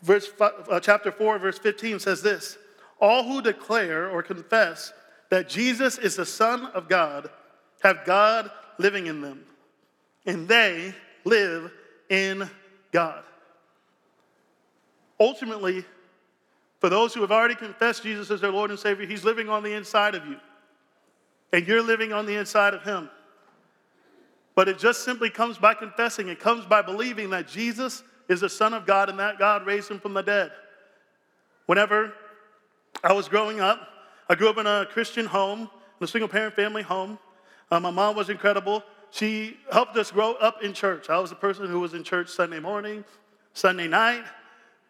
verse, 0.01 0.29
uh, 0.39 0.79
chapter 0.79 1.11
4, 1.11 1.39
verse 1.39 1.57
15 1.57 1.99
says 1.99 2.21
this 2.21 2.57
All 2.99 3.23
who 3.23 3.41
declare 3.41 4.09
or 4.09 4.21
confess 4.23 4.93
that 5.29 5.49
Jesus 5.49 5.97
is 5.97 6.15
the 6.15 6.25
Son 6.25 6.65
of 6.67 6.89
God 6.89 7.29
have 7.81 8.05
God 8.05 8.51
living 8.77 9.07
in 9.07 9.21
them, 9.21 9.43
and 10.25 10.47
they 10.47 10.93
live 11.23 11.71
in 12.09 12.49
God. 12.91 13.23
Ultimately, 15.19 15.85
for 16.79 16.89
those 16.89 17.13
who 17.13 17.21
have 17.21 17.31
already 17.31 17.55
confessed 17.55 18.03
Jesus 18.03 18.31
as 18.31 18.41
their 18.41 18.51
Lord 18.51 18.71
and 18.71 18.79
Savior, 18.79 19.05
He's 19.05 19.23
living 19.23 19.49
on 19.49 19.63
the 19.63 19.73
inside 19.73 20.15
of 20.15 20.25
you. 20.25 20.37
and 21.53 21.67
you're 21.67 21.83
living 21.83 22.13
on 22.13 22.25
the 22.25 22.35
inside 22.35 22.73
of 22.73 22.83
Him. 22.83 23.09
But 24.55 24.67
it 24.67 24.77
just 24.77 25.03
simply 25.03 25.29
comes 25.29 25.57
by 25.57 25.73
confessing, 25.73 26.27
it 26.27 26.39
comes 26.39 26.65
by 26.65 26.81
believing 26.81 27.29
that 27.29 27.47
Jesus 27.47 28.03
is 28.27 28.41
the 28.41 28.49
Son 28.49 28.73
of 28.73 28.85
God 28.85 29.09
and 29.09 29.19
that 29.19 29.39
God 29.39 29.65
raised 29.65 29.89
Him 29.89 29.99
from 29.99 30.13
the 30.13 30.21
dead. 30.21 30.51
Whenever 31.65 32.13
I 33.03 33.13
was 33.13 33.27
growing 33.27 33.59
up, 33.59 33.87
I 34.29 34.35
grew 34.35 34.49
up 34.49 34.57
in 34.57 34.67
a 34.67 34.85
Christian 34.89 35.25
home, 35.25 35.61
in 35.61 36.03
a 36.03 36.07
single 36.07 36.27
parent 36.27 36.55
family 36.55 36.81
home. 36.81 37.17
Uh, 37.69 37.79
my 37.79 37.91
mom 37.91 38.15
was 38.15 38.29
incredible. 38.29 38.83
She 39.11 39.57
helped 39.71 39.95
us 39.97 40.11
grow 40.11 40.33
up 40.33 40.63
in 40.63 40.73
church. 40.73 41.09
I 41.09 41.19
was 41.19 41.29
the 41.29 41.35
person 41.35 41.67
who 41.67 41.79
was 41.79 41.93
in 41.93 42.03
church 42.03 42.29
Sunday 42.29 42.59
morning, 42.59 43.03
Sunday 43.53 43.87
night, 43.87 44.23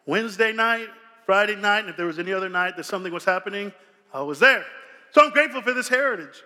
Wednesday 0.06 0.52
night, 0.52 0.88
Friday 1.26 1.56
night, 1.56 1.80
and 1.80 1.90
if 1.90 1.98
there 1.98 2.06
was 2.06 2.20
any 2.20 2.34
other 2.34 2.50
night 2.50 2.76
that 2.78 2.86
something 2.86 3.14
was 3.14 3.26
happening, 3.26 3.72
I 4.14 4.22
was 4.22 4.40
there. 4.40 4.66
So 5.12 5.24
I'm 5.24 5.32
grateful 5.32 5.62
for 5.62 5.74
this 5.74 5.88
heritage. 5.88 6.44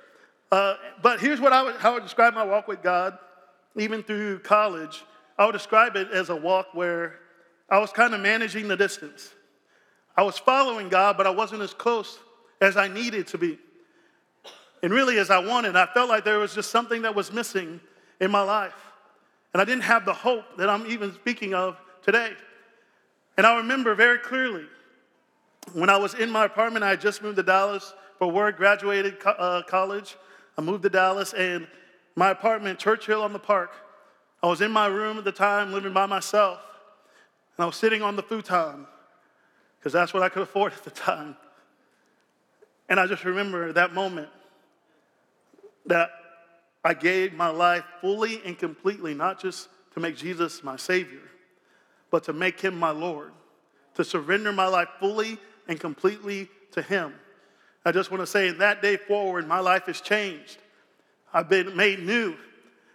Uh, 0.51 0.75
but 1.01 1.19
here's 1.19 1.41
what 1.41 1.53
I 1.53 1.63
would, 1.63 1.75
how 1.75 1.91
I 1.91 1.93
would 1.95 2.03
describe 2.03 2.33
my 2.33 2.43
walk 2.43 2.67
with 2.67 2.81
God, 2.81 3.17
even 3.75 4.03
through 4.03 4.39
college. 4.39 5.03
I 5.37 5.45
would 5.45 5.53
describe 5.53 5.95
it 5.95 6.11
as 6.11 6.29
a 6.29 6.35
walk 6.35 6.67
where 6.73 7.19
I 7.69 7.79
was 7.79 7.91
kind 7.91 8.13
of 8.13 8.21
managing 8.21 8.67
the 8.67 8.77
distance. 8.77 9.33
I 10.15 10.23
was 10.23 10.37
following 10.37 10.87
God, 10.89 11.17
but 11.17 11.27
I 11.27 11.31
wasn't 11.31 11.61
as 11.61 11.73
close 11.73 12.19
as 12.61 12.77
I 12.77 12.87
needed 12.87 13.27
to 13.27 13.37
be. 13.37 13.59
And 14.81 14.93
really, 14.93 15.17
as 15.17 15.29
I 15.29 15.39
wanted, 15.39 15.75
I 15.75 15.87
felt 15.87 16.09
like 16.09 16.23
there 16.23 16.39
was 16.39 16.53
just 16.53 16.69
something 16.69 17.01
that 17.01 17.15
was 17.15 17.33
missing 17.33 17.81
in 18.19 18.31
my 18.31 18.41
life. 18.41 18.75
And 19.53 19.61
I 19.61 19.65
didn't 19.65 19.83
have 19.83 20.05
the 20.05 20.13
hope 20.13 20.43
that 20.57 20.69
I'm 20.69 20.85
even 20.87 21.13
speaking 21.13 21.53
of 21.53 21.77
today. 22.03 22.33
And 23.37 23.45
I 23.47 23.57
remember 23.57 23.95
very 23.95 24.19
clearly 24.19 24.65
when 25.73 25.89
I 25.89 25.97
was 25.97 26.13
in 26.13 26.29
my 26.29 26.45
apartment, 26.45 26.83
I 26.83 26.89
had 26.89 27.01
just 27.01 27.23
moved 27.23 27.37
to 27.37 27.43
Dallas 27.43 27.93
for 28.19 28.31
work, 28.31 28.57
graduated 28.57 29.19
co- 29.19 29.31
uh, 29.31 29.63
college. 29.63 30.15
I 30.57 30.61
moved 30.61 30.83
to 30.83 30.89
Dallas, 30.89 31.33
and 31.33 31.67
my 32.15 32.29
apartment, 32.29 32.79
Churchill 32.79 33.21
on 33.21 33.33
the 33.33 33.39
Park, 33.39 33.71
I 34.41 34.47
was 34.47 34.61
in 34.61 34.71
my 34.71 34.87
room 34.87 35.17
at 35.17 35.23
the 35.23 35.31
time, 35.31 35.73
living 35.73 35.93
by 35.93 36.05
myself. 36.05 36.59
And 37.57 37.63
I 37.63 37.65
was 37.65 37.75
sitting 37.75 38.01
on 38.01 38.15
the 38.15 38.23
futon, 38.23 38.85
because 39.79 39.93
that's 39.93 40.13
what 40.13 40.23
I 40.23 40.29
could 40.29 40.43
afford 40.43 40.73
at 40.73 40.83
the 40.83 40.91
time. 40.91 41.35
And 42.87 42.99
I 42.99 43.07
just 43.07 43.25
remember 43.25 43.73
that 43.73 43.93
moment 43.93 44.29
that 45.87 46.09
I 46.83 46.93
gave 46.93 47.33
my 47.33 47.49
life 47.49 47.83
fully 48.01 48.41
and 48.45 48.57
completely, 48.57 49.13
not 49.13 49.41
just 49.41 49.69
to 49.93 49.99
make 49.99 50.15
Jesus 50.15 50.63
my 50.63 50.75
Savior, 50.75 51.21
but 52.11 52.23
to 52.25 52.33
make 52.33 52.61
Him 52.61 52.77
my 52.77 52.91
Lord, 52.91 53.31
to 53.95 54.03
surrender 54.03 54.51
my 54.51 54.67
life 54.67 54.89
fully 54.99 55.39
and 55.67 55.79
completely 55.79 56.49
to 56.71 56.81
Him. 56.81 57.13
I 57.85 57.91
just 57.91 58.09
want 58.09 58.21
to 58.21 58.27
say, 58.27 58.47
in 58.47 58.57
that 58.57 58.81
day 58.81 58.97
forward, 58.97 59.47
my 59.47 59.59
life 59.59 59.85
has 59.85 60.01
changed. 60.01 60.57
I've 61.31 61.47
been 61.47 61.75
made 61.75 61.99
new. 61.99 62.35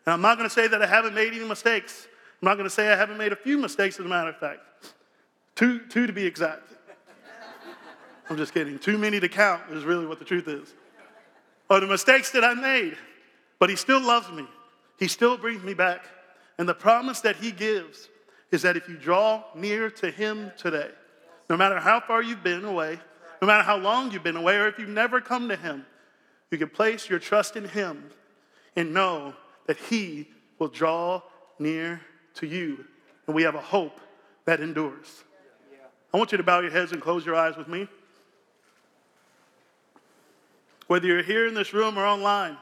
And 0.07 0.15
I'm 0.15 0.21
not 0.21 0.37
going 0.37 0.49
to 0.49 0.55
say 0.55 0.67
that 0.67 0.83
I 0.83 0.87
haven't 0.87 1.15
made 1.15 1.33
any 1.33 1.45
mistakes. 1.45 2.09
I'm 2.43 2.47
not 2.47 2.57
going 2.57 2.69
to 2.69 2.75
say 2.75 2.91
I 2.91 2.97
haven't 2.97 3.19
made 3.19 3.33
a 3.33 3.37
few 3.37 3.57
mistakes, 3.57 4.01
as 4.01 4.07
a 4.07 4.09
matter 4.09 4.31
of 4.31 4.39
fact. 4.39 4.61
Two, 5.55 5.81
two 5.87 6.07
to 6.07 6.13
be 6.13 6.27
exact. 6.27 6.69
I'm 8.29 8.37
just 8.37 8.53
kidding. 8.53 8.79
Too 8.79 8.99
many 8.99 9.21
to 9.21 9.29
count 9.29 9.63
is 9.71 9.85
really 9.85 10.07
what 10.07 10.19
the 10.19 10.25
truth 10.25 10.49
is. 10.49 10.75
Or 11.69 11.81
the 11.81 11.87
mistakes 11.87 12.33
that 12.33 12.45
I 12.45 12.55
made. 12.55 12.97
But 13.59 13.71
He 13.71 13.77
still 13.77 14.01
loves 14.01 14.31
me. 14.31 14.47
He 14.99 15.07
still 15.07 15.37
brings 15.37 15.63
me 15.63 15.75
back. 15.75 16.05
And 16.59 16.69
the 16.69 16.75
promise 16.75 17.21
that 17.21 17.37
He 17.37 17.53
gives 17.53 18.09
is 18.51 18.63
that 18.63 18.77
if 18.77 18.89
you 18.89 18.97
draw 18.97 19.45
near 19.55 19.91
to 19.91 20.11
Him 20.11 20.51
today, 20.57 20.91
no 21.49 21.57
matter 21.57 21.79
how 21.79 22.01
far 22.01 22.23
you've 22.23 22.43
been 22.43 22.65
away, 22.65 22.99
no 23.41 23.47
matter 23.47 23.63
how 23.63 23.77
long 23.77 24.11
you've 24.13 24.23
been 24.23 24.37
away, 24.37 24.57
or 24.57 24.69
if 24.69 24.79
you've 24.79 24.89
never 24.89 25.21
come 25.21 25.49
to 25.49 25.57
Him, 25.57 25.87
you 26.51 26.59
can 26.59 26.69
place 26.69 27.09
your 27.09 27.19
trust 27.19 27.57
in 27.57 27.65
Him 27.65 28.11
and 28.77 28.93
know 28.93 29.35
that 29.67 29.77
He 29.77 30.29
will 30.59 30.69
draw 30.69 31.23
near 31.59 32.01
to 32.35 32.47
you. 32.47 32.85
And 33.27 33.35
we 33.35 33.43
have 33.45 33.55
a 33.55 33.61
hope 33.61 34.01
that 34.45 34.61
endures. 34.61 35.25
I 36.13 36.19
want 36.19 36.33
you 36.33 36.39
to 36.39 36.45
bow 36.45 36.61
your 36.61 36.73
heads 36.73 36.93
and 36.93 37.01
close 37.01 37.25
your 37.25 37.37
eyes 37.37 37.57
with 37.57 37.69
me. 37.69 37.87
Whether 40.89 41.07
you're 41.07 41.23
here 41.23 41.47
in 41.47 41.55
this 41.55 41.73
room 41.73 41.97
or 41.97 42.05
online, 42.05 42.57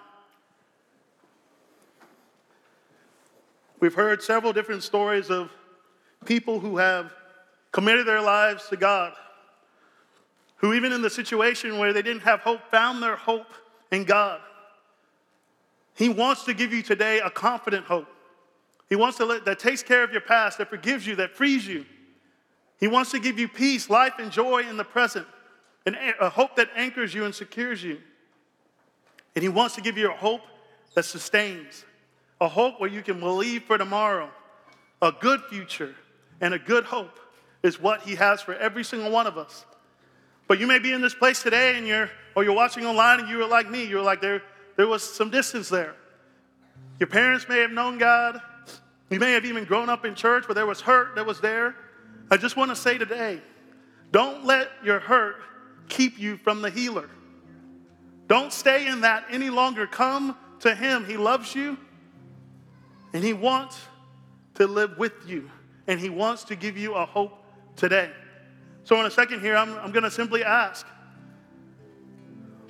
we've 3.81 3.95
heard 3.95 4.22
several 4.22 4.53
different 4.53 4.83
stories 4.83 5.31
of 5.31 5.51
people 6.26 6.61
who 6.61 6.76
have 6.76 7.14
committed 7.72 8.07
their 8.07 8.20
lives 8.20 8.68
to 8.68 8.76
God, 8.76 9.14
who, 10.59 10.74
even 10.74 10.92
in 10.92 11.02
the 11.02 11.11
situation 11.11 11.78
where 11.78 11.92
they 11.92 12.02
didn't 12.02 12.22
have 12.22 12.40
hope, 12.40 12.61
found 12.70 13.02
their 13.02 13.16
hope 13.16 13.46
in 13.90 14.04
God. 14.04 14.40
He 15.94 16.09
wants 16.09 16.44
to 16.44 16.54
give 16.54 16.72
you 16.72 16.82
today 16.82 17.20
a 17.20 17.30
confident 17.30 17.86
hope. 17.86 18.06
He 18.88 18.96
wants 18.96 19.18
to 19.18 19.24
let, 19.24 19.44
that 19.44 19.59
takes 19.59 19.82
care 19.82 20.02
of 20.02 20.12
your 20.12 20.20
past, 20.20 20.59
that 20.59 20.70
forgives 20.70 21.06
you, 21.06 21.16
that 21.16 21.32
frees 21.32 21.66
you. 21.66 21.84
He 22.78 22.86
wants 22.86 23.11
to 23.11 23.18
give 23.18 23.38
you 23.38 23.48
peace, 23.48 23.90
life, 23.90 24.14
and 24.18 24.30
joy 24.30 24.62
in 24.68 24.76
the 24.76 24.84
present, 24.84 25.26
and 25.86 25.96
a 26.20 26.30
hope 26.30 26.56
that 26.56 26.68
anchors 26.76 27.12
you 27.12 27.24
and 27.24 27.34
secures 27.34 27.82
you. 27.82 27.98
And 29.34 29.42
He 29.42 29.48
wants 29.48 29.74
to 29.74 29.80
give 29.80 29.98
you 29.98 30.11
a 30.11 30.16
hope 30.16 30.42
that 30.94 31.04
sustains, 31.04 31.84
a 32.40 32.48
hope 32.48 32.80
where 32.80 32.90
you 32.90 33.02
can 33.02 33.20
believe 33.20 33.64
for 33.64 33.78
tomorrow, 33.78 34.30
a 35.02 35.12
good 35.12 35.40
future, 35.50 35.94
and 36.40 36.54
a 36.54 36.59
good 36.59 36.84
hope 36.84 37.18
is 37.62 37.80
what 37.80 38.02
He 38.02 38.14
has 38.14 38.40
for 38.40 38.54
every 38.54 38.84
single 38.84 39.11
one 39.11 39.26
of 39.26 39.36
us. 39.36 39.64
But 40.49 40.59
you 40.59 40.66
may 40.66 40.78
be 40.78 40.92
in 40.92 41.03
this 41.03 41.14
place 41.14 41.42
today, 41.42 41.76
and 41.76 41.86
you're, 41.86 42.11
or 42.34 42.42
you're 42.42 42.55
watching 42.55 42.86
online, 42.86 43.20
and 43.20 43.28
you 43.28 43.36
were 43.36 43.46
like 43.46 43.70
me. 43.70 43.84
You 43.84 43.96
were 43.96 44.03
like, 44.03 44.22
there, 44.22 44.42
there 44.76 44.86
was 44.86 45.03
some 45.03 45.30
distance 45.30 45.68
there. 45.68 45.94
Your 46.99 47.07
parents 47.07 47.46
may 47.49 47.59
have 47.59 47.70
known 47.70 47.99
God. 47.99 48.40
You 49.11 49.20
may 49.20 49.32
have 49.32 49.44
even 49.44 49.64
grown 49.64 49.88
up 49.88 50.05
in 50.05 50.14
church, 50.14 50.44
but 50.49 50.55
there 50.55 50.66
was 50.66 50.80
hurt 50.80 51.14
that 51.14 51.24
was 51.24 51.40
there. 51.40 51.76
I 52.30 52.36
just 52.36 52.57
want 52.57 52.70
to 52.70 52.76
say 52.76 52.99
today 52.99 53.40
don't 54.11 54.44
let 54.44 54.70
your 54.82 55.01
hurt 55.01 55.36
keep 55.88 56.18
you 56.18 56.38
from 56.38 56.62
the 56.62 56.70
healer. 56.70 57.09
Don't 58.26 58.53
stay 58.53 58.86
in 58.86 59.03
that 59.03 59.24
any 59.30 59.51
longer. 59.51 59.86
Come 59.86 60.36
to 60.61 60.74
Him. 60.74 61.05
He 61.05 61.16
loves 61.16 61.55
you, 61.55 61.78
and 63.12 63.22
He 63.22 63.32
wants 63.32 63.78
to 64.55 64.66
live 64.66 64.99
with 64.99 65.12
you, 65.26 65.51
and 65.86 66.01
He 66.01 66.09
wants 66.09 66.44
to 66.44 66.57
give 66.57 66.76
you 66.76 66.94
a 66.94 67.07
hope 67.07 67.44
today. 67.76 68.11
So, 68.89 68.99
in 68.99 69.05
a 69.05 69.11
second 69.11 69.43
here, 69.43 69.55
I'm, 69.55 69.76
I'm 69.80 69.93
going 69.93 70.05
to 70.05 70.11
simply 70.11 70.43
ask 70.43 70.86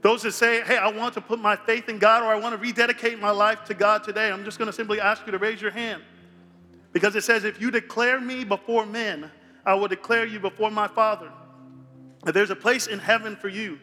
those 0.03 0.23
that 0.23 0.33
say, 0.33 0.63
hey, 0.63 0.77
I 0.77 0.91
want 0.91 1.15
to 1.15 1.21
put 1.21 1.39
my 1.39 1.55
faith 1.55 1.89
in 1.89 2.01
God 2.01 2.25
or 2.25 2.27
I 2.27 2.35
want 2.35 2.57
to 2.57 2.61
rededicate 2.61 3.21
my 3.21 3.31
life 3.31 3.63
to 3.67 3.75
God 3.75 4.03
today, 4.03 4.33
I'm 4.33 4.45
just 4.45 4.59
going 4.59 4.67
to 4.67 4.73
simply 4.73 5.01
ask 5.01 5.25
you 5.27 5.31
to 5.31 5.39
raise 5.39 5.63
your 5.63 5.71
hand. 5.71 6.03
Because 6.93 7.15
it 7.15 7.23
says, 7.23 7.45
if 7.45 7.61
you 7.61 7.71
declare 7.71 8.21
me 8.21 8.43
before 8.43 8.85
men, 8.85 9.31
I 9.65 9.75
will 9.75 9.87
declare 9.87 10.27
you 10.27 10.41
before 10.41 10.73
my 10.73 10.89
Father. 10.89 11.31
There's 12.25 12.51
a 12.51 12.57
place 12.57 12.89
in 12.89 12.99
heaven 12.99 13.37
for 13.37 13.49
you. 13.49 13.79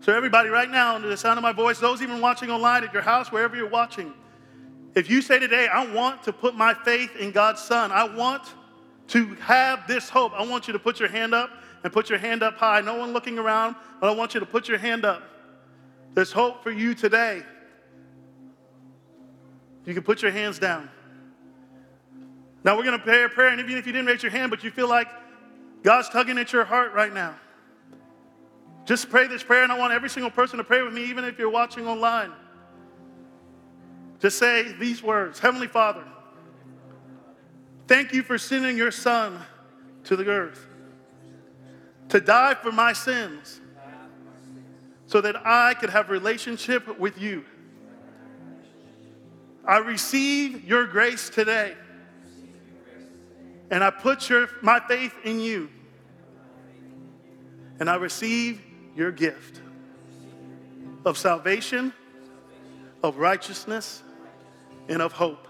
So, 0.00 0.12
everybody, 0.12 0.48
right 0.48 0.68
now, 0.68 0.96
under 0.96 1.08
the 1.08 1.16
sound 1.16 1.38
of 1.38 1.44
my 1.44 1.52
voice, 1.52 1.78
those 1.78 2.02
even 2.02 2.20
watching 2.20 2.50
online 2.50 2.82
at 2.82 2.92
your 2.92 3.02
house, 3.02 3.30
wherever 3.30 3.54
you're 3.54 3.68
watching, 3.68 4.12
if 4.96 5.08
you 5.08 5.22
say 5.22 5.38
today, 5.38 5.68
I 5.68 5.86
want 5.86 6.24
to 6.24 6.32
put 6.32 6.56
my 6.56 6.74
faith 6.74 7.14
in 7.14 7.30
God's 7.30 7.62
Son, 7.62 7.92
I 7.92 8.12
want 8.12 8.42
to 9.10 9.34
have 9.36 9.86
this 9.86 10.08
hope, 10.08 10.32
I 10.34 10.44
want 10.44 10.66
you 10.66 10.72
to 10.72 10.78
put 10.78 11.00
your 11.00 11.08
hand 11.08 11.34
up 11.34 11.50
and 11.82 11.92
put 11.92 12.08
your 12.08 12.18
hand 12.18 12.42
up 12.42 12.56
high. 12.56 12.80
No 12.80 12.96
one 12.96 13.12
looking 13.12 13.38
around, 13.38 13.76
but 14.00 14.08
I 14.08 14.14
want 14.14 14.34
you 14.34 14.40
to 14.40 14.46
put 14.46 14.68
your 14.68 14.78
hand 14.78 15.04
up. 15.04 15.22
There's 16.14 16.32
hope 16.32 16.62
for 16.62 16.70
you 16.70 16.94
today. 16.94 17.42
You 19.84 19.94
can 19.94 20.02
put 20.02 20.22
your 20.22 20.30
hands 20.30 20.58
down. 20.58 20.88
Now 22.62 22.76
we're 22.76 22.84
going 22.84 22.98
to 22.98 23.04
pray 23.04 23.24
a 23.24 23.28
prayer, 23.28 23.48
and 23.48 23.60
even 23.60 23.76
if 23.76 23.86
you 23.86 23.92
didn't 23.92 24.06
raise 24.06 24.22
your 24.22 24.32
hand, 24.32 24.50
but 24.50 24.62
you 24.62 24.70
feel 24.70 24.88
like 24.88 25.08
God's 25.82 26.08
tugging 26.10 26.38
at 26.38 26.52
your 26.52 26.64
heart 26.64 26.92
right 26.92 27.12
now, 27.12 27.34
just 28.84 29.08
pray 29.08 29.26
this 29.26 29.42
prayer, 29.42 29.62
and 29.62 29.72
I 29.72 29.78
want 29.78 29.92
every 29.92 30.10
single 30.10 30.30
person 30.30 30.58
to 30.58 30.64
pray 30.64 30.82
with 30.82 30.92
me, 30.92 31.04
even 31.04 31.24
if 31.24 31.38
you're 31.38 31.50
watching 31.50 31.86
online. 31.86 32.32
Just 34.20 34.38
say 34.38 34.72
these 34.78 35.02
words 35.02 35.38
Heavenly 35.38 35.68
Father, 35.68 36.04
thank 37.90 38.12
you 38.12 38.22
for 38.22 38.38
sending 38.38 38.76
your 38.76 38.92
Son 38.92 39.36
to 40.04 40.14
the 40.14 40.28
earth 40.28 40.64
to 42.08 42.20
die 42.20 42.54
for 42.54 42.70
my 42.70 42.92
sins 42.92 43.60
so 45.06 45.20
that 45.20 45.34
I 45.44 45.74
could 45.74 45.90
have 45.90 46.08
relationship 46.08 47.00
with 47.00 47.20
you. 47.20 47.44
I 49.64 49.78
receive 49.78 50.62
your 50.64 50.86
grace 50.86 51.30
today. 51.30 51.74
And 53.72 53.82
I 53.82 53.90
put 53.90 54.30
your, 54.30 54.48
my 54.62 54.78
faith 54.78 55.14
in 55.24 55.40
you. 55.40 55.68
And 57.80 57.90
I 57.90 57.96
receive 57.96 58.60
your 58.94 59.10
gift 59.10 59.60
of 61.04 61.18
salvation, 61.18 61.92
of 63.02 63.16
righteousness, 63.16 64.04
and 64.88 65.02
of 65.02 65.10
hope. 65.10 65.48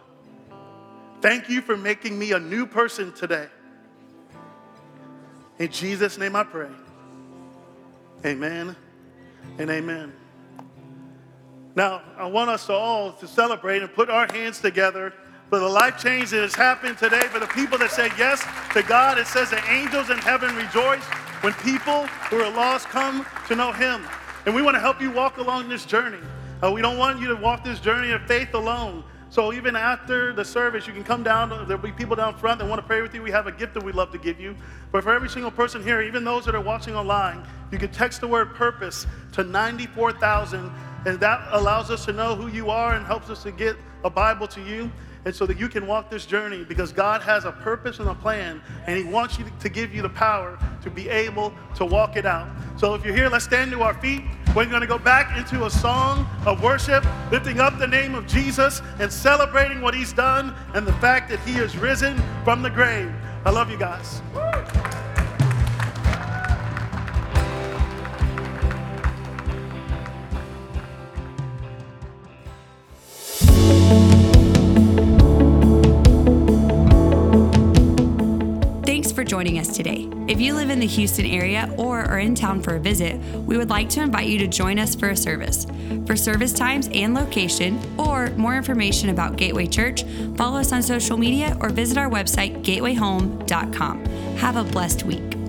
Thank 1.20 1.48
you 1.48 1.60
for 1.60 1.76
making 1.76 2.18
me 2.18 2.32
a 2.32 2.38
new 2.38 2.66
person 2.66 3.12
today. 3.12 3.46
In 5.58 5.70
Jesus' 5.70 6.16
name 6.16 6.34
I 6.34 6.44
pray. 6.44 6.70
Amen 8.24 8.74
and 9.58 9.70
amen. 9.70 10.12
Now, 11.76 12.02
I 12.16 12.26
want 12.26 12.50
us 12.50 12.68
all 12.70 13.12
to 13.12 13.26
celebrate 13.26 13.82
and 13.82 13.92
put 13.92 14.08
our 14.10 14.26
hands 14.32 14.60
together 14.60 15.12
for 15.50 15.58
the 15.58 15.68
life 15.68 16.00
change 16.02 16.30
that 16.30 16.40
has 16.40 16.54
happened 16.54 16.96
today, 16.96 17.20
for 17.22 17.38
the 17.38 17.46
people 17.48 17.76
that 17.78 17.90
said 17.90 18.12
yes 18.16 18.44
to 18.72 18.82
God. 18.82 19.18
It 19.18 19.26
says 19.26 19.50
that 19.50 19.68
angels 19.68 20.08
in 20.08 20.18
heaven 20.18 20.54
rejoice 20.56 21.02
when 21.42 21.52
people 21.54 22.06
who 22.30 22.40
are 22.40 22.50
lost 22.50 22.88
come 22.88 23.26
to 23.48 23.54
know 23.54 23.72
Him. 23.72 24.06
And 24.46 24.54
we 24.54 24.62
want 24.62 24.76
to 24.76 24.80
help 24.80 25.00
you 25.00 25.10
walk 25.10 25.36
along 25.36 25.68
this 25.68 25.84
journey. 25.84 26.20
Uh, 26.62 26.70
we 26.72 26.80
don't 26.80 26.98
want 26.98 27.20
you 27.20 27.28
to 27.28 27.36
walk 27.36 27.64
this 27.64 27.80
journey 27.80 28.12
of 28.12 28.22
faith 28.22 28.54
alone. 28.54 29.04
So 29.30 29.52
even 29.52 29.76
after 29.76 30.32
the 30.32 30.44
service, 30.44 30.88
you 30.88 30.92
can 30.92 31.04
come 31.04 31.22
down. 31.22 31.50
There'll 31.68 31.82
be 31.82 31.92
people 31.92 32.16
down 32.16 32.36
front 32.36 32.58
that 32.58 32.68
want 32.68 32.80
to 32.80 32.86
pray 32.86 33.00
with 33.00 33.14
you. 33.14 33.22
We 33.22 33.30
have 33.30 33.46
a 33.46 33.52
gift 33.52 33.74
that 33.74 33.82
we'd 33.82 33.94
love 33.94 34.10
to 34.10 34.18
give 34.18 34.40
you. 34.40 34.56
But 34.90 35.04
for 35.04 35.14
every 35.14 35.28
single 35.28 35.52
person 35.52 35.84
here, 35.84 36.02
even 36.02 36.24
those 36.24 36.44
that 36.46 36.54
are 36.56 36.60
watching 36.60 36.96
online, 36.96 37.46
you 37.70 37.78
can 37.78 37.92
text 37.92 38.20
the 38.20 38.26
word 38.26 38.54
purpose 38.54 39.06
to 39.32 39.44
94,000 39.44 40.72
and 41.06 41.18
that 41.20 41.48
allows 41.52 41.90
us 41.90 42.04
to 42.04 42.12
know 42.12 42.34
who 42.34 42.48
you 42.48 42.70
are 42.70 42.94
and 42.94 43.06
helps 43.06 43.30
us 43.30 43.42
to 43.44 43.52
get 43.52 43.76
a 44.04 44.10
Bible 44.10 44.46
to 44.48 44.60
you. 44.60 44.90
And 45.24 45.34
so 45.34 45.46
that 45.46 45.58
you 45.58 45.68
can 45.68 45.86
walk 45.86 46.10
this 46.10 46.24
journey 46.24 46.64
because 46.64 46.92
God 46.92 47.20
has 47.22 47.44
a 47.44 47.52
purpose 47.52 47.98
and 47.98 48.08
a 48.08 48.14
plan, 48.14 48.62
and 48.86 48.96
He 48.96 49.04
wants 49.04 49.38
you 49.38 49.44
to 49.60 49.68
give 49.68 49.94
you 49.94 50.02
the 50.02 50.08
power 50.08 50.58
to 50.82 50.90
be 50.90 51.08
able 51.08 51.52
to 51.76 51.84
walk 51.84 52.16
it 52.16 52.24
out. 52.24 52.48
So 52.78 52.94
if 52.94 53.04
you're 53.04 53.14
here, 53.14 53.28
let's 53.28 53.44
stand 53.44 53.70
to 53.72 53.82
our 53.82 53.94
feet. 53.94 54.22
We're 54.56 54.66
going 54.66 54.80
to 54.80 54.86
go 54.86 54.98
back 54.98 55.36
into 55.38 55.66
a 55.66 55.70
song 55.70 56.26
of 56.46 56.62
worship, 56.62 57.04
lifting 57.30 57.60
up 57.60 57.78
the 57.78 57.86
name 57.86 58.14
of 58.14 58.26
Jesus 58.26 58.80
and 58.98 59.12
celebrating 59.12 59.80
what 59.80 59.94
He's 59.94 60.12
done 60.12 60.54
and 60.74 60.86
the 60.86 60.94
fact 60.94 61.28
that 61.30 61.38
He 61.40 61.56
is 61.58 61.76
risen 61.76 62.20
from 62.42 62.62
the 62.62 62.70
grave. 62.70 63.12
I 63.44 63.50
love 63.50 63.70
you 63.70 63.78
guys. 63.78 64.22
Joining 79.24 79.58
us 79.58 79.74
today. 79.76 80.08
If 80.28 80.40
you 80.40 80.54
live 80.54 80.70
in 80.70 80.78
the 80.78 80.86
Houston 80.86 81.26
area 81.26 81.72
or 81.76 82.00
are 82.00 82.18
in 82.18 82.34
town 82.34 82.62
for 82.62 82.76
a 82.76 82.80
visit, 82.80 83.16
we 83.46 83.56
would 83.56 83.70
like 83.70 83.88
to 83.90 84.02
invite 84.02 84.28
you 84.28 84.38
to 84.38 84.46
join 84.46 84.78
us 84.78 84.94
for 84.94 85.10
a 85.10 85.16
service. 85.16 85.66
For 86.06 86.16
service 86.16 86.52
times 86.52 86.88
and 86.92 87.14
location, 87.14 87.80
or 87.98 88.30
more 88.30 88.56
information 88.56 89.08
about 89.08 89.36
Gateway 89.36 89.66
Church, 89.66 90.04
follow 90.36 90.58
us 90.58 90.72
on 90.72 90.82
social 90.82 91.16
media 91.16 91.56
or 91.60 91.70
visit 91.70 91.98
our 91.98 92.10
website, 92.10 92.62
gatewayhome.com. 92.62 94.04
Have 94.36 94.56
a 94.56 94.64
blessed 94.64 95.04
week. 95.04 95.39